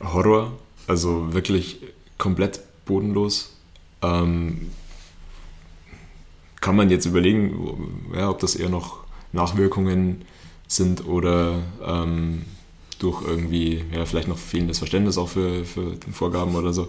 [0.00, 0.52] Horror,
[0.86, 1.80] also wirklich
[2.18, 3.56] komplett bodenlos.
[4.02, 4.70] Ähm,
[6.60, 10.22] kann man jetzt überlegen, ja, ob das eher noch Nachwirkungen
[10.68, 12.42] sind oder ähm,
[12.98, 16.88] durch irgendwie, ja, vielleicht noch fehlendes Verständnis auch für, für Vorgaben oder so.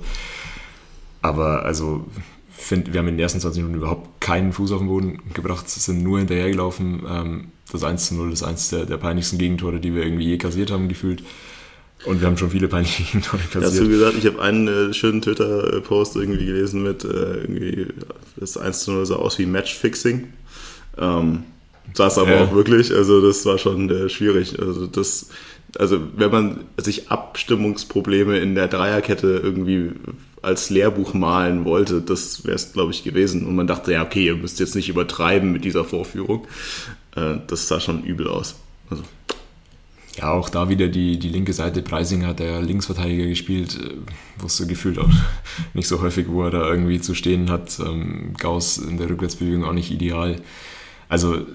[1.22, 2.06] Aber also
[2.50, 5.70] find, wir haben in den ersten 20 Minuten überhaupt keinen Fuß auf den Boden gebracht,
[5.70, 7.04] sind nur hinterhergelaufen.
[7.08, 10.38] Ähm, das 1 zu 0 ist eins der, der peinlichsten Gegentore, die wir irgendwie je
[10.38, 11.24] kassiert haben, gefühlt.
[12.06, 13.66] Und wir haben schon viele peinliche Gegentore kassiert.
[13.66, 17.88] Hast du gesagt, ich habe einen äh, schönen Twitter-Post irgendwie gelesen mit äh, irgendwie,
[18.38, 20.28] das 1 zu 0 sah aus wie Matchfixing.
[20.98, 21.44] Ähm,
[21.98, 22.44] es aber ja.
[22.44, 24.60] auch wirklich, also das war schon äh, schwierig.
[24.60, 25.30] Also das,
[25.78, 29.92] also wenn man sich Abstimmungsprobleme in der Dreierkette irgendwie
[30.42, 33.46] als Lehrbuch malen wollte, das wäre es, glaube ich, gewesen.
[33.46, 36.48] Und man dachte, ja, okay, ihr müsst jetzt nicht übertreiben mit dieser Vorführung.
[37.16, 38.56] Äh, das sah schon übel aus.
[38.90, 39.04] Also.
[40.18, 41.82] Ja, auch da wieder die, die linke Seite.
[41.82, 45.10] Preising hat der Linksverteidiger gespielt, äh, wusste gefühlt auch
[45.74, 47.80] nicht so häufig, wo er da irgendwie zu stehen hat.
[47.80, 50.38] Ähm, Gauss in der Rückwärtsbewegung auch nicht ideal.
[51.10, 51.46] Also,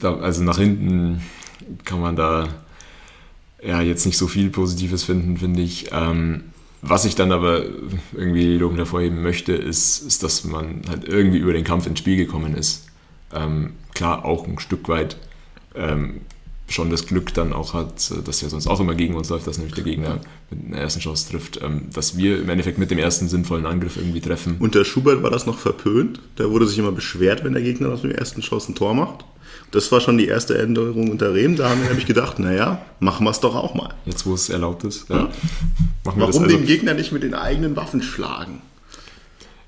[0.00, 1.22] da, also nach hinten
[1.84, 2.48] kann man da
[3.64, 5.90] ja jetzt nicht so viel Positives finden, finde ich.
[5.92, 6.44] Ähm,
[6.80, 7.64] was ich dann aber
[8.12, 12.16] irgendwie lobend hervorheben möchte, ist, ist, dass man halt irgendwie über den Kampf ins Spiel
[12.16, 12.86] gekommen ist.
[13.32, 15.16] Ähm, klar, auch ein Stück weit
[15.76, 16.22] ähm,
[16.68, 19.58] schon das Glück dann auch hat, dass ja sonst auch immer gegen uns läuft, dass
[19.58, 22.98] nämlich der Gegner mit einer ersten Chance trifft, ähm, dass wir im Endeffekt mit dem
[22.98, 24.56] ersten sinnvollen Angriff irgendwie treffen.
[24.58, 26.20] Unter Schubert war das noch verpönt.
[26.38, 29.24] Der wurde sich immer beschwert, wenn der Gegner aus dem ersten Chance ein Tor macht.
[29.72, 31.56] Das war schon die erste Änderung unter Rehm.
[31.56, 33.94] Da haben wir nämlich gedacht, naja, machen wir es doch auch mal.
[34.04, 35.08] Jetzt, wo es erlaubt ist.
[35.08, 35.30] Ja.
[36.04, 36.46] Warum also.
[36.46, 38.60] den Gegner nicht mit den eigenen Waffen schlagen?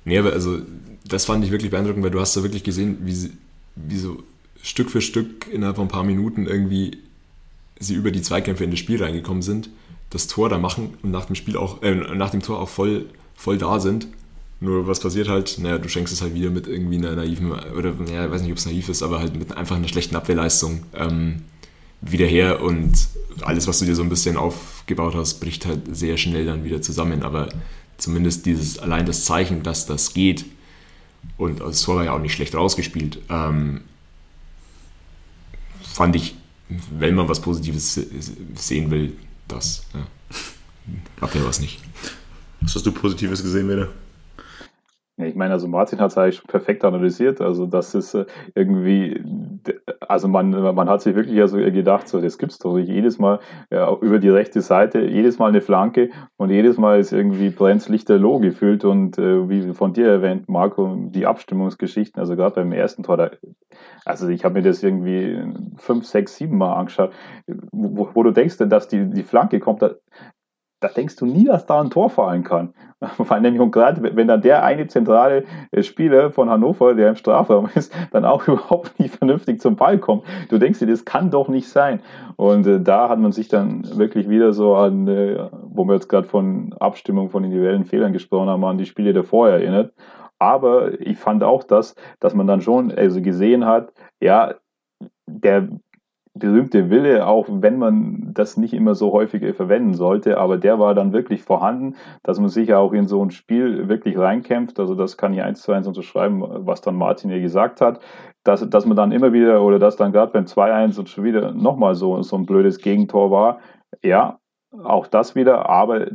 [0.05, 0.59] Nee, aber also,
[1.07, 3.33] das fand ich wirklich beeindruckend, weil du hast da wirklich gesehen, wie, sie,
[3.77, 4.23] wie so
[4.63, 6.99] Stück für Stück innerhalb von ein paar Minuten irgendwie
[7.81, 9.71] sie über die Zweikämpfe in das Spiel reingekommen sind,
[10.11, 13.07] das Tor da machen und nach dem Spiel auch, äh, nach dem Tor auch voll,
[13.35, 14.07] voll da sind
[14.65, 15.59] nur was passiert halt?
[15.59, 18.53] Naja, du schenkst es halt wieder mit irgendwie einer naiven, oder naja, ich weiß nicht,
[18.53, 21.43] ob es naiv ist, aber halt mit einfach einer schlechten Abwehrleistung ähm,
[22.01, 23.09] wieder her und
[23.43, 26.83] alles, was du dir so ein bisschen aufgebaut hast, bricht halt sehr schnell dann wieder
[26.83, 27.23] zusammen.
[27.23, 27.49] Aber
[27.99, 30.45] zumindest dieses, allein das Zeichen, dass das geht,
[31.37, 33.83] und das Tor war ja auch nicht schlecht rausgespielt, ähm,
[35.83, 36.37] fand ich,
[36.69, 38.01] wenn man was Positives
[38.57, 39.17] sehen will,
[39.49, 39.85] das.
[39.95, 40.07] Ja.
[41.21, 41.81] Abwehr war es nicht.
[42.61, 43.91] Was hast du Positives gesehen, Wede?
[45.17, 47.41] Ich meine, also Martin hat es eigentlich perfekt analysiert.
[47.41, 49.23] Also das ist äh, irgendwie,
[50.01, 52.89] also man, man hat sich wirklich also gedacht, so das gibt's doch nicht.
[52.89, 53.39] Jedes Mal
[53.71, 57.89] ja, über die rechte Seite, jedes Mal eine Flanke und jedes Mal ist irgendwie Brenz
[57.89, 63.05] Lichterloh gefüllt und äh, wie von dir erwähnt, Marco, die Abstimmungsgeschichten, also gerade beim ersten
[63.05, 63.31] Tor, da,
[64.05, 65.41] also ich habe mir das irgendwie
[65.77, 67.13] fünf, sechs, sieben Mal angeschaut,
[67.71, 69.95] wo, wo du denkst, dass die, die Flanke kommt, da,
[70.81, 72.75] da denkst du nie, dass da ein Tor fallen kann.
[73.17, 77.69] Vor allem gerade, wenn dann der eine zentrale äh, Spieler von Hannover, der im Strafraum
[77.75, 80.25] ist, dann auch überhaupt nicht vernünftig zum Ball kommt.
[80.49, 82.01] Du denkst dir, das kann doch nicht sein.
[82.37, 86.09] Und äh, da hat man sich dann wirklich wieder so an, äh, wo wir jetzt
[86.09, 89.93] gerade von Abstimmung von individuellen Fehlern gesprochen haben, an die Spiele davor erinnert.
[90.39, 94.55] Aber ich fand auch das, dass man dann schon also gesehen hat, ja,
[95.27, 95.69] der
[96.35, 100.95] berühmte Wille, auch wenn man das nicht immer so häufig verwenden sollte, aber der war
[100.95, 104.81] dann wirklich vorhanden, dass man sich auch in so ein Spiel wirklich reinkämpft.
[104.81, 108.01] Also das kann ich eins zu eins unterschreiben, was dann Martin hier gesagt hat,
[108.43, 111.53] dass, dass man dann immer wieder oder dass dann gerade beim 2-1 und schon wieder
[111.53, 113.61] nochmal so, so ein blödes Gegentor war.
[114.03, 114.41] Ja,
[114.83, 116.09] auch das wieder, aber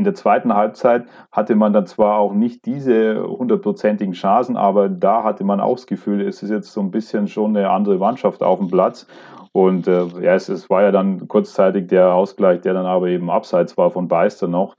[0.00, 5.24] in der zweiten Halbzeit hatte man dann zwar auch nicht diese hundertprozentigen Chancen, aber da
[5.24, 8.42] hatte man auch das Gefühl, es ist jetzt so ein bisschen schon eine andere Mannschaft
[8.42, 9.06] auf dem Platz.
[9.52, 13.30] Und äh, ja, es, es war ja dann kurzzeitig der Ausgleich, der dann aber eben
[13.30, 14.74] abseits war von Beister noch.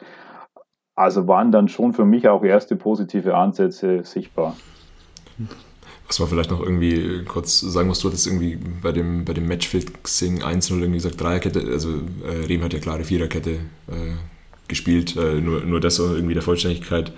[0.95, 4.55] Also waren dann schon für mich auch erste positive Ansätze sichtbar.
[6.07, 9.47] Was man vielleicht noch irgendwie kurz sagen muss, du hattest irgendwie bei dem, bei dem
[9.47, 11.89] Matchfixing 1-0 irgendwie gesagt, Dreierkette, also
[12.25, 14.15] äh, Rehm hat ja klare Viererkette äh,
[14.71, 17.13] gespielt, äh, nur, nur das irgendwie der Vollständigkeit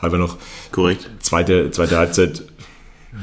[0.00, 0.38] halber noch.
[0.72, 1.08] Korrekt.
[1.20, 2.42] Zweite, zweite Halbzeit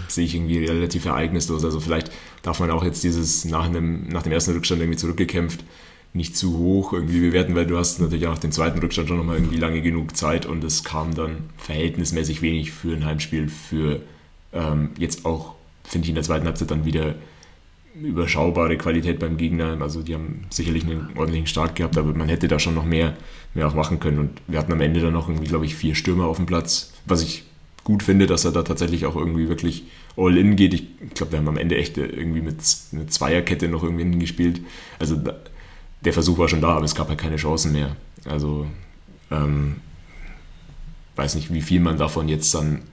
[0.08, 2.12] sehe ich irgendwie relativ ereignislos, also vielleicht
[2.44, 5.66] darf man auch jetzt dieses nach, einem, nach dem ersten Rückstand irgendwie zurückgekämpft
[6.14, 9.38] nicht zu hoch irgendwie bewerten, weil du hast natürlich auch den zweiten Rückstand schon nochmal
[9.38, 14.02] irgendwie lange genug Zeit und es kam dann verhältnismäßig wenig für ein Heimspiel, für
[14.52, 17.16] ähm, jetzt auch, finde ich, in der zweiten Halbzeit dann wieder
[17.96, 19.78] überschaubare Qualität beim Gegner.
[19.82, 23.16] Also die haben sicherlich einen ordentlichen Start gehabt, aber man hätte da schon noch mehr,
[23.54, 24.20] mehr auch machen können.
[24.20, 26.94] Und wir hatten am Ende dann noch irgendwie, glaube ich, vier Stürmer auf dem Platz,
[27.06, 27.44] was ich
[27.84, 29.86] gut finde, dass er da tatsächlich auch irgendwie wirklich
[30.16, 30.74] all in geht.
[30.74, 32.58] Ich glaube, wir haben am Ende echt irgendwie mit
[32.94, 34.62] einer Zweierkette noch irgendwie gespielt.
[35.00, 35.20] Also
[36.02, 37.96] der Versuch war schon da, aber es gab halt keine Chancen mehr.
[38.26, 38.68] Also
[39.32, 39.78] ähm,
[41.16, 42.84] weiß nicht, wie viel man davon jetzt dann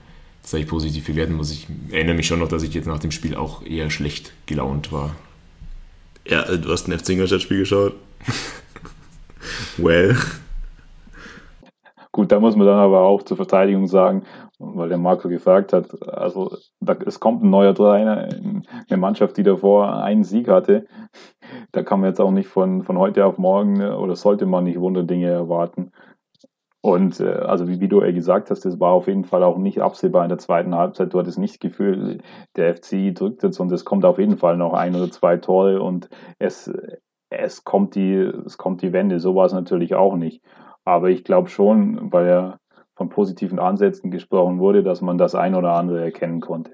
[0.49, 1.51] tatsächlich positiv bewerten muss.
[1.51, 4.91] Ich erinnere mich schon noch, dass ich jetzt nach dem Spiel auch eher schlecht gelaunt
[4.91, 5.15] war.
[6.27, 7.93] Ja, äh, du hast ein FC Ingolstadt-Spiel geschaut.
[9.77, 10.17] well.
[12.11, 14.23] Gut, da muss man dann aber auch zur Verteidigung sagen,
[14.57, 18.27] weil der Marco gefragt hat, also da, es kommt ein neuer Trainer,
[18.89, 20.87] eine Mannschaft, die davor einen Sieg hatte.
[21.71, 24.79] Da kann man jetzt auch nicht von, von heute auf morgen oder sollte man nicht
[24.79, 25.91] Wunderdinge erwarten.
[26.81, 29.57] Und äh, also wie, wie du ja gesagt hast, das war auf jeden Fall auch
[29.57, 31.13] nicht absehbar in der zweiten Halbzeit.
[31.13, 32.19] Du hattest nicht das Gefühl,
[32.55, 35.81] der FC drückt jetzt und es kommt auf jeden Fall noch ein oder zwei Tore
[35.81, 36.71] und es,
[37.29, 39.19] es, kommt, die, es kommt die Wende.
[39.19, 40.41] So war es natürlich auch nicht.
[40.85, 42.59] Aber ich glaube schon, weil ja
[42.95, 46.71] von positiven Ansätzen gesprochen wurde, dass man das ein oder andere erkennen konnte.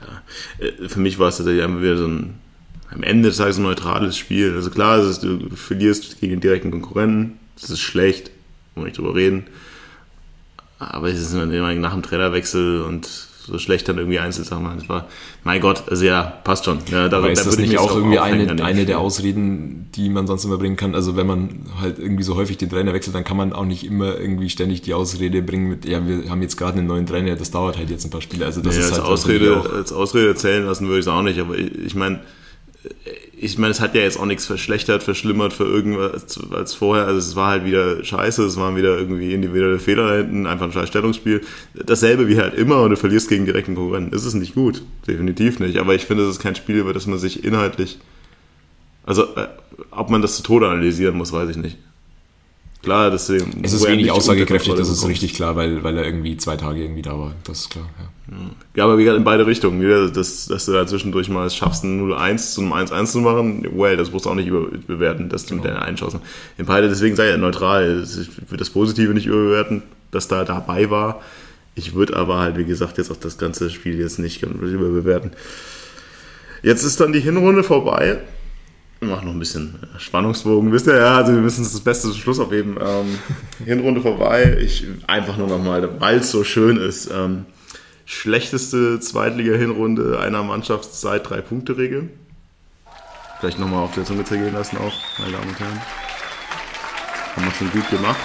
[0.00, 0.64] Ja.
[0.64, 2.38] Äh, für mich war es tatsächlich einfach wieder so ein
[2.92, 4.54] am Ende des Tages ein neutrales Spiel.
[4.54, 8.30] Also klar, ist, du verlierst gegen den direkten Konkurrenten, das ist schlecht,
[8.80, 9.46] wollen nicht drüber reden.
[10.78, 13.06] Aber es ist immer nach dem Trainerwechsel und
[13.50, 14.78] so schlecht dann irgendwie Einzelsachen machen.
[14.78, 15.08] Das war,
[15.44, 16.78] mein Gott, also ja, passt schon.
[16.90, 20.44] Ja, da, ist da das nicht auch irgendwie eine, eine der Ausreden, die man sonst
[20.44, 20.94] immer bringen kann?
[20.94, 23.84] Also wenn man halt irgendwie so häufig den Trainer wechselt, dann kann man auch nicht
[23.84, 27.34] immer irgendwie ständig die Ausrede bringen mit, ja, wir haben jetzt gerade einen neuen Trainer,
[27.36, 28.46] das dauert halt jetzt ein paar Spiele.
[28.46, 31.22] Also das ja, ist als halt Ausrede, als Ausrede zählen lassen würde ich es auch
[31.22, 32.20] nicht, aber ich, ich meine,
[33.36, 37.06] ich meine, es hat ja jetzt auch nichts verschlechtert, verschlimmert für irgendwas als vorher.
[37.06, 40.66] Also es war halt wieder scheiße, es waren wieder irgendwie individuelle Fehler da hinten, einfach
[40.66, 41.40] ein scheiß Stellungsspiel.
[41.74, 44.10] Dasselbe wie halt immer und du verlierst gegen direkten Konkurrenten.
[44.10, 45.78] Das ist nicht gut, definitiv nicht.
[45.78, 47.98] Aber ich finde, es ist kein Spiel, über das man sich inhaltlich,
[49.04, 49.48] also äh,
[49.90, 51.78] ob man das zu Tode analysieren muss, weiß ich nicht.
[52.82, 53.62] Klar, deswegen.
[53.62, 57.02] Es ist wenig aussagekräftig, das ist richtig klar, weil, weil er irgendwie zwei Tage irgendwie
[57.02, 57.34] da war.
[57.44, 58.08] Das ist klar, ja.
[58.76, 59.80] Ja, aber wie gesagt, in beide Richtungen.
[59.80, 63.18] Wieder, dass, dass du da zwischendurch mal es schaffst, ein 0-1 zu einem 1-1 zu
[63.18, 65.62] machen, well, das musst du auch nicht überbewerten, dass du genau.
[65.62, 66.20] mit deiner Einschancen.
[66.56, 68.04] In beide, deswegen sei er neutral.
[68.04, 71.20] Ich würde das Positive nicht überbewerten, dass da dabei war.
[71.74, 75.32] Ich würde aber halt, wie gesagt, jetzt auch das ganze Spiel jetzt nicht überbewerten.
[76.62, 78.18] Jetzt ist dann die Hinrunde vorbei
[79.08, 82.20] machen noch ein bisschen äh, Spannungsbogen, wisst ihr, ja, also wir müssen das Beste zum
[82.20, 82.76] Schluss aufheben.
[82.80, 83.18] Ähm,
[83.64, 87.10] Hinrunde vorbei, ich einfach nur nochmal, weil es so schön ist.
[87.10, 87.46] Ähm,
[88.04, 92.10] schlechteste Zweitliga-Hinrunde einer Mannschaft seit Drei-Punkte-Regel.
[93.38, 95.80] Vielleicht nochmal auf der Zunge zergehen lassen auch, meine Damen und Herren.
[97.36, 98.20] Haben wir schon gut gemacht.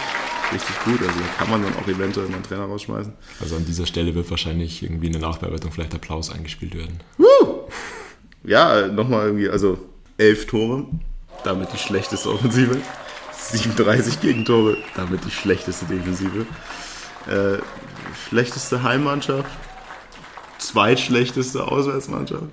[0.51, 3.13] Richtig gut, also kann man dann auch eventuell mal einen Trainer rausschmeißen.
[3.39, 6.99] Also an dieser Stelle wird wahrscheinlich irgendwie eine Nachbearbeitung, vielleicht Applaus eingespielt werden.
[7.17, 7.67] Woo!
[8.43, 9.79] Ja, nochmal irgendwie, also
[10.17, 10.85] elf Tore,
[11.43, 12.77] damit die schlechteste Offensive.
[13.31, 16.45] 37 Gegentore, damit die schlechteste Defensive.
[17.27, 17.57] Äh,
[18.27, 19.49] schlechteste Heimmannschaft,
[20.57, 22.49] zweitschlechteste Auswärtsmannschaft.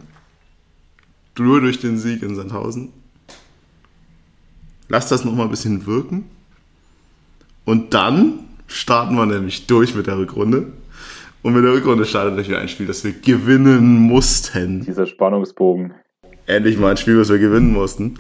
[1.39, 2.93] Nur durch den Sieg in Sandhausen.
[4.89, 6.29] Lass das nochmal ein bisschen wirken.
[7.65, 10.73] Und dann starten wir nämlich durch mit der Rückrunde.
[11.43, 14.85] Und mit der Rückrunde startet natürlich ein Spiel, das wir gewinnen mussten.
[14.85, 15.95] Dieser Spannungsbogen
[16.47, 18.15] endlich mal ein Spiel, was wir gewinnen mussten,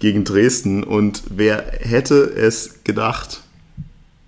[0.00, 0.84] gegen Dresden.
[0.84, 3.42] Und wer hätte es gedacht,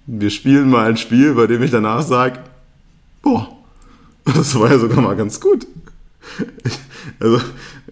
[0.07, 2.41] wir spielen mal ein Spiel, bei dem ich danach sage,
[3.23, 3.57] boah,
[4.25, 5.67] das war ja sogar mal ganz gut.
[7.21, 7.41] also,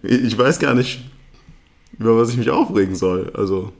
[0.03, 1.05] ich weiß gar nicht,
[1.99, 3.33] über was ich mich aufregen soll.
[3.35, 3.73] Also,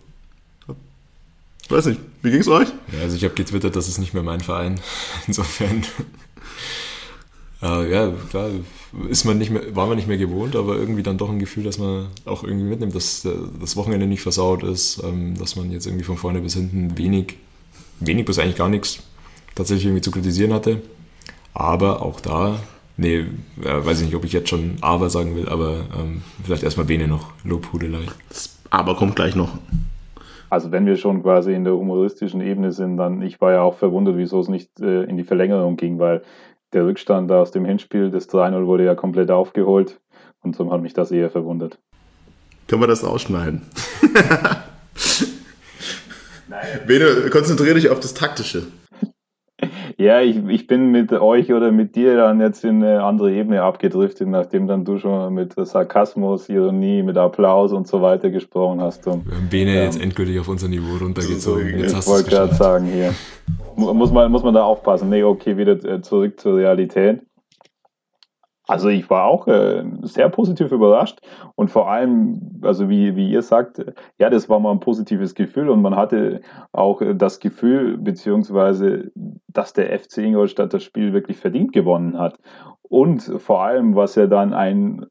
[1.71, 2.69] ich weiß nicht, wie ging es euch?
[2.93, 4.81] Ja, also ich habe getwittert, das ist nicht mehr mein Verein.
[5.29, 5.85] Insofern.
[7.63, 8.51] Äh, ja, klar,
[9.09, 11.65] ist man nicht mehr, war man nicht mehr gewohnt, aber irgendwie dann doch ein Gefühl,
[11.65, 13.27] dass man auch irgendwie mitnimmt, dass
[13.61, 17.37] das Wochenende nicht versaut ist, ähm, dass man jetzt irgendwie von vorne bis hinten wenig
[18.01, 19.03] wenig bis eigentlich gar nichts
[19.55, 20.83] tatsächlich irgendwie zu kritisieren hatte.
[21.55, 22.57] Aber auch da,
[22.97, 23.19] nee,
[23.63, 26.87] äh, weiß ich nicht, ob ich jetzt schon aber sagen will, aber ähm, vielleicht erstmal
[26.87, 28.07] Bene noch, Lobhudelei.
[28.29, 29.51] Das aber kommt gleich noch.
[30.49, 33.77] Also wenn wir schon quasi in der humoristischen Ebene sind, dann, ich war ja auch
[33.77, 36.23] verwundert, wieso es nicht äh, in die Verlängerung ging, weil
[36.73, 40.01] der Rückstand aus dem Hinspiel, das 3-0 wurde ja komplett aufgeholt
[40.43, 41.79] und so hat mich das eher verwundert.
[42.69, 43.63] Können wir das ausschneiden?
[46.87, 48.67] Bene, konzentriere dich auf das Taktische.
[50.01, 53.61] Ja, ich, ich bin mit euch oder mit dir dann jetzt in eine andere Ebene
[53.61, 59.07] abgedriftet, nachdem dann du schon mit Sarkasmus, Ironie, mit Applaus und so weiter gesprochen hast.
[59.07, 61.79] Und, Wir haben Bene ähm, jetzt endgültig auf unser Niveau runtergezogen.
[61.79, 63.15] Jetzt ich wollte gerade sagen, hier.
[63.77, 65.11] Muss man, muss man da aufpassen.
[65.11, 67.21] Nee, okay, wieder äh, zurück zur Realität.
[68.71, 71.19] Also ich war auch äh, sehr positiv überrascht.
[71.57, 73.85] Und vor allem, also wie, wie ihr sagt,
[74.17, 75.71] ja, das war mal ein positives Gefühl.
[75.71, 76.41] Und man hatte
[76.71, 79.11] auch äh, das Gefühl, beziehungsweise,
[79.49, 82.39] dass der FC Ingolstadt das Spiel wirklich verdient gewonnen hat.
[82.83, 85.07] Und vor allem, was ja dann ein,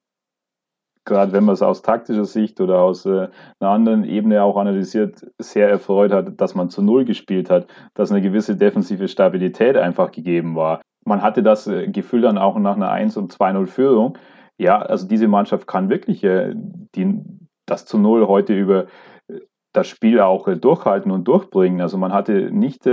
[1.04, 3.28] gerade wenn man es aus taktischer Sicht oder aus äh,
[3.60, 8.10] einer anderen Ebene auch analysiert, sehr erfreut hat, dass man zu Null gespielt hat, dass
[8.10, 12.76] eine gewisse defensive Stabilität einfach gegeben war man hatte das äh, Gefühl dann auch nach
[12.76, 14.18] einer 1- und 2-0-Führung.
[14.58, 16.54] Ja, also diese Mannschaft kann wirklich äh,
[16.96, 17.20] die,
[17.66, 18.86] das zu Null heute über
[19.28, 19.40] äh,
[19.74, 21.82] das Spiel auch durchhalten und durchbringen.
[21.82, 22.88] Also man hatte nicht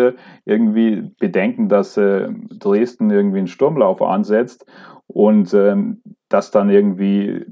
[0.45, 4.67] irgendwie Bedenken, dass Dresden irgendwie einen Sturmlauf ansetzt
[5.07, 7.47] und ähm, dass dann irgendwie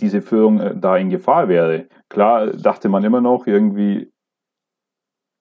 [0.00, 1.86] diese Führung da in Gefahr wäre.
[2.08, 4.10] Klar dachte man immer noch irgendwie,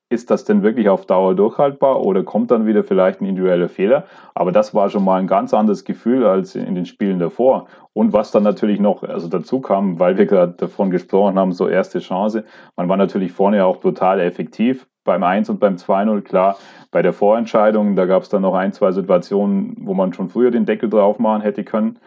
[0.10, 4.06] ist das denn wirklich auf Dauer durchhaltbar oder kommt dann wieder vielleicht ein individueller Fehler?
[4.36, 7.68] Aber das war schon mal ein ganz anderes Gefühl als in den Spielen davor.
[7.94, 11.68] Und was dann natürlich noch also dazu kam, weil wir gerade davon gesprochen haben, so
[11.68, 12.46] erste Chance,
[12.76, 14.88] man war natürlich vorne auch total effektiv.
[15.04, 16.58] Beim 1 und beim 2-0, klar,
[16.92, 20.50] bei der Vorentscheidung, da gab es dann noch ein, zwei Situationen, wo man schon früher
[20.50, 22.00] den Deckel drauf machen hätte können.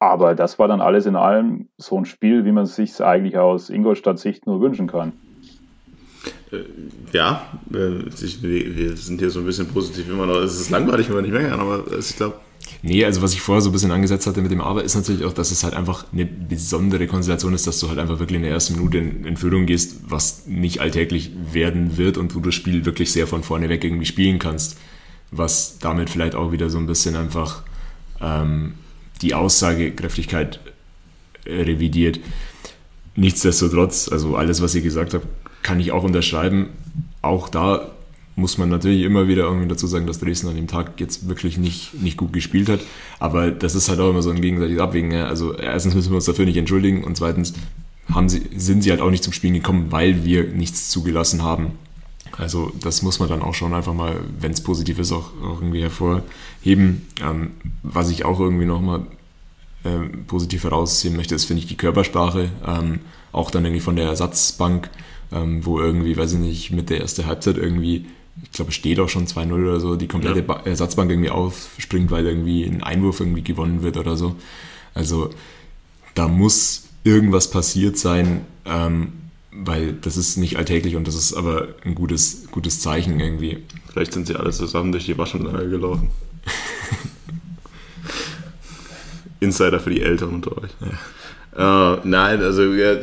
[0.00, 3.38] Aber das war dann alles in allem so ein Spiel, wie man es sich eigentlich
[3.38, 5.12] aus Ingolstadt-Sicht nur wünschen kann.
[6.52, 6.58] Äh,
[7.12, 10.36] ja, wir sind hier so ein bisschen positiv immer noch.
[10.36, 12.36] Es ist langweilig, wenn wir nicht mehr kann, aber ich glaube.
[12.82, 15.24] Nee, also was ich vorher so ein bisschen angesetzt hatte mit dem Aber, ist natürlich
[15.24, 18.42] auch, dass es halt einfach eine besondere Konstellation ist, dass du halt einfach wirklich in
[18.42, 22.46] der ersten Minute in, in Führung gehst, was nicht alltäglich werden wird und wo du
[22.46, 24.78] das Spiel wirklich sehr von vorne weg irgendwie spielen kannst.
[25.30, 27.62] Was damit vielleicht auch wieder so ein bisschen einfach
[28.20, 28.74] ähm,
[29.22, 30.60] die Aussagekräftigkeit
[31.44, 32.20] äh, revidiert.
[33.16, 35.26] Nichtsdestotrotz, also alles, was ihr gesagt habt,
[35.64, 36.68] kann ich auch unterschreiben.
[37.22, 37.90] Auch da
[38.36, 41.56] muss man natürlich immer wieder irgendwie dazu sagen, dass Dresden an dem Tag jetzt wirklich
[41.56, 42.80] nicht, nicht gut gespielt hat.
[43.18, 45.10] Aber das ist halt auch immer so ein gegenseitiges Abwägen.
[45.10, 45.26] Ja.
[45.26, 47.54] Also erstens müssen wir uns dafür nicht entschuldigen und zweitens
[48.12, 51.72] haben sie, sind sie halt auch nicht zum Spielen gekommen, weil wir nichts zugelassen haben.
[52.36, 55.60] Also das muss man dann auch schon einfach mal, wenn es positiv ist, auch, auch
[55.60, 57.06] irgendwie hervorheben.
[57.22, 59.02] Ähm, was ich auch irgendwie nochmal
[59.84, 62.50] äh, positiv herausziehen möchte, ist, finde ich, die Körpersprache.
[62.66, 62.98] Ähm,
[63.32, 64.90] auch dann irgendwie von der Ersatzbank
[65.34, 68.06] ähm, wo irgendwie, weiß ich nicht, mit der ersten Halbzeit irgendwie,
[68.42, 70.60] ich glaube, steht auch schon 2-0 oder so, die komplette ja.
[70.64, 74.36] Ersatzbank irgendwie aufspringt, weil irgendwie ein Einwurf irgendwie gewonnen wird oder so.
[74.94, 75.30] Also
[76.14, 79.12] da muss irgendwas passiert sein, ähm,
[79.50, 83.58] weil das ist nicht alltäglich und das ist aber ein gutes, gutes Zeichen irgendwie.
[83.90, 86.10] Vielleicht sind sie alle zusammen durch die Waschanlage gelaufen.
[89.40, 90.70] Insider für die Eltern unter euch.
[90.80, 91.94] Ja.
[91.94, 92.96] Äh, nein, also ja,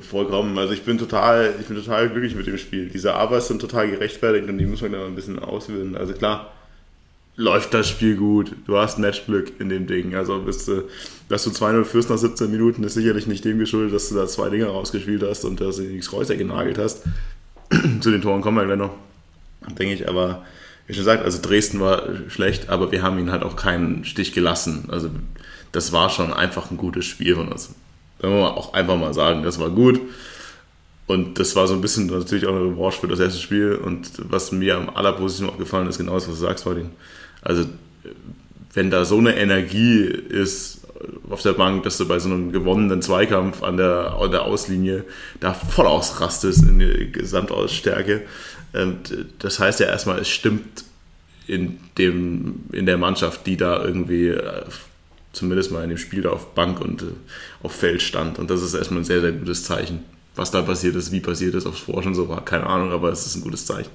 [0.00, 0.58] vollkommen.
[0.58, 2.88] Also ich bin total, ich bin total glücklich mit dem Spiel.
[2.88, 5.96] Diese Arbeits sind total gerechtfertigt und die muss man dann ein bisschen auswählen.
[5.96, 6.52] Also klar,
[7.36, 8.54] läuft das Spiel gut.
[8.66, 10.14] Du hast Matchglück in dem Ding.
[10.14, 10.84] Also bist du,
[11.28, 14.26] dass du 2-0 führst nach 17 Minuten, ist sicherlich nicht dem geschuldet, dass du da
[14.26, 17.02] zwei Dinge rausgespielt hast und dass du nichts Kreuzer genagelt hast.
[18.00, 18.94] Zu den Toren kommen wir gleich noch,
[19.78, 20.08] denke ich.
[20.08, 20.44] Aber
[20.86, 24.32] wie schon gesagt, also Dresden war schlecht, aber wir haben ihn halt auch keinen Stich
[24.32, 24.88] gelassen.
[24.88, 25.10] Also
[25.72, 27.74] das war schon einfach ein gutes Spiel von uns.
[28.22, 30.00] Wenn wir auch einfach mal sagen, das war gut.
[31.06, 33.74] Und das war so ein bisschen natürlich auch eine Revanche für das erste Spiel.
[33.74, 36.90] Und was mir am allerpositivsten aufgefallen ist, genau das, was du sagst, Martin.
[37.42, 37.64] Also,
[38.72, 40.82] wenn da so eine Energie ist
[41.28, 45.04] auf der Bank, dass du bei so einem gewonnenen Zweikampf an der, an der Auslinie
[45.40, 48.22] da voll ausrastest in die Gesamtausstärke.
[48.72, 50.84] Und das heißt ja erstmal, es stimmt
[51.46, 54.34] in, dem, in der Mannschaft, die da irgendwie
[55.32, 57.06] zumindest mal in dem Spiel da auf Bank und äh,
[57.62, 58.38] auf Feld stand.
[58.38, 60.04] Und das ist erstmal ein sehr, sehr gutes Zeichen.
[60.34, 62.90] Was da passiert ist, wie passiert ist, ob es vorher schon so war, keine Ahnung,
[62.90, 63.90] aber es ist ein gutes Zeichen.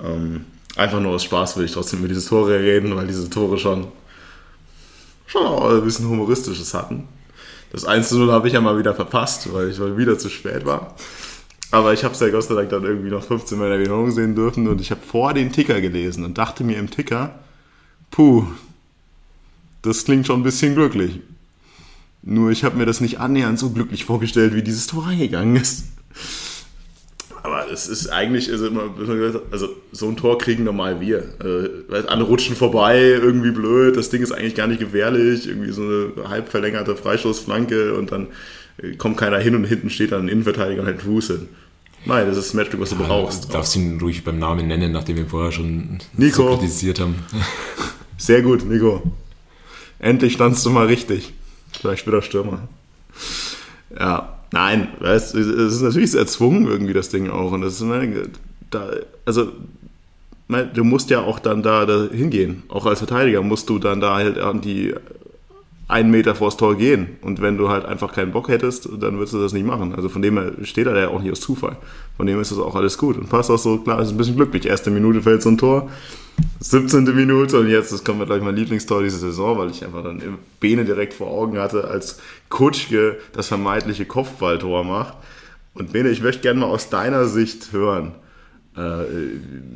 [0.00, 0.44] Ähm,
[0.76, 3.88] einfach nur aus Spaß will ich trotzdem über diese Tore reden, weil diese Tore schon,
[5.26, 7.06] schon auch ein bisschen Humoristisches hatten.
[7.70, 10.96] Das 1-0 habe ich ja mal wieder verpasst, weil ich mal wieder zu spät war.
[11.70, 13.80] Aber ich habe es ja Gott sei Dank dann irgendwie noch 15 Mal in der
[13.80, 17.38] Wiederholung sehen dürfen und ich habe vor den Ticker gelesen und dachte mir im Ticker,
[18.10, 18.46] puh,
[19.82, 21.20] das klingt schon ein bisschen glücklich.
[22.22, 25.84] Nur ich habe mir das nicht annähernd so glücklich vorgestellt, wie dieses Tor reingegangen ist.
[27.42, 28.68] Aber es ist eigentlich, also,
[29.50, 31.24] also so ein Tor kriegen normal wir.
[31.38, 35.82] Also, alle rutschen vorbei, irgendwie blöd, das Ding ist eigentlich gar nicht gefährlich, irgendwie so
[35.82, 38.26] eine halb verlängerte Freistoßflanke und dann
[38.98, 41.48] kommt keiner hin und hinten steht dann ein Innenverteidiger und hält Fuß hin.
[42.04, 43.44] Nein, das ist das Matchstück, was du ja, brauchst.
[43.44, 46.50] Du darfst ihn ruhig beim Namen nennen, nachdem wir vorher schon Nico.
[46.50, 47.16] so kritisiert haben.
[48.16, 49.02] Sehr gut, Nico.
[49.98, 51.32] Endlich standst du mal richtig.
[51.72, 52.68] Vielleicht wieder Stürmer.
[53.98, 57.52] Ja, nein, weißt, es ist natürlich erzwungen irgendwie das Ding auch.
[57.52, 57.84] Und das ist,
[58.70, 58.90] da,
[59.24, 59.52] also,
[60.48, 62.62] du musst ja auch dann da, da hingehen.
[62.68, 64.94] Auch als Verteidiger musst du dann da halt an die
[65.88, 67.16] einen Meter vors Tor gehen.
[67.22, 69.94] Und wenn du halt einfach keinen Bock hättest, dann würdest du das nicht machen.
[69.94, 71.78] Also von dem her steht er ja auch nicht aus Zufall.
[72.16, 73.16] Von dem ist das auch alles gut.
[73.16, 74.66] Und passt auch so, klar, ist ein bisschen glücklich.
[74.66, 75.88] Erste Minute fällt so ein Tor.
[76.60, 77.04] 17.
[77.16, 80.22] Minute und jetzt, das kommt mir gleich mein Lieblingstor diese Saison, weil ich einfach dann
[80.60, 85.14] Bene direkt vor Augen hatte, als Kutschke das vermeintliche Kopfballtor macht.
[85.74, 88.12] Und Bene, ich möchte gerne mal aus deiner Sicht hören,
[88.76, 89.04] äh,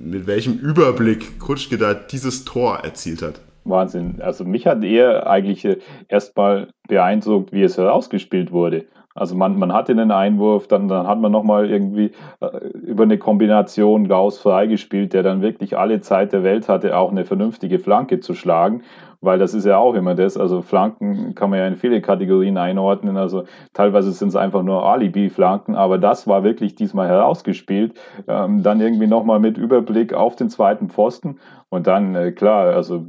[0.05, 3.40] mit welchem Überblick Kutschke da dieses Tor erzielt hat.
[3.64, 4.20] Wahnsinn.
[4.20, 5.78] Also mich hat eher eigentlich äh,
[6.09, 8.86] erstmal beeindruckt, wie es herausgespielt wurde.
[9.14, 13.18] Also man, man hatte einen Einwurf, dann, dann hat man nochmal irgendwie äh, über eine
[13.18, 18.20] Kombination Gauss freigespielt, der dann wirklich alle Zeit der Welt hatte, auch eine vernünftige Flanke
[18.20, 18.82] zu schlagen,
[19.20, 20.39] weil das ist ja auch immer das.
[20.39, 23.18] Also Flanken kann man ja in viele Kategorien einordnen.
[23.18, 23.44] Also
[23.74, 27.93] teilweise sind es einfach nur Alibi-Flanken, aber das war wirklich diesmal herausgespielt.
[28.26, 33.05] Ähm, dann irgendwie nochmal mit Überblick auf den zweiten Pfosten und dann, äh, klar, also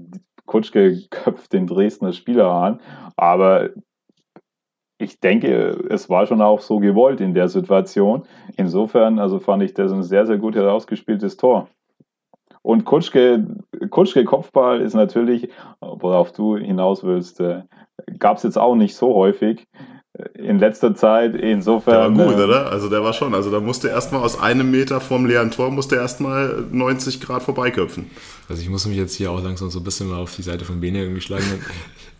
[0.45, 2.81] Kutschke köpft den Dresdner Spieler an,
[3.15, 3.69] aber
[4.97, 8.23] ich denke, es war schon auch so gewollt in der Situation.
[8.55, 11.67] Insofern, also fand ich das ein sehr, sehr gut herausgespieltes Tor.
[12.61, 13.45] Und Kutschke,
[13.89, 15.49] Kutschke Kopfball ist natürlich,
[15.81, 17.63] worauf du hinaus willst, äh,
[18.19, 19.67] gab es jetzt auch nicht so häufig
[20.35, 21.35] in letzter Zeit.
[21.35, 22.15] Insofern.
[22.15, 22.71] Der war gut, äh, oder?
[22.71, 23.33] Also der war schon.
[23.33, 28.05] Also da musste erstmal aus einem Meter vom leeren Tor musste erstmal 90 Grad vorbeiköpfen.
[28.47, 30.65] Also ich muss mich jetzt hier auch langsam so ein bisschen mal auf die Seite
[30.65, 31.45] von Bene irgendwie schlagen.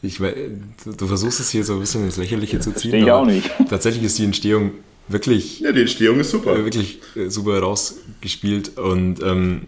[0.02, 2.96] Ich, du versuchst es hier so ein bisschen ins Lächerliche zu ziehen.
[2.96, 3.50] Ich auch nicht.
[3.70, 4.72] Tatsächlich ist die Entstehung
[5.08, 5.60] wirklich.
[5.60, 6.58] Ja, die Entstehung ist super.
[6.58, 8.78] Wirklich äh, super rausgespielt.
[8.78, 9.68] Und ähm,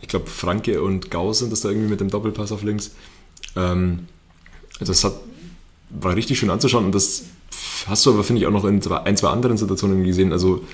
[0.00, 2.94] ich glaube, Franke und Gau sind das da irgendwie mit dem Doppelpass auf links.
[3.54, 4.06] Ähm,
[4.80, 5.14] das hat,
[5.90, 7.24] war richtig schön anzuschauen und das
[7.86, 10.32] hast du aber, finde ich, auch noch in ein, zwei anderen Situationen gesehen.
[10.32, 10.64] Also,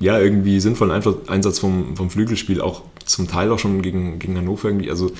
[0.00, 4.68] ja, irgendwie sinnvollen Einsatz vom, vom Flügelspiel, auch zum Teil auch schon gegen, gegen Hannover
[4.68, 4.90] irgendwie.
[4.90, 5.10] Also,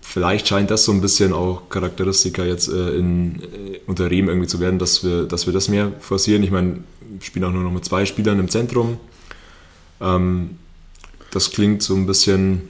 [0.00, 4.48] vielleicht scheint das so ein bisschen auch Charakteristika jetzt äh, in, äh, unter Rehm irgendwie
[4.48, 6.42] zu werden, dass wir, dass wir das mehr forcieren.
[6.42, 6.84] Ich meine,
[7.20, 8.98] spielen auch nur noch mit zwei Spielern im Zentrum.
[10.00, 10.50] Ähm,
[11.30, 12.68] das klingt so ein bisschen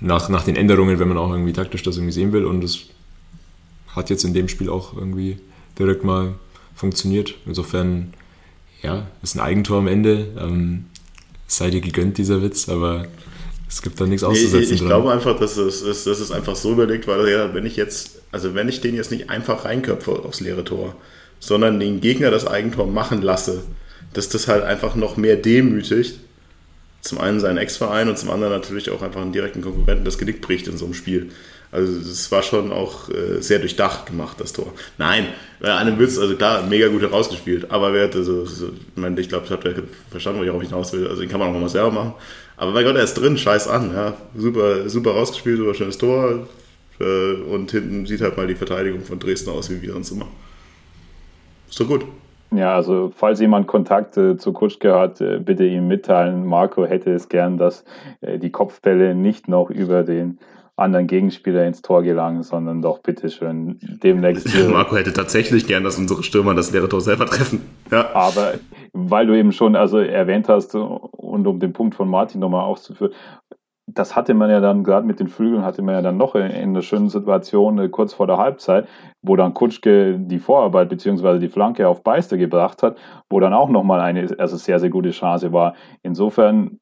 [0.00, 2.44] nach, nach den Änderungen, wenn man auch irgendwie taktisch das irgendwie sehen will.
[2.44, 2.80] Und es
[3.88, 5.38] hat jetzt in dem Spiel auch irgendwie
[5.78, 6.34] direkt mal
[6.74, 7.34] funktioniert.
[7.46, 8.14] Insofern,
[8.82, 10.28] ja, ist ein Eigentor am Ende.
[10.38, 10.86] Ähm,
[11.46, 13.06] sei dir gegönnt, dieser Witz, aber
[13.68, 14.58] es gibt da nichts auszusetzen.
[14.58, 17.66] Nee, ich, ich glaube einfach, dass es, dass es einfach so überlegt, weil ja, wenn
[17.66, 20.94] ich jetzt, also wenn ich den jetzt nicht einfach reinköpfe aufs leere Tor,
[21.40, 23.62] sondern den Gegner das Eigentor machen lasse,
[24.14, 26.20] dass das halt einfach noch mehr demütigt.
[27.00, 30.40] Zum einen seinen Ex-Verein und zum anderen natürlich auch einfach einen direkten Konkurrenten das Genick
[30.40, 31.30] bricht in so einem Spiel.
[31.70, 34.72] Also es war schon auch äh, sehr durchdacht gemacht, das Tor.
[34.96, 35.26] Nein,
[35.60, 39.20] bei einem Witz, also klar, mega gut herausgespielt, aber wer hätte so, so ich meine,
[39.20, 41.06] ich glaube, ich habe verstanden, worauf ich hinaus will.
[41.06, 42.14] Also den kann man auch mal selber machen.
[42.56, 44.14] Aber mein Gott, er ist drin, scheiß an, ja.
[44.34, 46.46] Super, super rausgespielt, super schönes Tor.
[47.00, 50.26] Äh, und hinten sieht halt mal die Verteidigung von Dresden aus, wie wir sonst immer.
[51.68, 52.04] Ist doch gut.
[52.50, 56.46] Ja, also falls jemand Kontakt äh, zu Kutschke hat, äh, bitte ihm mitteilen.
[56.46, 57.84] Marco hätte es gern, dass
[58.22, 60.38] äh, die Kopfbälle nicht noch über den
[60.78, 64.48] anderen Gegenspieler ins Tor gelangen, sondern doch bitteschön demnächst.
[64.70, 67.62] Marco hätte tatsächlich gern, dass unsere Stürmer das leere Tor selber treffen.
[67.90, 68.14] Ja.
[68.14, 68.54] Aber
[68.92, 73.12] weil du eben schon also erwähnt hast und um den Punkt von Martin nochmal auszuführen,
[73.94, 76.50] das hatte man ja dann, gerade mit den Flügeln, hatte man ja dann noch in,
[76.50, 78.86] in einer schönen Situation äh, kurz vor der Halbzeit,
[79.22, 81.38] wo dann Kutschke die Vorarbeit bzw.
[81.38, 82.98] die Flanke auf Beister gebracht hat,
[83.30, 85.74] wo dann auch nochmal eine also sehr, sehr gute Chance war.
[86.02, 86.78] Insofern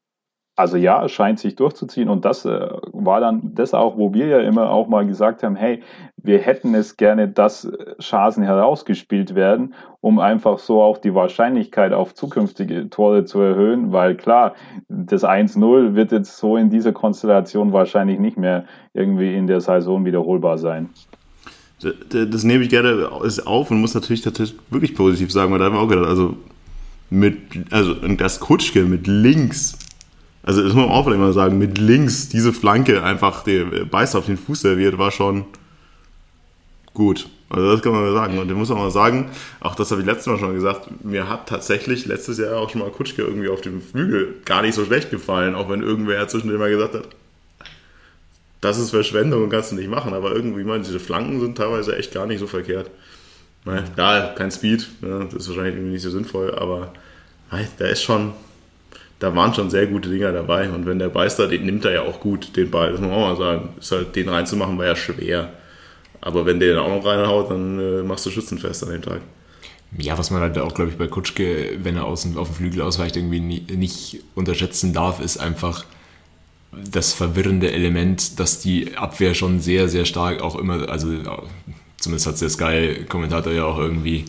[0.56, 4.26] also ja, es scheint sich durchzuziehen und das äh, war dann das auch, wo wir
[4.26, 5.82] ja immer auch mal gesagt haben, hey,
[6.16, 7.70] wir hätten es gerne, dass
[8.00, 14.16] Chancen herausgespielt werden, um einfach so auch die Wahrscheinlichkeit auf zukünftige Tore zu erhöhen, weil
[14.16, 14.54] klar,
[14.88, 18.64] das 1-0 wird jetzt so in dieser Konstellation wahrscheinlich nicht mehr
[18.94, 20.88] irgendwie in der Saison wiederholbar sein.
[21.82, 21.92] Das,
[22.30, 25.74] das nehme ich gerne auf und muss natürlich, tatsächlich wirklich positiv sagen, weil da haben
[25.74, 26.34] wir auch gedacht, also
[27.10, 27.36] mit,
[27.70, 29.78] also das Kutschke mit links,
[30.46, 34.18] also das muss man auch vielleicht mal sagen, mit links diese Flanke einfach der Beißer
[34.18, 35.44] auf den Fuß serviert, war schon
[36.94, 37.28] gut.
[37.48, 38.38] Also das kann man mal sagen.
[38.38, 39.28] Und ich muss auch mal sagen,
[39.60, 42.80] auch das habe ich letztes Mal schon gesagt, mir hat tatsächlich letztes Jahr auch schon
[42.80, 46.60] mal Kutschke irgendwie auf dem Flügel gar nicht so schlecht gefallen, auch wenn irgendwer zwischendurch
[46.60, 47.08] mal gesagt hat,
[48.60, 50.14] das ist Verschwendung und kannst du nicht machen.
[50.14, 52.90] Aber irgendwie, meine, diese Flanken sind teilweise echt gar nicht so verkehrt.
[53.96, 56.92] Ja, kein Speed, das ist wahrscheinlich irgendwie nicht so sinnvoll, aber
[57.78, 58.32] da ist schon,
[59.18, 60.68] da waren schon sehr gute Dinger dabei.
[60.68, 63.18] Und wenn der Beister, den nimmt er ja auch gut, den Ball, das muss man
[63.18, 63.68] auch mal sagen.
[63.78, 65.52] Ist halt, den reinzumachen war ja schwer.
[66.20, 69.20] Aber wenn der den auch noch reinhaut, dann äh, machst du Schützenfest an dem Tag.
[69.96, 72.82] Ja, was man halt auch, glaube ich, bei Kutschke, wenn er außen auf den Flügel
[72.82, 75.84] ausweicht, irgendwie nie, nicht unterschätzen darf, ist einfach
[76.72, 81.08] das verwirrende Element, dass die Abwehr schon sehr, sehr stark auch immer, also
[81.96, 84.26] zumindest hat der Sky-Kommentator ja auch irgendwie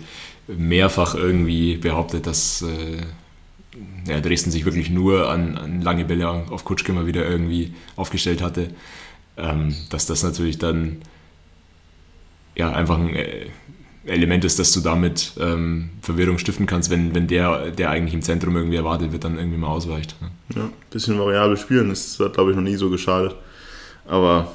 [0.47, 3.01] mehrfach irgendwie behauptet, dass äh,
[4.07, 8.41] ja, Dresden sich wirklich nur an, an, lange Bälle auf Kutschke mal wieder irgendwie aufgestellt
[8.41, 8.69] hatte,
[9.37, 10.97] ähm, dass das natürlich dann
[12.55, 13.47] ja einfach ein äh,
[14.05, 18.21] Element ist, dass du damit ähm, Verwirrung stiften kannst, wenn, wenn der, der eigentlich im
[18.21, 20.15] Zentrum irgendwie erwartet wird, dann irgendwie mal ausweicht.
[20.21, 20.29] Ne?
[20.55, 23.35] Ja, ein bisschen variabel spielen, das hat, glaube ich, noch nie so geschadet.
[24.07, 24.51] Aber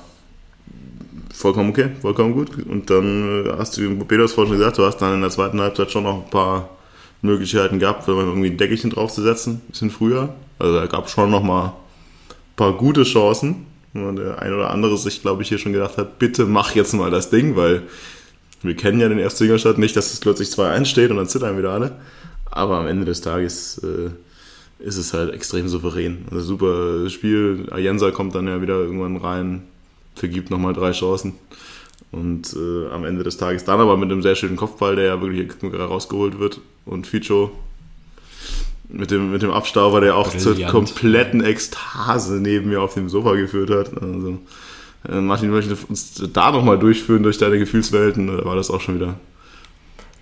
[1.32, 2.64] vollkommen okay, vollkommen gut.
[2.66, 5.30] Und dann äh, hast du, wie Peters vorhin schon gesagt, du hast dann in der
[5.30, 6.70] zweiten Halbzeit schon noch ein paar
[7.22, 10.34] Möglichkeiten gehabt, wenn man irgendwie ein Deckelchen draufzusetzen, ein bisschen früher.
[10.58, 13.66] Also da gab es schon noch mal ein paar gute Chancen.
[13.94, 16.94] Und der ein oder andere sich, glaube ich, hier schon gedacht hat, bitte mach jetzt
[16.94, 17.82] mal das Ding, weil
[18.62, 21.58] wir kennen ja den ersten Ingolstadt nicht, dass es plötzlich 2-1 steht und dann zittern
[21.58, 21.96] wieder alle.
[22.46, 24.10] Aber am Ende des Tages äh,
[24.82, 26.26] ist es halt extrem souverän.
[26.30, 27.66] Also super Spiel.
[27.70, 29.62] Ayensa kommt dann ja wieder irgendwann rein,
[30.14, 31.34] vergibt nochmal drei Chancen.
[32.12, 35.20] Und äh, am Ende des Tages dann aber mit einem sehr schönen Kopfball, der ja
[35.20, 36.60] wirklich rausgeholt wird.
[36.84, 37.50] Und Fico
[38.88, 40.58] mit dem, mit dem Abstauber, der auch Brilliant.
[40.58, 44.02] zur kompletten Ekstase neben mir auf dem Sofa geführt hat.
[44.02, 44.38] Also,
[45.08, 48.96] äh, Martin, möchte uns da nochmal durchführen durch deine Gefühlswelten, oder war das auch schon
[48.96, 49.18] wieder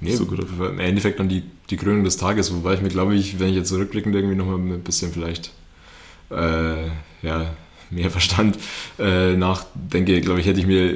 [0.00, 0.38] Nee, so gut.
[0.38, 3.56] Im Endeffekt dann die, die Krönung des Tages, wobei ich mir, glaube ich, wenn ich
[3.56, 5.50] jetzt zurückblickend irgendwie nochmal ein bisschen vielleicht
[6.30, 6.86] äh,
[7.22, 7.50] ja,
[7.90, 8.58] mehr Verstand
[8.98, 10.94] äh, nachdenke, glaube ich, hätte ich mir,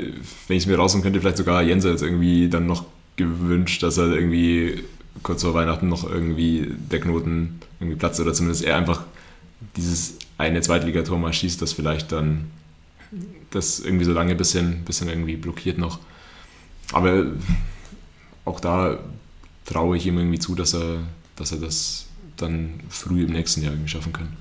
[0.49, 2.85] wenn ich es mir rausholen könnte, vielleicht sogar Jenser jetzt irgendwie dann noch
[3.16, 4.85] gewünscht, dass er irgendwie
[5.23, 9.05] kurz vor Weihnachten noch irgendwie der Knoten irgendwie platzt oder zumindest er einfach
[9.77, 12.51] dieses eine Zweitligator mal schießt, das vielleicht dann
[13.51, 16.01] das irgendwie so lange ein bisschen, bisschen irgendwie blockiert noch.
[16.93, 17.27] Aber
[18.45, 18.99] auch da
[19.65, 20.99] traue ich ihm irgendwie zu, dass er,
[21.37, 22.07] dass er das
[22.37, 24.37] dann früh im nächsten Jahr irgendwie schaffen kann.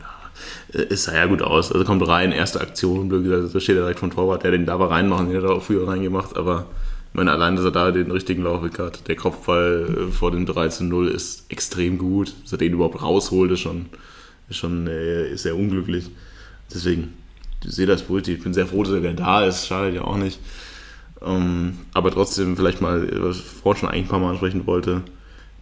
[0.71, 1.71] Es sah ja gut aus.
[1.71, 4.91] Also kommt rein, erste Aktion, da steht er direkt vom Torwart, der den da war
[4.91, 6.67] reinmachen, den hat er auch früher reingemacht, aber
[7.13, 10.47] ich meine, allein, dass er da den richtigen Laufweg hat, der Kopfball äh, vor dem
[10.47, 12.33] 13-0 ist extrem gut.
[12.41, 13.85] Dass er den überhaupt rausholt, ist schon,
[14.49, 16.09] ist schon äh, ist sehr unglücklich.
[16.73, 17.13] Deswegen,
[17.63, 18.39] ich sehe das positiv.
[18.39, 19.67] Ich bin sehr froh, dass er da ist.
[19.67, 20.39] Schadet ja auch nicht.
[21.21, 25.03] Ähm, aber trotzdem vielleicht mal, was ich vorhin schon eigentlich ein paar Mal ansprechen wollte,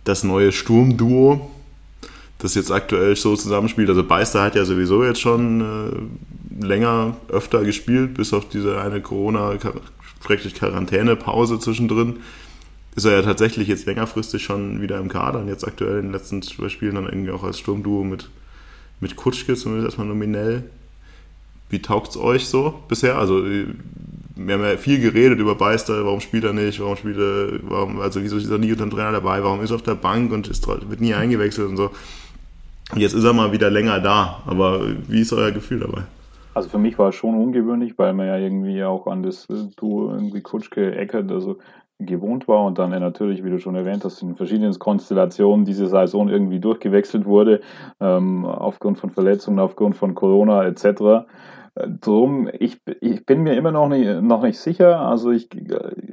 [0.05, 1.51] das neue Sturmduo,
[2.41, 3.89] das jetzt aktuell so zusammenspielt.
[3.89, 5.91] Also Beister hat ja sowieso jetzt schon äh,
[6.65, 12.15] länger, öfter gespielt, bis auf diese eine Corona-Quarantänepause zwischendrin.
[12.95, 16.13] Ist er ja tatsächlich jetzt längerfristig schon wieder im Kader und jetzt aktuell in den
[16.13, 18.29] letzten zwei Spielen dann irgendwie auch als Sturmduo mit,
[18.99, 20.63] mit Kutschke zumindest erstmal nominell.
[21.69, 23.17] Wie taugt es euch so bisher?
[23.17, 27.59] Also wir haben ja viel geredet über Beister, warum spielt er nicht, warum spielt er,
[27.61, 29.95] warum, also wieso ist er nie unter dem Trainer dabei, warum ist er auf der
[29.95, 31.91] Bank und ist, wird nie eingewechselt und so.
[32.95, 36.01] Jetzt ist er mal wieder länger da, aber wie ist euer Gefühl dabei?
[36.53, 39.47] Also für mich war es schon ungewöhnlich, weil man ja irgendwie auch an das
[39.77, 41.57] Duo irgendwie Kutschke Eckert also
[41.99, 46.27] gewohnt war und dann natürlich, wie du schon erwähnt hast, in verschiedenen Konstellationen diese Saison
[46.27, 47.61] irgendwie durchgewechselt wurde,
[48.01, 51.25] ähm, aufgrund von Verletzungen, aufgrund von Corona etc.
[52.01, 54.99] Drum, ich, ich bin mir immer noch nicht, noch nicht sicher.
[54.99, 55.47] Also ich,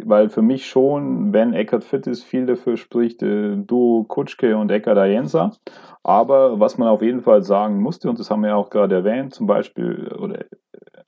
[0.05, 4.71] weil für mich schon, wenn Eckert fit ist, viel dafür spricht, äh, Duo Kutschke und
[4.71, 5.51] Eckert Ayensa.
[6.03, 9.35] Aber was man auf jeden Fall sagen musste, und das haben wir auch gerade erwähnt,
[9.35, 10.45] zum Beispiel, oder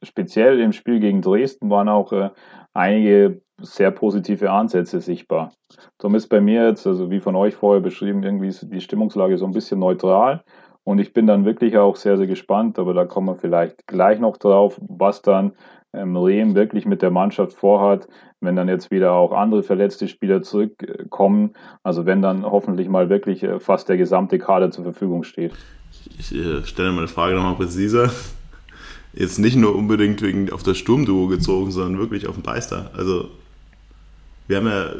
[0.02, 2.30] speziell im Spiel gegen Dresden waren auch äh,
[2.74, 5.52] einige sehr positive Ansätze sichtbar.
[5.98, 9.44] Darum ist bei mir jetzt, also wie von euch vorher beschrieben, irgendwie die Stimmungslage so
[9.44, 10.42] ein bisschen neutral.
[10.84, 14.18] Und ich bin dann wirklich auch sehr, sehr gespannt, aber da kommen wir vielleicht gleich
[14.18, 15.52] noch drauf, was dann
[15.92, 18.08] ähm, Rehm wirklich mit der Mannschaft vorhat,
[18.40, 21.54] wenn dann jetzt wieder auch andere verletzte Spieler zurückkommen.
[21.82, 25.52] Also wenn dann hoffentlich mal wirklich äh, fast der gesamte Kader zur Verfügung steht.
[26.18, 28.10] Ich äh, stelle meine Frage nochmal präziser.
[29.12, 32.90] Jetzt nicht nur unbedingt wegen auf das Sturmduo gezogen, sondern wirklich auf den Beister.
[32.96, 33.28] Also
[34.46, 34.94] wir haben ja,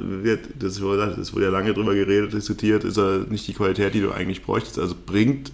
[0.80, 4.12] wurde, das wurde ja lange drüber geredet, diskutiert, ist er nicht die Qualität, die du
[4.12, 4.78] eigentlich bräuchtest.
[4.78, 5.52] Also bringt,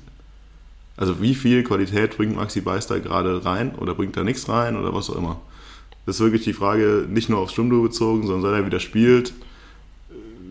[0.96, 4.92] also wie viel Qualität bringt Maxi Beister gerade rein oder bringt da nichts rein oder
[4.94, 5.40] was auch immer?
[6.06, 9.34] Das ist wirklich die Frage, nicht nur aufs Sturmduo bezogen, sondern seit er wieder spielt,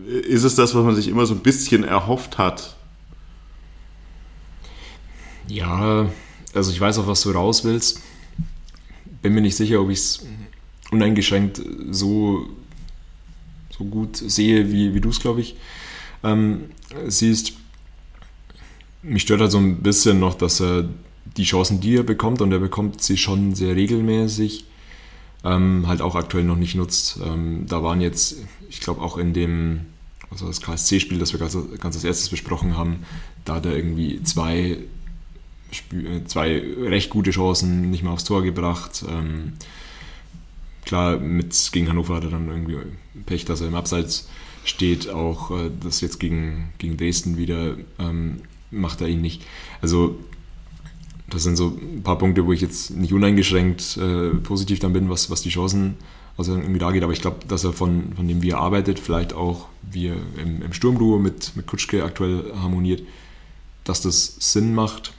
[0.06, 2.76] ist es das, was man sich immer so ein bisschen erhofft hat?
[5.48, 6.10] Ja,
[6.54, 8.02] also ich weiß auch, was du raus willst.
[9.22, 10.26] Bin mir nicht sicher, ob ich es
[10.90, 11.60] uneingeschränkt
[11.90, 12.46] so,
[13.76, 15.56] so gut sehe, wie, wie du es, glaube ich,
[16.22, 16.66] ähm,
[17.08, 17.54] siehst.
[19.02, 20.88] Mich stört halt so ein bisschen noch, dass er
[21.36, 24.64] die Chancen, die er bekommt, und er bekommt sie schon sehr regelmäßig,
[25.46, 27.20] ähm, halt auch aktuell noch nicht nutzt.
[27.24, 28.36] Ähm, da waren jetzt,
[28.68, 29.82] ich glaube auch in dem,
[30.30, 33.04] also das KSC-Spiel, das wir ganz, ganz als erstes besprochen haben,
[33.44, 34.78] da hat er irgendwie zwei
[35.92, 39.04] äh, zwei recht gute Chancen nicht mehr aufs Tor gebracht.
[39.08, 39.52] Ähm,
[40.84, 42.78] klar, mit, gegen Hannover hat er dann irgendwie
[43.24, 44.28] Pech, dass er im Abseits
[44.64, 45.08] steht.
[45.10, 49.42] Auch äh, das jetzt gegen, gegen Dresden wieder ähm, macht er ihn nicht.
[49.80, 50.18] Also
[51.28, 55.08] das sind so ein paar Punkte, wo ich jetzt nicht uneingeschränkt äh, positiv dann bin,
[55.10, 55.96] was, was die Chancen
[56.36, 57.02] also irgendwie da geht.
[57.02, 60.16] Aber ich glaube, dass er von, von dem, wie er arbeitet, vielleicht auch wie er
[60.40, 63.02] im, im Sturmduo mit, mit Kutschke aktuell harmoniert,
[63.84, 65.12] dass das Sinn macht.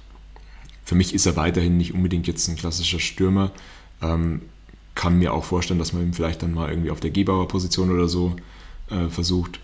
[0.86, 3.52] Für mich ist er weiterhin nicht unbedingt jetzt ein klassischer Stürmer.
[4.02, 4.42] Ähm,
[4.96, 8.08] kann mir auch vorstellen, dass man ihn vielleicht dann mal irgendwie auf der Gebauer-Position oder
[8.08, 8.36] so
[8.90, 9.60] äh, versucht.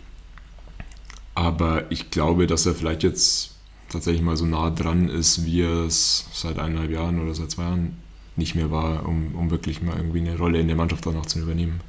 [1.36, 3.52] Aber ich glaube, dass er vielleicht jetzt
[3.94, 7.98] tatsächlich mal so nah dran ist, wie es seit eineinhalb Jahren oder seit zwei Jahren
[8.36, 11.40] nicht mehr war, um, um wirklich mal irgendwie eine Rolle in der Mannschaft danach zu
[11.40, 11.82] übernehmen.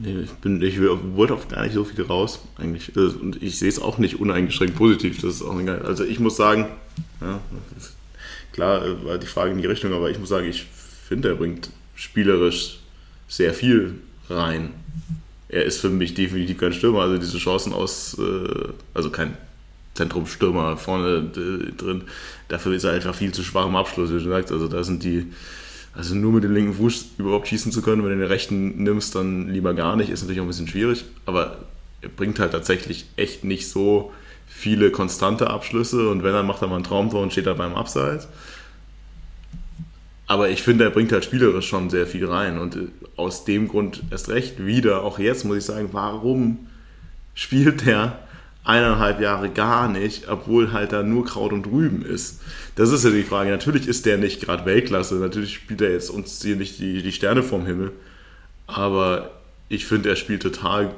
[0.00, 2.96] Ich, bin, ich wollte auch gar nicht so viel raus, eigentlich.
[2.96, 5.20] Und ich sehe es auch nicht uneingeschränkt positiv.
[5.20, 5.82] Das ist auch egal.
[5.82, 6.66] Also ich muss sagen,
[7.20, 7.40] ja,
[8.54, 11.34] Klar äh, war die Frage in die Richtung, aber ich muss sagen, ich finde, er
[11.34, 12.78] bringt spielerisch
[13.26, 13.96] sehr viel
[14.30, 14.70] rein.
[15.48, 19.36] Er ist für mich definitiv kein Stürmer, also diese Chancen aus, äh, also kein
[19.94, 21.22] Zentrumstürmer vorne
[21.76, 22.02] drin.
[22.48, 24.52] Dafür ist er einfach viel zu schwach im Abschluss, wie du sagst.
[24.52, 25.32] Also da sind die,
[25.94, 29.14] also nur mit dem linken Fuß überhaupt schießen zu können, wenn du den rechten nimmst,
[29.14, 31.04] dann lieber gar nicht, ist natürlich auch ein bisschen schwierig.
[31.26, 31.58] Aber
[32.02, 34.12] er bringt halt tatsächlich echt nicht so
[34.46, 37.74] viele konstante Abschlüsse und wenn, dann macht er mal ein Traumtor und steht da beim
[37.74, 38.28] Abseits.
[40.26, 43.68] Aber ich finde, er bringt halt spielerisch schon sehr viel rein und äh, aus dem
[43.68, 46.66] Grund erst recht wieder, auch jetzt muss ich sagen, warum
[47.34, 48.18] spielt der
[48.64, 52.40] eineinhalb Jahre gar nicht, obwohl halt da nur Kraut und Rüben ist.
[52.76, 53.50] Das ist ja die Frage.
[53.50, 57.12] Natürlich ist der nicht gerade Weltklasse, natürlich spielt er jetzt uns hier nicht die, die
[57.12, 57.92] Sterne vom Himmel,
[58.66, 59.30] aber
[59.68, 60.94] ich finde, er spielt total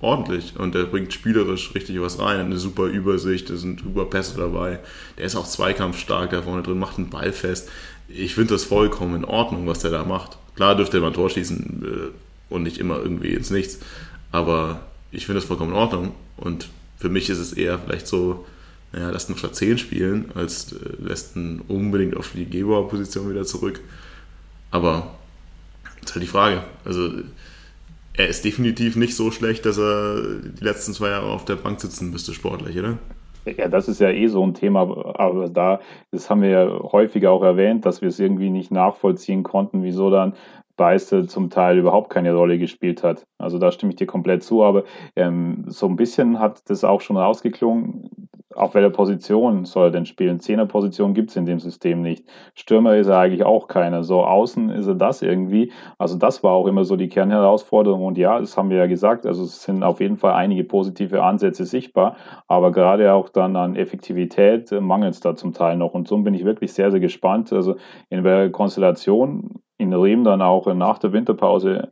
[0.00, 2.38] ordentlich und der bringt spielerisch richtig was rein.
[2.40, 4.78] Eine super Übersicht, da sind super Pässe dabei.
[5.16, 7.68] Der ist auch zweikampfstark da vorne drin, macht einen Ball fest.
[8.08, 10.38] Ich finde das vollkommen in Ordnung, was der da macht.
[10.54, 13.78] Klar dürfte er mal ein Tor schießen äh, und nicht immer irgendwie ins Nichts,
[14.32, 14.80] aber
[15.10, 16.68] ich finde das vollkommen in Ordnung und
[16.98, 18.44] für mich ist es eher vielleicht so,
[18.92, 23.30] naja, lässt ihn auf der 10 spielen, als äh, lässt ihn unbedingt auf die Gebauer-Position
[23.30, 23.80] wieder zurück.
[24.70, 25.14] Aber
[26.00, 26.64] das ist halt die Frage.
[26.84, 27.10] Also
[28.14, 31.80] er ist definitiv nicht so schlecht, dass er die letzten zwei Jahre auf der Bank
[31.80, 32.98] sitzen müsste, sportlich, oder?
[33.56, 34.80] Ja, das ist ja eh so ein Thema,
[35.18, 35.80] aber da,
[36.10, 40.10] das haben wir ja häufiger auch erwähnt, dass wir es irgendwie nicht nachvollziehen konnten, wieso
[40.10, 40.34] dann
[40.78, 43.26] Beiste zum Teil überhaupt keine Rolle gespielt hat.
[43.36, 44.84] Also da stimme ich dir komplett zu, aber
[45.14, 48.08] ähm, so ein bisschen hat das auch schon rausgeklungen,
[48.58, 50.40] auf welcher Position soll er denn spielen?
[50.40, 52.24] Zehnerposition gibt es in dem System nicht.
[52.54, 54.02] Stürmer ist er eigentlich auch keiner.
[54.02, 55.70] So außen ist er das irgendwie.
[55.96, 58.04] Also das war auch immer so die Kernherausforderung.
[58.04, 59.26] Und ja, das haben wir ja gesagt.
[59.26, 62.16] Also es sind auf jeden Fall einige positive Ansätze sichtbar.
[62.48, 65.94] Aber gerade auch dann an Effektivität mangelt es da zum Teil noch.
[65.94, 67.52] Und so bin ich wirklich sehr, sehr gespannt.
[67.52, 67.76] Also
[68.10, 71.88] in welcher Konstellation in Riem dann auch nach der Winterpause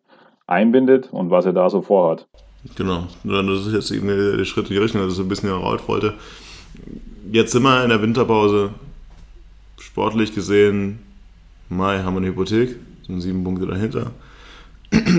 [0.47, 2.27] einbindet und was er da so vorhat.
[2.75, 5.81] Genau, das ist jetzt eben der Schritt in die Richtung, also so ein bisschen heraus
[5.87, 6.15] wollte
[7.33, 8.71] jetzt sind wir in der Winterpause.
[9.79, 10.99] Sportlich gesehen,
[11.69, 12.77] Mai haben wir eine Hypothek,
[13.07, 14.13] sind sieben Punkte dahinter.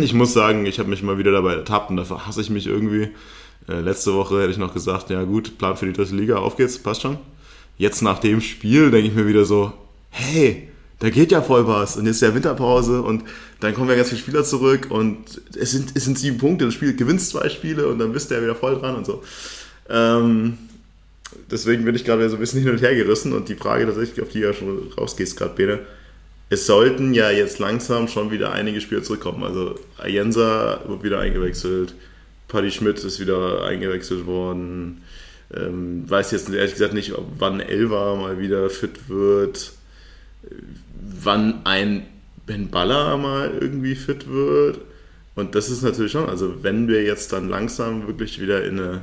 [0.01, 2.67] Ich muss sagen, ich habe mich mal wieder dabei ertappt und dafür hasse ich mich
[2.67, 3.09] irgendwie.
[3.67, 6.55] Äh, letzte Woche hätte ich noch gesagt, ja gut, Plan für die dritte Liga, auf
[6.55, 7.17] geht's, passt schon.
[7.77, 9.73] Jetzt nach dem Spiel denke ich mir wieder so,
[10.09, 10.69] hey,
[10.99, 11.97] da geht ja voll was.
[11.97, 13.23] Und jetzt ist ja Winterpause und
[13.59, 16.65] dann kommen ja ganz viele Spieler zurück und es sind, es sind sieben Punkte.
[16.65, 19.23] Das Spiel gewinnst zwei Spiele und dann bist du ja wieder voll dran und so.
[19.89, 20.57] Ähm,
[21.51, 24.21] deswegen bin ich gerade so ein bisschen hin und her gerissen und die Frage tatsächlich,
[24.21, 25.79] auf die ja schon rausgehst gerade, Bene,
[26.49, 29.43] es sollten ja jetzt langsam schon wieder einige Spieler zurückkommen.
[29.43, 31.93] Also Ayensa wird wieder eingewechselt,
[32.47, 35.03] Paddy Schmidt ist wieder eingewechselt worden.
[35.53, 39.71] Ähm, weiß jetzt ehrlich gesagt nicht, wann Elva mal wieder fit wird,
[41.21, 42.05] wann ein
[42.45, 44.79] Ben Baller mal irgendwie fit wird.
[45.35, 49.01] Und das ist natürlich schon, also wenn wir jetzt dann langsam wirklich wieder in eine,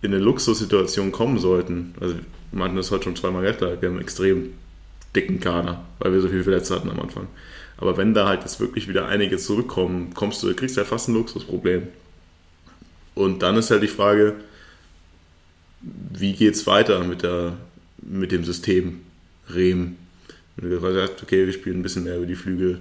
[0.00, 2.16] in eine Luxussituation kommen sollten, also
[2.58, 4.54] hatten das heute schon zweimal gesagt, wir haben einen extrem
[5.14, 7.28] dicken Kader, weil wir so viele Verletzte hatten am Anfang.
[7.76, 11.08] Aber wenn da halt jetzt wirklich wieder einige zurückkommen, kommst du, kriegst du ja fast
[11.08, 11.88] ein Luxusproblem.
[13.14, 14.34] Und dann ist halt die Frage,
[15.80, 17.56] wie geht es weiter mit, der,
[17.98, 19.00] mit dem System
[19.52, 19.96] Rehm?
[20.56, 22.80] Wenn du sagst, okay, wir spielen ein bisschen mehr über die Flügel,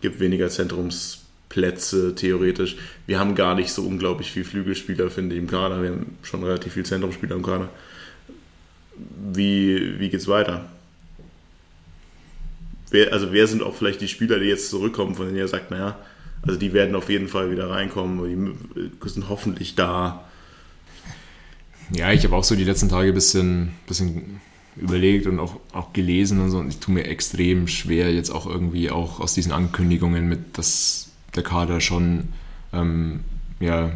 [0.00, 2.76] gibt weniger Zentrumsplätze theoretisch.
[3.06, 5.82] Wir haben gar nicht so unglaublich viele Flügelspieler, finde ich, im Kader.
[5.82, 7.68] Wir haben schon relativ viele Zentrumspieler im Kader.
[9.32, 10.68] Wie, wie es weiter?
[12.90, 15.70] Wer, also wer sind auch vielleicht die Spieler, die jetzt zurückkommen, von denen ihr sagt,
[15.70, 15.96] naja,
[16.42, 20.28] also die werden auf jeden Fall wieder reinkommen, die sind hoffentlich da.
[21.90, 24.40] Ja, ich habe auch so die letzten Tage ein bisschen, bisschen
[24.76, 26.58] überlegt und auch, auch gelesen und so.
[26.58, 31.10] Und ich tue mir extrem schwer, jetzt auch irgendwie auch aus diesen Ankündigungen mit, dass
[31.34, 32.28] der Kader schon
[32.72, 33.20] ähm,
[33.60, 33.92] ja,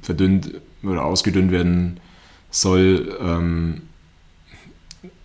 [0.00, 0.52] verdünnt
[0.82, 2.00] oder ausgedünnt werden
[2.50, 3.16] soll.
[3.20, 3.82] Ähm,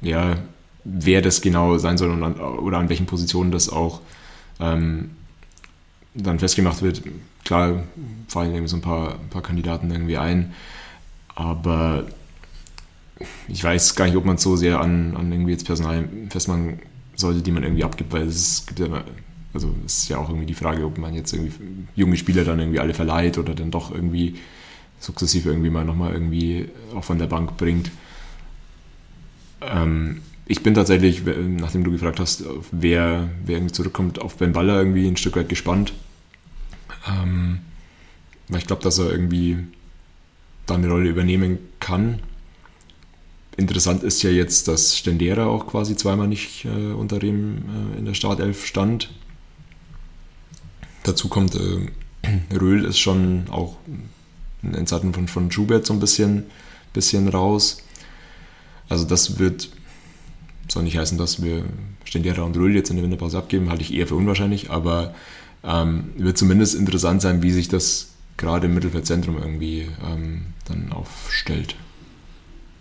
[0.01, 0.38] ja,
[0.84, 4.01] wer das genau sein soll und an, oder an welchen Positionen das auch
[4.59, 5.11] ähm,
[6.13, 7.03] dann festgemacht wird.
[7.43, 7.84] Klar
[8.27, 10.53] fallen irgendwie so ein paar, ein paar Kandidaten irgendwie ein,
[11.35, 12.05] aber
[13.48, 16.80] ich weiß gar nicht, ob man so sehr an, an irgendwie jetzt Personal festmachen
[17.15, 19.03] sollte, die man irgendwie abgibt, weil es gibt ja,
[19.53, 21.53] also es ist ja auch irgendwie die Frage, ob man jetzt irgendwie
[21.95, 24.35] junge Spieler dann irgendwie alle verleiht oder dann doch irgendwie
[24.99, 27.91] sukzessive irgendwie mal nochmal irgendwie auch von der Bank bringt.
[29.61, 34.77] Ähm, ich bin tatsächlich, nachdem du gefragt hast, wer, wer irgendwie zurückkommt, auf Ben Baller
[34.77, 35.94] irgendwie ein Stück weit gespannt.
[37.07, 37.60] Ähm,
[38.48, 39.57] weil ich glaube, dass er irgendwie
[40.65, 42.19] da eine Rolle übernehmen kann.
[43.57, 47.57] Interessant ist ja jetzt, dass Stendera auch quasi zweimal nicht äh, unter dem
[47.95, 49.09] äh, in der Startelf stand.
[51.01, 51.89] Dazu kommt, äh,
[52.55, 53.77] Röhl ist schon auch
[54.61, 56.43] in Zeiten von, von Schubert so ein bisschen,
[56.93, 57.81] bisschen raus.
[58.89, 59.69] Also das wird,
[60.67, 61.65] soll nicht heißen, dass wir
[62.03, 65.15] Stendera und Röhl jetzt in der Winterpause abgeben, halte ich eher für unwahrscheinlich, aber
[65.63, 71.75] ähm, wird zumindest interessant sein, wie sich das gerade im Mittelfeldzentrum irgendwie ähm, dann aufstellt.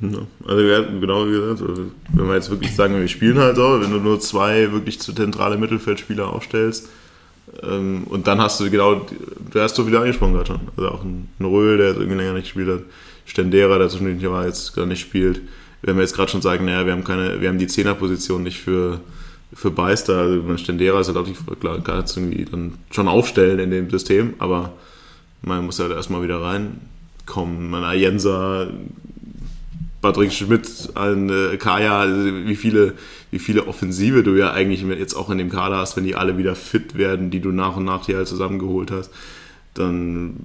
[0.00, 0.62] Also
[1.00, 3.98] genau wie gesagt, also wenn wir jetzt wirklich sagen, wir spielen halt so, wenn du
[3.98, 6.88] nur zwei wirklich zentrale Mittelfeldspieler aufstellst
[7.62, 9.06] ähm, und dann hast du genau,
[9.50, 12.34] du hast du wieder angesprochen gerade schon, also auch ein, Röhl, der jetzt irgendwie länger
[12.34, 12.80] nicht gespielt hat,
[13.24, 15.40] Stendera, der zwischendurch jetzt gar nicht spielt.
[15.82, 18.58] Wenn wir jetzt gerade schon sagen, naja, wir haben keine, wir haben die Zehnerposition nicht
[18.58, 19.00] für,
[19.52, 23.08] für Beister, also man Stendera ist halt auch nicht, klar, kann jetzt irgendwie dann schon
[23.08, 24.72] aufstellen in dem System, aber
[25.42, 27.70] man muss halt erstmal wieder reinkommen.
[27.70, 28.68] Man Ayensa,
[30.02, 32.94] Patrick Schmidt, ein äh, Kaya, also wie viele,
[33.30, 36.38] wie viele Offensive du ja eigentlich jetzt auch in dem Kader hast, wenn die alle
[36.38, 39.10] wieder fit werden, die du nach und nach hier halt zusammengeholt hast,
[39.74, 40.36] dann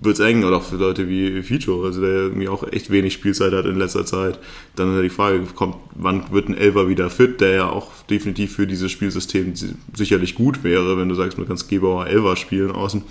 [0.00, 0.44] wird es eng.
[0.44, 3.78] Oder auch für Leute wie Ficho, also der irgendwie auch echt wenig Spielzeit hat in
[3.78, 4.38] letzter Zeit.
[4.76, 8.66] Dann die Frage, kommt, wann wird ein Elver wieder fit, der ja auch definitiv für
[8.66, 9.54] dieses Spielsystem
[9.94, 13.02] sicherlich gut wäre, wenn du sagst, du kannst Gebauer Elver spielen außen,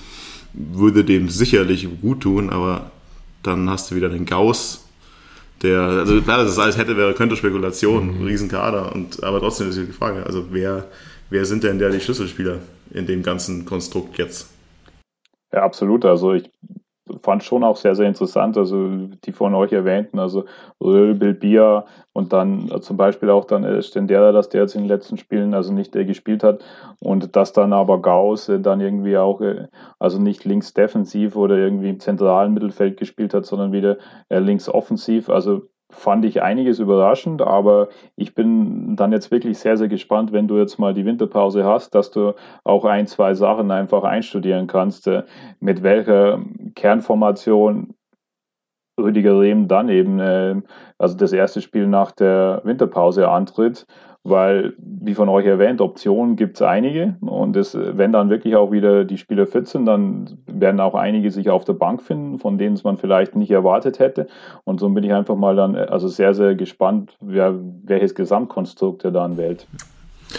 [0.54, 2.92] würde dem sicherlich gut tun, aber
[3.42, 4.83] dann hast du wieder den Gauss,
[5.64, 8.26] der, also klar, dass es alles hätte, wäre, könnte Spekulation, mhm.
[8.26, 10.86] Riesenkader, und, aber trotzdem ist die Frage, also wer,
[11.30, 12.60] wer sind denn da die Schlüsselspieler
[12.94, 14.50] in dem ganzen Konstrukt jetzt?
[15.52, 16.06] Ja, absolut.
[16.06, 16.50] Also ich
[17.22, 18.90] fand schon auch sehr, sehr interessant, also
[19.26, 20.46] die von euch erwähnten, also
[20.82, 25.18] Röhl, Bilbia und dann zum Beispiel auch dann Stendera, dass der jetzt in den letzten
[25.18, 26.64] Spielen also nicht äh, gespielt hat.
[27.00, 29.68] Und dass dann aber Gauss äh, dann irgendwie auch, äh,
[30.00, 33.98] also nicht links defensiv oder irgendwie im zentralen Mittelfeld gespielt hat, sondern wieder
[34.30, 35.64] äh, links offensiv, also
[35.94, 40.58] fand ich einiges überraschend, aber ich bin dann jetzt wirklich sehr, sehr gespannt, wenn du
[40.58, 42.34] jetzt mal die Winterpause hast, dass du
[42.64, 45.24] auch ein, zwei Sachen einfach einstudieren kannst, äh,
[45.60, 46.42] mit welcher
[46.76, 47.94] Kernformation
[49.00, 50.62] Rüdiger Rehm dann eben, äh,
[50.98, 53.88] also das erste Spiel nach der Winterpause antritt
[54.24, 58.72] weil, wie von euch erwähnt, Optionen gibt es einige und das, wenn dann wirklich auch
[58.72, 62.58] wieder die Spieler fit sind, dann werden auch einige sich auf der Bank finden, von
[62.58, 64.28] denen es man vielleicht nicht erwartet hätte
[64.64, 69.12] und so bin ich einfach mal dann also sehr, sehr gespannt, wer, welches Gesamtkonstrukt er
[69.12, 69.68] dann wählt.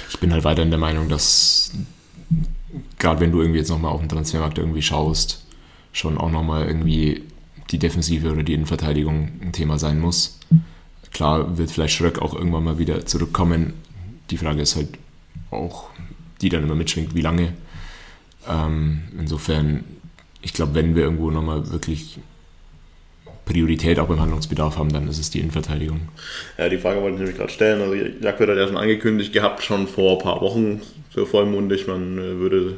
[0.09, 1.73] Ich bin halt weiterhin der Meinung, dass
[2.99, 5.47] gerade wenn du irgendwie jetzt nochmal auf den Transfermarkt irgendwie schaust,
[5.93, 7.23] schon auch nochmal irgendwie
[7.71, 10.41] die Defensive oder die Innenverteidigung ein Thema sein muss.
[11.15, 13.73] Klar wird vielleicht Schröck auch irgendwann mal wieder zurückkommen.
[14.31, 14.89] Die Frage ist halt
[15.51, 15.89] auch,
[16.41, 17.55] die dann immer mitschwingt, wie lange.
[18.49, 19.85] Ähm, insofern,
[20.43, 22.19] ich glaube, wenn wir irgendwo nochmal wirklich
[23.45, 26.09] Priorität auch beim Handlungsbedarf haben, dann ist es die Innenverteidigung.
[26.59, 27.81] Ja, die Frage wollte ich nämlich gerade stellen.
[27.81, 30.83] Also Jakob hat ja schon angekündigt gehabt, schon vor ein paar Wochen,
[31.15, 32.77] so vollmundig, man äh, würde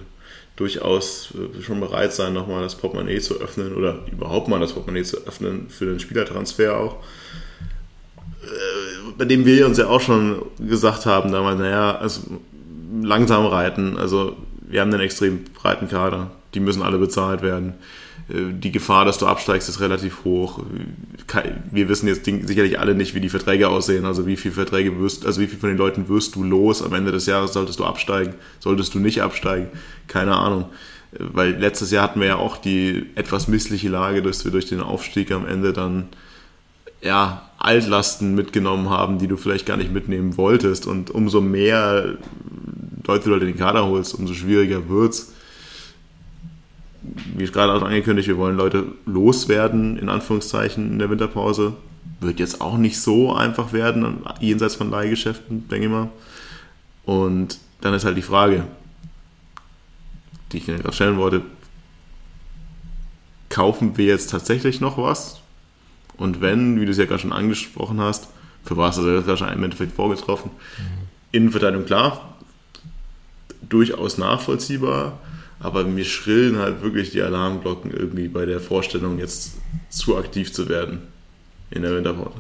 [0.57, 5.05] durchaus äh, schon bereit sein, nochmal das Portemonnaie zu öffnen oder überhaupt mal das Portemonnaie
[5.05, 6.97] zu öffnen für den Spielertransfer auch.
[9.19, 12.21] Bei dem wir uns ja auch schon gesagt haben, damals, naja, also
[13.03, 13.97] langsam reiten.
[13.97, 16.31] Also wir haben einen extrem breiten Kader.
[16.55, 17.75] Die müssen alle bezahlt werden.
[18.29, 20.61] Äh, die Gefahr, dass du absteigst, ist relativ hoch.
[21.71, 24.05] Wir wissen jetzt sicherlich alle nicht, wie die Verträge aussehen.
[24.05, 26.83] Also wie viele Verträge wirst, also wie viel von den Leuten wirst du los?
[26.83, 29.69] Am Ende des Jahres solltest du absteigen, solltest du nicht absteigen.
[30.09, 30.67] Keine Ahnung.
[31.13, 34.67] Äh, weil letztes Jahr hatten wir ja auch die etwas missliche Lage, dass wir durch
[34.67, 36.09] den Aufstieg am Ende dann
[37.03, 40.87] ja, Altlasten mitgenommen haben, die du vielleicht gar nicht mitnehmen wolltest.
[40.87, 42.17] Und umso mehr
[43.07, 45.33] Leute du halt in den Kader holst, umso schwieriger wird's
[47.37, 51.75] wie ich gerade auch angekündigt, wir wollen Leute loswerden, in Anführungszeichen, in der Winterpause.
[52.21, 56.09] Wird jetzt auch nicht so einfach werden, jenseits von Leihgeschäften, denke ich mal.
[57.05, 58.65] Und dann ist halt die Frage,
[60.51, 61.43] die ich gerade stellen wollte,
[63.49, 65.41] kaufen wir jetzt tatsächlich noch was?
[66.19, 68.29] Und wenn, wie du es ja gerade schon angesprochen hast,
[68.65, 70.51] für was du das schon im Endeffekt vorgetroffen?
[70.79, 71.07] Mhm.
[71.33, 72.37] Innenverteidigung klar,
[73.69, 75.19] durchaus nachvollziehbar.
[75.59, 79.53] Aber mir schrillen halt wirklich die Alarmglocken irgendwie bei der Vorstellung, jetzt
[79.89, 81.03] zu aktiv zu werden
[81.71, 82.37] in der Winterpause.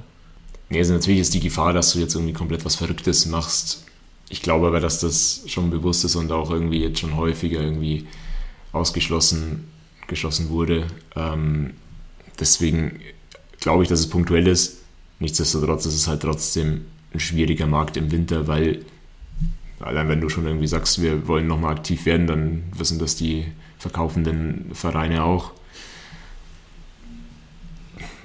[0.68, 3.84] Nee, also natürlich ist die Gefahr, dass du jetzt irgendwie komplett was Verrücktes machst.
[4.28, 8.06] Ich glaube aber, dass das schon bewusst ist und auch irgendwie jetzt schon häufiger irgendwie
[8.72, 9.64] ausgeschlossen
[10.08, 10.86] geschlossen wurde.
[11.14, 11.72] Ähm,
[12.38, 13.00] deswegen
[13.60, 14.78] glaube ich, dass es punktuell ist.
[15.18, 18.84] Nichtsdestotrotz ist es halt trotzdem ein schwieriger Markt im Winter, weil
[19.80, 23.46] allein wenn du schon irgendwie sagst, wir wollen nochmal aktiv werden, dann wissen das die
[23.78, 25.52] verkaufenden Vereine auch.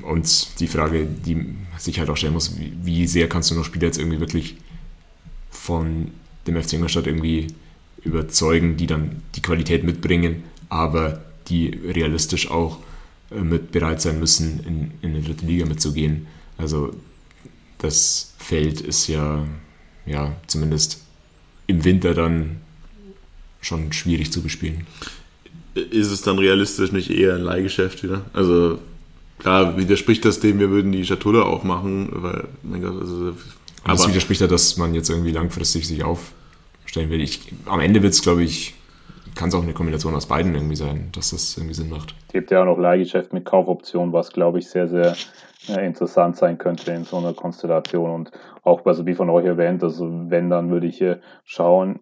[0.01, 3.85] Und die Frage, die sich halt auch stellen muss, wie, sehr kannst du noch Spieler
[3.85, 4.57] jetzt irgendwie wirklich
[5.49, 6.11] von
[6.47, 7.47] dem FC Ingolstadt irgendwie
[8.03, 12.79] überzeugen, die dann die Qualität mitbringen, aber die realistisch auch
[13.31, 16.27] mit bereit sein müssen, in, in die dritte Liga mitzugehen.
[16.57, 16.93] Also
[17.77, 19.45] das Feld ist ja,
[20.05, 21.01] ja zumindest
[21.67, 22.57] im Winter dann
[23.61, 24.85] schon schwierig zu bespielen.
[25.73, 28.25] Ist es dann realistisch nicht eher ein Leihgeschäft wieder?
[28.33, 28.79] Also
[29.39, 33.35] klar, widerspricht das dem, wir würden die Schatulle aufmachen, weil, mein Gott, also,
[33.83, 37.21] aber das widerspricht ja, dass man jetzt irgendwie langfristig sich aufstellen will.
[37.21, 38.75] Ich, am Ende wird es, glaube ich,
[39.35, 42.15] kann es auch eine Kombination aus beiden irgendwie sein, dass das irgendwie Sinn macht.
[42.27, 45.15] Es gibt ja auch noch Leihgeschäft mit Kaufoption, was, glaube ich, sehr, sehr
[45.69, 48.11] äh, interessant sein könnte in so einer Konstellation.
[48.11, 48.31] Und
[48.63, 51.99] auch, also wie von euch erwähnt, also wenn, dann würde ich hier schauen,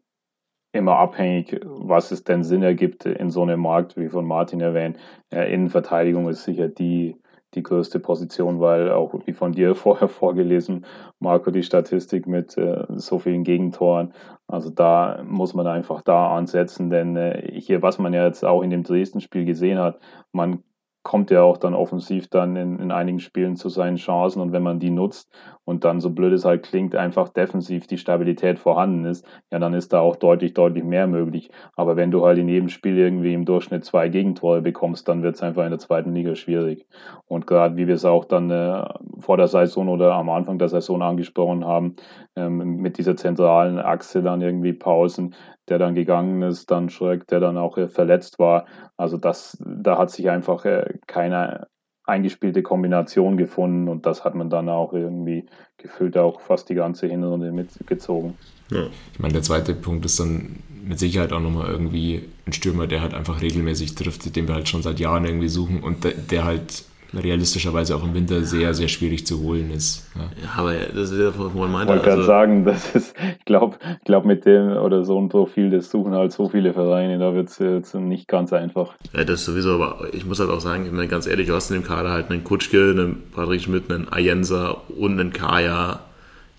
[0.72, 4.98] immer abhängig, was es denn Sinn ergibt in so einem Markt, wie von Martin erwähnt.
[5.32, 7.16] Äh, Innenverteidigung ist sicher die,
[7.56, 10.86] die größte Position, weil auch wie von dir vorher vorgelesen,
[11.20, 14.14] Marco, die Statistik mit äh, so vielen Gegentoren.
[14.48, 18.62] Also da muss man einfach da ansetzen, denn äh, hier, was man ja jetzt auch
[18.62, 20.00] in dem Dresden-Spiel gesehen hat,
[20.32, 20.64] man
[21.04, 24.64] kommt er auch dann offensiv dann in, in einigen Spielen zu seinen Chancen und wenn
[24.64, 25.32] man die nutzt
[25.70, 29.76] und dann so blöd es halt klingt, einfach defensiv die Stabilität vorhanden ist, ja, dann
[29.76, 31.52] ist da auch deutlich, deutlich mehr möglich.
[31.76, 35.36] Aber wenn du halt in jedem Spiel irgendwie im Durchschnitt zwei Gegentore bekommst, dann wird
[35.36, 36.88] es einfach in der zweiten Liga schwierig.
[37.28, 38.84] Und gerade wie wir es auch dann äh,
[39.20, 41.98] vor der Saison oder am Anfang der Saison angesprochen haben,
[42.36, 45.36] ähm, mit dieser zentralen Achse dann irgendwie Pausen,
[45.68, 48.66] der dann gegangen ist, dann Schreck, der dann auch äh, verletzt war.
[48.98, 51.68] Also das, da hat sich einfach äh, keine
[52.10, 55.46] eingespielte Kombination gefunden und das hat man dann auch irgendwie
[55.78, 58.36] gefühlt auch fast die ganze Hinrunde mitgezogen.
[58.72, 58.88] Ja.
[59.14, 63.02] Ich meine, der zweite Punkt ist dann mit Sicherheit auch nochmal irgendwie ein Stürmer, der
[63.02, 66.46] halt einfach regelmäßig trifft, den wir halt schon seit Jahren irgendwie suchen und der, der
[66.46, 66.84] halt
[67.14, 70.08] realistischerweise auch im Winter sehr, sehr schwierig zu holen ist.
[70.16, 73.16] Ja, ja aber das ist ja von meiner Ich wollte gerade also sagen, das ist,
[73.40, 76.74] ich glaube, ich glaub, mit dem oder so ein Profil, das suchen halt so viele
[76.74, 78.94] Vereine, da wird es jetzt nicht ganz einfach.
[79.14, 81.72] Ja, das sowieso, aber ich muss halt auch sagen, ich meine, ganz ehrlich, du hast
[81.72, 86.02] in dem Kader halt einen Kutschke, einen Patrick Schmidt, einen Ayensa und einen Kaya,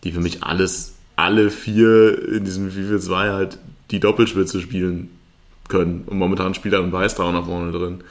[0.05, 3.59] die für mich alles, alle vier in diesem FIFA 2 halt
[3.91, 5.11] die Doppelspitze spielen
[5.69, 6.05] können.
[6.07, 8.03] Und momentan spielt er ein Weiß da auch nach vorne drin.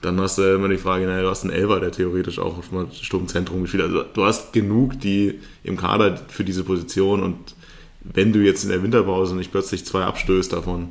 [0.00, 2.86] Dann hast du immer die Frage, naja, du hast einen Elfer, der theoretisch auch mal
[2.90, 3.90] Sturmzentrum gespielt hat.
[3.90, 7.54] Also du hast genug, die im Kader für diese Position und
[8.02, 10.88] wenn du jetzt in der Winterpause nicht plötzlich zwei abstößt davon,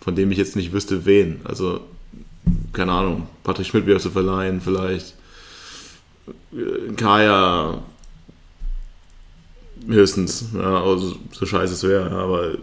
[0.00, 1.40] von dem ich jetzt nicht wüsste, wen.
[1.44, 1.80] Also,
[2.72, 5.14] keine Ahnung, Patrick Schmidt wieder zu verleihen, vielleicht.
[6.96, 7.82] Kaya
[9.86, 12.56] höchstens, ja, also so scheiße es wäre, aber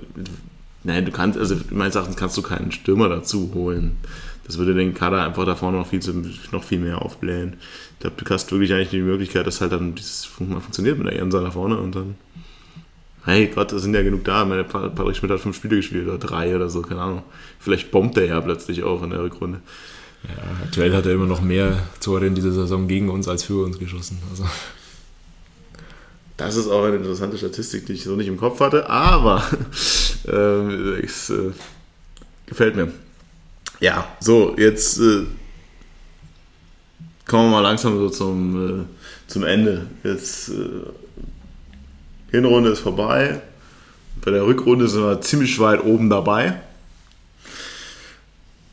[0.84, 3.98] nein, du kannst, also meines Erachtens kannst du keinen Stürmer dazu holen
[4.46, 6.14] das würde den Kader einfach da vorne noch viel, zu,
[6.52, 7.58] noch viel mehr aufblähen.
[7.94, 11.08] Ich glaube, du hast wirklich eigentlich die Möglichkeit, dass halt dann dieses mal funktioniert mit
[11.08, 12.16] der Jensa da vorne und dann
[13.26, 14.46] Hey Gott, da sind ja genug da.
[14.46, 17.24] Meine Patrick Schmidt hat fünf Spiele gespielt oder drei oder so, keine Ahnung.
[17.60, 19.62] Vielleicht bombt er ja plötzlich auch in der Rückrunde.
[20.24, 23.64] Ja, aktuell hat er immer noch mehr Tore in dieser Saison gegen uns als für
[23.64, 24.20] uns geschossen.
[24.30, 24.46] Also.
[26.38, 29.44] Das ist auch eine interessante Statistik, die ich so nicht im Kopf hatte, aber
[30.28, 31.52] äh, es äh,
[32.46, 32.92] gefällt mir.
[33.80, 35.26] Ja, so, jetzt äh,
[37.26, 38.86] kommen wir mal langsam so zum, äh,
[39.28, 39.88] zum Ende.
[40.04, 40.82] Jetzt äh,
[42.32, 43.42] Hinrunde ist vorbei.
[44.24, 46.62] Bei der Rückrunde sind wir ziemlich weit oben dabei.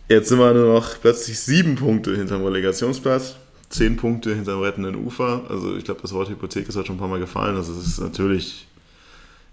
[0.08, 3.36] Jetzt sind wir nur noch plötzlich sieben Punkte hinterm Relegationsplatz,
[3.70, 5.42] zehn Punkte hinterm rettenden Ufer.
[5.48, 7.56] Also ich glaube, das Wort Hypothek ist heute schon ein paar Mal gefallen.
[7.56, 8.66] Also es ist natürlich,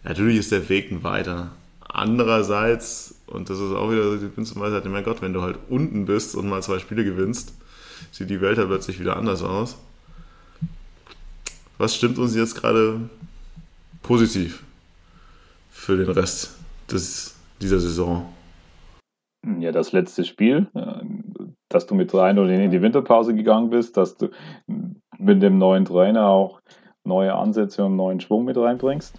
[0.03, 1.51] natürlich ist der Weg ein weiter.
[1.87, 6.35] Andererseits, und das ist auch wieder die Weisheit, mein Gott, wenn du halt unten bist
[6.35, 7.53] und mal zwei Spiele gewinnst,
[8.11, 9.77] sieht die Welt halt plötzlich wieder anders aus.
[11.77, 13.09] Was stimmt uns jetzt gerade
[14.01, 14.63] positiv
[15.69, 16.57] für den Rest
[16.91, 18.25] des, dieser Saison?
[19.59, 21.03] Ja, das letzte Spiel, äh,
[21.69, 24.29] dass du mit 3-0 in die Winterpause gegangen bist, dass du
[25.17, 26.59] mit dem neuen Trainer auch
[27.05, 29.15] neue Ansätze und neuen Schwung mit reinbringst.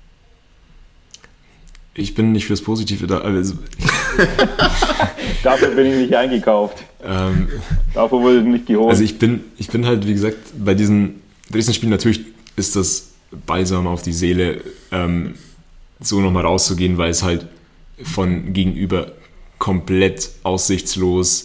[1.94, 3.18] Ich bin nicht fürs Positive da.
[3.18, 3.54] Also
[5.42, 6.84] Dafür bin ich nicht eingekauft.
[7.02, 7.48] Ähm,
[7.94, 8.90] Dafür wurde nicht geholt.
[8.90, 12.20] Also ich bin, ich bin halt, wie gesagt, bei diesen Dresden-Spielen natürlich
[12.56, 13.10] ist das
[13.46, 14.62] Balsam auf die Seele,
[14.92, 15.34] ähm,
[16.00, 17.46] so nochmal rauszugehen, weil es halt
[18.02, 19.12] von gegenüber
[19.58, 21.44] komplett aussichtslos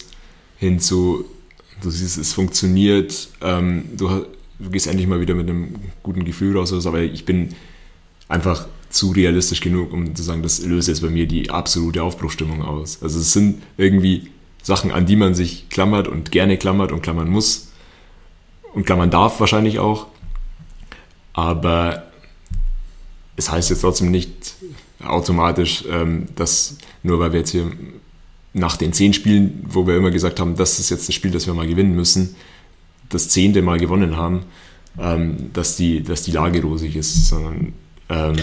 [0.58, 1.26] hin zu,
[1.82, 4.26] du siehst, es funktioniert, ähm, du,
[4.60, 7.50] du, gehst endlich mal wieder mit einem guten Gefühl raus, aber ich bin
[8.30, 12.64] einfach zu realistisch genug, um zu sagen, das löst jetzt bei mir die absolute Aufbruchstimmung
[12.64, 13.00] aus.
[13.02, 14.30] Also es sind irgendwie
[14.64, 17.72] Sachen, an die man sich klammert und gerne klammert und klammern muss
[18.74, 20.08] und klammern darf wahrscheinlich auch.
[21.34, 22.04] Aber
[23.36, 24.56] es heißt jetzt trotzdem nicht
[25.04, 27.70] automatisch, ähm, dass nur weil wir jetzt hier
[28.54, 31.46] nach den zehn Spielen, wo wir immer gesagt haben, das ist jetzt das Spiel, das
[31.46, 32.36] wir mal gewinnen müssen,
[33.10, 34.44] das zehnte Mal gewonnen haben,
[34.98, 37.74] ähm, dass, die, dass die Lage rosig ist, sondern
[38.10, 38.36] ähm,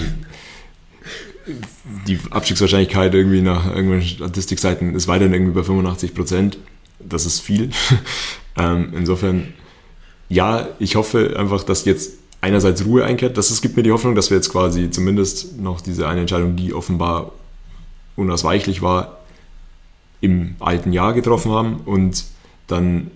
[2.06, 6.58] die Abstiegswahrscheinlichkeit irgendwie nach irgendwelchen Statistikseiten ist weiterhin irgendwie bei 85 Prozent.
[7.00, 7.70] Das ist viel.
[8.56, 9.52] ähm, insofern,
[10.28, 13.36] ja, ich hoffe einfach, dass jetzt einerseits Ruhe einkehrt.
[13.36, 16.56] Das, das gibt mir die Hoffnung, dass wir jetzt quasi zumindest noch diese eine Entscheidung,
[16.56, 17.32] die offenbar
[18.16, 19.18] unausweichlich war,
[20.20, 22.24] im alten Jahr getroffen haben und
[22.68, 23.10] dann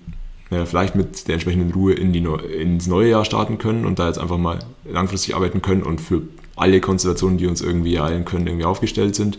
[0.51, 2.25] ja, vielleicht mit der entsprechenden Ruhe in die,
[2.61, 6.23] ins neue Jahr starten können und da jetzt einfach mal langfristig arbeiten können und für
[6.55, 9.39] alle Konstellationen, die uns irgendwie ereilen können, irgendwie aufgestellt sind.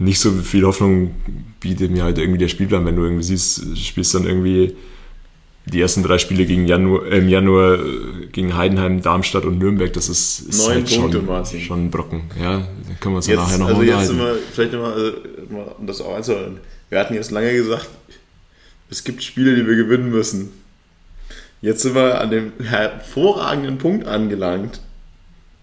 [0.00, 1.14] Nicht so viel Hoffnung
[1.60, 4.76] bietet mir halt irgendwie der Spielplan, wenn du irgendwie siehst, spielst dann irgendwie
[5.66, 9.92] die ersten drei Spiele gegen Januar, äh, im Januar äh, gegen Heidenheim, Darmstadt und Nürnberg,
[9.92, 11.60] das ist, ist Neun halt Punkte, schon, Martin.
[11.60, 12.22] schon ein Brocken.
[12.40, 12.66] Ja,
[13.00, 15.12] können wir uns jetzt, ja nachher noch Also jetzt sind wir, vielleicht nochmal, also,
[15.78, 16.60] um das auch einzuhalten.
[16.88, 17.88] Wir hatten jetzt lange gesagt,
[18.90, 20.50] es gibt Spiele, die wir gewinnen müssen.
[21.60, 24.80] Jetzt sind wir an dem hervorragenden Punkt angelangt.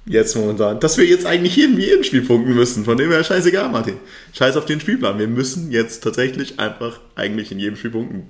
[0.05, 2.85] Jetzt momentan, dass wir jetzt eigentlich jeden, jeden Spiel punkten müssen.
[2.85, 3.95] Von dem her scheißegal, Martin.
[4.33, 5.17] Scheiß auf den Spielplan.
[5.17, 8.23] Wir müssen jetzt tatsächlich einfach eigentlich in jedem Spiel punkten.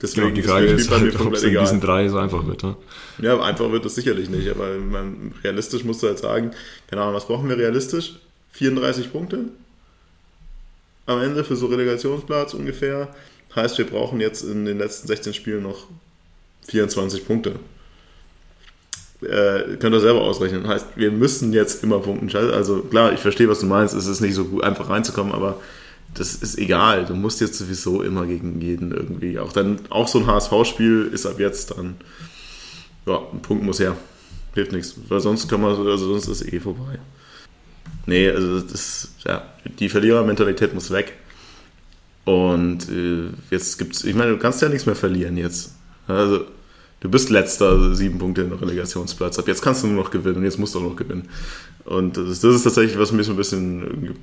[0.00, 2.64] Deswegen genau, die Frage ist, halt, ob es in diesen drei so einfach wird.
[2.64, 2.76] Ja?
[3.20, 4.48] ja, einfach wird es sicherlich nicht.
[4.48, 6.50] Aber man, realistisch musst du halt sagen,
[6.90, 8.16] keine Ahnung, was brauchen wir realistisch?
[8.54, 9.44] 34 Punkte
[11.06, 13.08] am Ende für so Relegationsplatz ungefähr.
[13.54, 15.86] Heißt, wir brauchen jetzt in den letzten 16 Spielen noch
[16.68, 17.56] 24 Punkte.
[19.22, 20.66] Äh, könnt ihr selber ausrechnen.
[20.66, 22.34] Heißt, wir müssen jetzt immer punkten.
[22.34, 23.94] Also klar, ich verstehe, was du meinst.
[23.94, 25.60] Es ist nicht so gut, einfach reinzukommen, aber
[26.14, 27.04] das ist egal.
[27.04, 29.38] Du musst jetzt sowieso immer gegen jeden irgendwie.
[29.38, 31.96] Auch dann, auch so ein HSV-Spiel ist ab jetzt dann,
[33.06, 33.96] ja, ein Punkt muss her.
[34.54, 34.94] Hilft nichts.
[35.08, 36.98] Weil sonst kann man, also sonst ist eh vorbei.
[38.06, 39.42] Nee, also das, ja,
[39.78, 41.14] die Verlierermentalität muss weg.
[42.24, 45.74] Und äh, jetzt gibt's, ich meine, du kannst ja nichts mehr verlieren jetzt.
[46.06, 46.46] Also,
[47.00, 49.38] du bist letzter, sieben Punkte in der Relegationsplatz.
[49.38, 51.28] Ab jetzt kannst du nur noch gewinnen und jetzt musst du auch noch gewinnen.
[51.84, 54.16] Und das ist, das ist tatsächlich, was mich so ein bisschen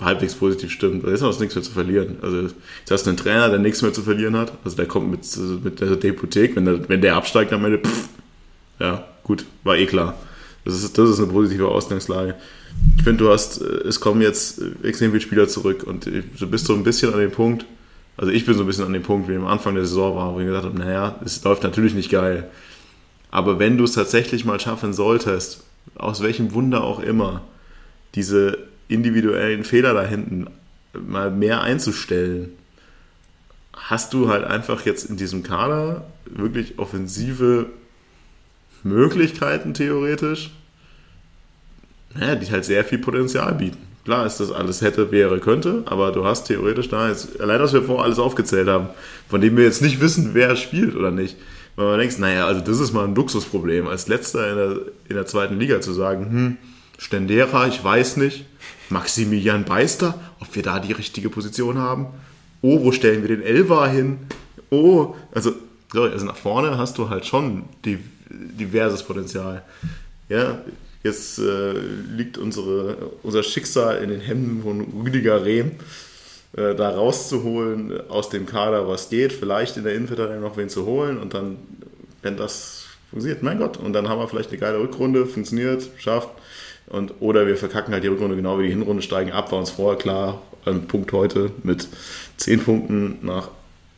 [0.00, 1.04] halbwegs positiv stimmt.
[1.06, 2.18] Da ist noch nichts mehr zu verlieren.
[2.22, 2.54] Also jetzt
[2.90, 4.52] hast du einen Trainer, der nichts mehr zu verlieren hat.
[4.64, 8.08] Also der kommt mit, mit der Depothek, wenn der, wenn der absteigt am Ende, pff,
[8.78, 10.18] ja, gut, war eh klar.
[10.64, 12.34] Das ist, das ist eine positive Ausgangslage.
[12.96, 16.74] Ich finde, du hast, es kommen jetzt extrem viele Spieler zurück und du bist so
[16.74, 17.64] ein bisschen an dem Punkt,
[18.16, 20.34] also ich bin so ein bisschen an dem Punkt, wie am Anfang der Saison war,
[20.34, 22.50] wo ich gesagt habe, naja, es läuft natürlich nicht geil.
[23.30, 25.64] Aber wenn du es tatsächlich mal schaffen solltest,
[25.94, 27.42] aus welchem Wunder auch immer,
[28.14, 30.48] diese individuellen Fehler da hinten
[30.92, 32.50] mal mehr einzustellen,
[33.72, 37.66] hast du halt einfach jetzt in diesem Kader wirklich offensive
[38.82, 40.50] Möglichkeiten theoretisch,
[42.14, 43.78] naja, die halt sehr viel Potenzial bieten.
[44.04, 47.72] Klar ist das alles hätte, wäre, könnte, aber du hast theoretisch da jetzt, allein was
[47.72, 48.88] wir vorher alles aufgezählt haben,
[49.28, 51.36] von dem wir jetzt nicht wissen, wer spielt oder nicht.
[51.76, 54.76] Weil man denkt, naja, also das ist mal ein Luxusproblem, als letzter in der,
[55.08, 56.56] in der zweiten Liga zu sagen, hm,
[56.98, 58.44] Stendera, ich weiß nicht,
[58.88, 62.06] Maximilian Beister, ob wir da die richtige Position haben.
[62.62, 64.18] Oh, wo stellen wir den Elva hin?
[64.70, 65.52] Oh, also,
[65.94, 69.62] also nach vorne hast du halt schon die, diverses Potenzial.
[70.28, 70.58] Ja,
[71.02, 75.72] Jetzt äh, liegt unsere, unser Schicksal in den Händen von Rüdiger Rehm,
[76.56, 79.32] äh, da rauszuholen aus dem Kader, was geht.
[79.32, 81.56] Vielleicht in der Innenverteidigung noch wen zu holen und dann,
[82.22, 86.30] wenn das funktioniert, mein Gott, und dann haben wir vielleicht eine geile Rückrunde, funktioniert, schafft.
[86.86, 89.70] Und, oder wir verkacken halt die Rückrunde genau wie die Hinrunde, steigen ab, war uns
[89.70, 91.88] vorher klar, ein Punkt heute mit
[92.36, 93.48] 10 Punkten nach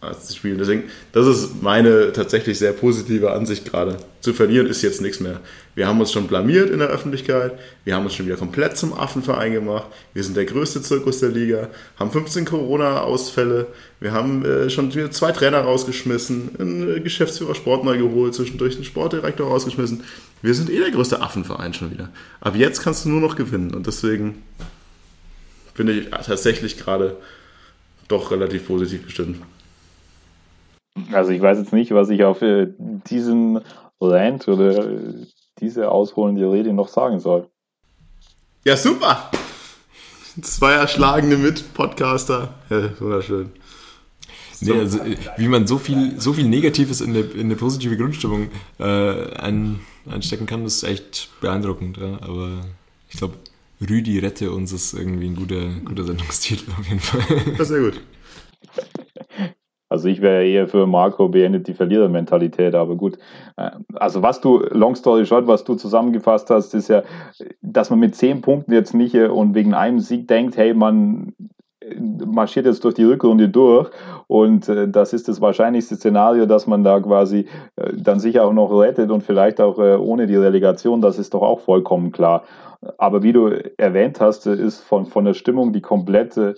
[0.02, 0.58] als Spielen.
[0.58, 3.98] Deswegen, das ist meine tatsächlich sehr positive Ansicht gerade.
[4.20, 5.40] Zu verlieren ist jetzt nichts mehr.
[5.76, 8.92] Wir haben uns schon blamiert in der Öffentlichkeit, wir haben uns schon wieder komplett zum
[8.92, 11.68] Affenverein gemacht, wir sind der größte Zirkus der Liga,
[11.98, 13.68] haben 15 Corona-Ausfälle,
[14.00, 18.74] wir haben äh, schon wieder zwei Trainer rausgeschmissen, einen äh, Geschäftsführer Sport neu geholt, zwischendurch
[18.74, 20.02] einen Sportdirektor rausgeschmissen.
[20.42, 22.10] Wir sind eh der größte Affenverein schon wieder.
[22.40, 24.42] Ab jetzt kannst du nur noch gewinnen und deswegen
[25.74, 27.16] bin ich tatsächlich gerade
[28.08, 29.38] doch relativ positiv bestimmt.
[31.12, 33.60] Also ich weiß jetzt nicht, was ich auf äh, diesen
[34.00, 34.88] Rant oder
[35.58, 37.48] diese ausholende Rede noch sagen soll.
[38.64, 39.30] Ja, super!
[40.40, 42.54] Zwei erschlagene Mit-Podcaster.
[42.70, 43.50] Ja, wunderschön.
[44.60, 45.00] Nee, also,
[45.36, 48.48] wie man so viel, so viel Negatives in eine, in eine positive Grundstimmung
[48.78, 51.98] äh, ein, einstecken kann, ist echt beeindruckend.
[51.98, 52.18] Ja?
[52.22, 52.64] Aber
[53.10, 53.34] ich glaube,
[53.80, 57.22] Rüdi rette uns ist irgendwie ein guter, guter Sendungstitel auf jeden Fall.
[57.58, 58.00] Ja, sehr gut.
[59.92, 63.18] Also ich wäre eher für Marco beendet die Verlierermentalität, aber gut.
[63.58, 67.02] Äh, also was du, long story short, was du zusammengefasst hast, ist ja,
[67.60, 71.34] dass man mit zehn Punkten jetzt nicht äh, und wegen einem Sieg denkt, hey, man
[71.82, 71.94] äh,
[72.24, 73.90] marschiert jetzt durch die Rückrunde durch
[74.28, 77.46] und das ist das wahrscheinlichste Szenario, dass man da quasi
[77.92, 81.60] dann sich auch noch rettet und vielleicht auch ohne die Relegation, das ist doch auch
[81.60, 82.44] vollkommen klar.
[82.96, 86.54] Aber wie du erwähnt hast, ist von, von der Stimmung die komplette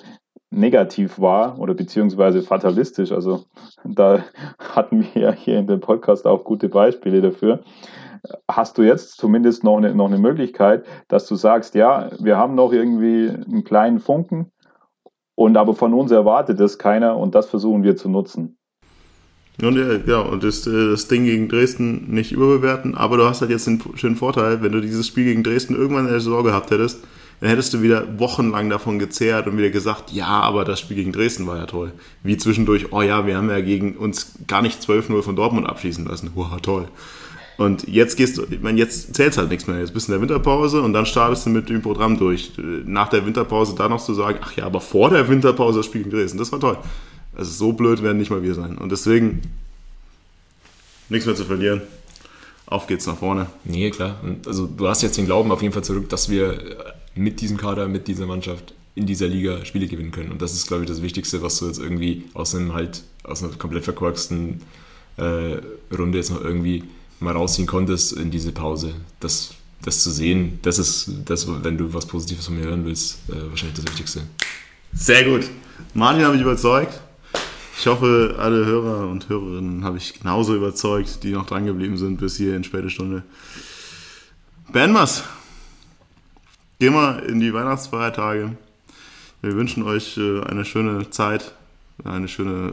[0.54, 3.12] negativ war oder beziehungsweise fatalistisch.
[3.12, 3.44] Also
[3.84, 4.24] da
[4.58, 7.60] hatten wir ja hier in dem Podcast auch gute Beispiele dafür.
[8.48, 12.54] Hast du jetzt zumindest noch eine, noch eine Möglichkeit, dass du sagst, ja, wir haben
[12.54, 14.50] noch irgendwie einen kleinen Funken
[15.34, 18.56] und aber von uns erwartet es keiner und das versuchen wir zu nutzen.
[19.62, 19.76] Und
[20.06, 23.66] ja, und das, äh, das Ding gegen Dresden nicht überbewerten, aber du hast halt jetzt
[23.66, 27.04] den schönen Vorteil, wenn du dieses Spiel gegen Dresden irgendwann in der Saison gehabt hättest,
[27.44, 31.12] dann hättest du wieder wochenlang davon gezehrt und wieder gesagt, ja, aber das Spiel gegen
[31.12, 31.92] Dresden war ja toll.
[32.22, 36.06] Wie zwischendurch, oh ja, wir haben ja gegen uns gar nicht 12-0 von Dortmund abschießen
[36.06, 36.30] lassen.
[36.34, 36.88] Wow, toll.
[37.58, 39.78] Und jetzt gehst du, ich meine, jetzt zählt halt nichts mehr.
[39.78, 42.52] Jetzt bist du in der Winterpause und dann startest du mit dem Programm durch.
[42.86, 46.04] Nach der Winterpause da noch zu sagen, ach ja, aber vor der Winterpause das Spiel
[46.04, 46.78] gegen Dresden, das war toll.
[47.36, 48.78] Also so blöd werden nicht mal wir sein.
[48.78, 49.42] Und deswegen
[51.10, 51.82] nichts mehr zu verlieren.
[52.64, 53.48] Auf geht's nach vorne.
[53.64, 54.18] Nee, klar.
[54.46, 57.88] Also du hast jetzt den Glauben auf jeden Fall zurück, dass wir mit diesem Kader,
[57.88, 60.30] mit dieser Mannschaft in dieser Liga Spiele gewinnen können.
[60.30, 63.42] Und das ist, glaube ich, das Wichtigste, was du jetzt irgendwie aus einem halt, aus
[63.42, 64.60] einer komplett verkorksten
[65.16, 65.56] äh,
[65.96, 66.84] Runde jetzt noch irgendwie
[67.20, 68.94] mal rausziehen konntest in diese Pause.
[69.20, 73.18] Das, das zu sehen, das ist das, wenn du was Positives von mir hören willst,
[73.28, 74.22] äh, wahrscheinlich das Wichtigste.
[74.92, 75.50] Sehr gut.
[75.94, 77.00] Martin hat mich überzeugt.
[77.76, 82.18] Ich hoffe, alle Hörer und Hörerinnen habe ich genauso überzeugt, die noch dran geblieben sind
[82.20, 83.24] bis hier in späte Stunde.
[84.72, 85.24] Beenden wir's
[86.78, 88.56] gehen wir in die Weihnachtsfeiertage.
[89.42, 91.52] Wir wünschen euch äh, eine schöne Zeit,
[92.04, 92.72] eine schöne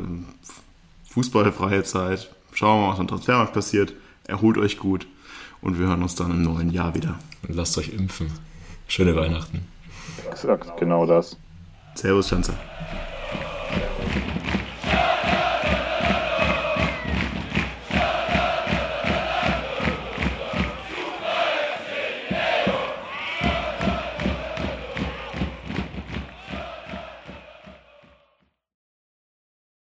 [1.10, 2.30] fußballfreie Zeit.
[2.54, 3.94] Schauen wir mal, was am Transfermarkt passiert.
[4.26, 5.08] Erholt euch gut
[5.62, 7.20] und wir hören uns dann im neuen Jahr wieder.
[7.48, 8.32] Und lasst euch impfen.
[8.88, 9.68] Schöne Weihnachten.
[10.30, 11.38] Exakt, genau das.
[11.96, 12.54] Servus, Schanzer.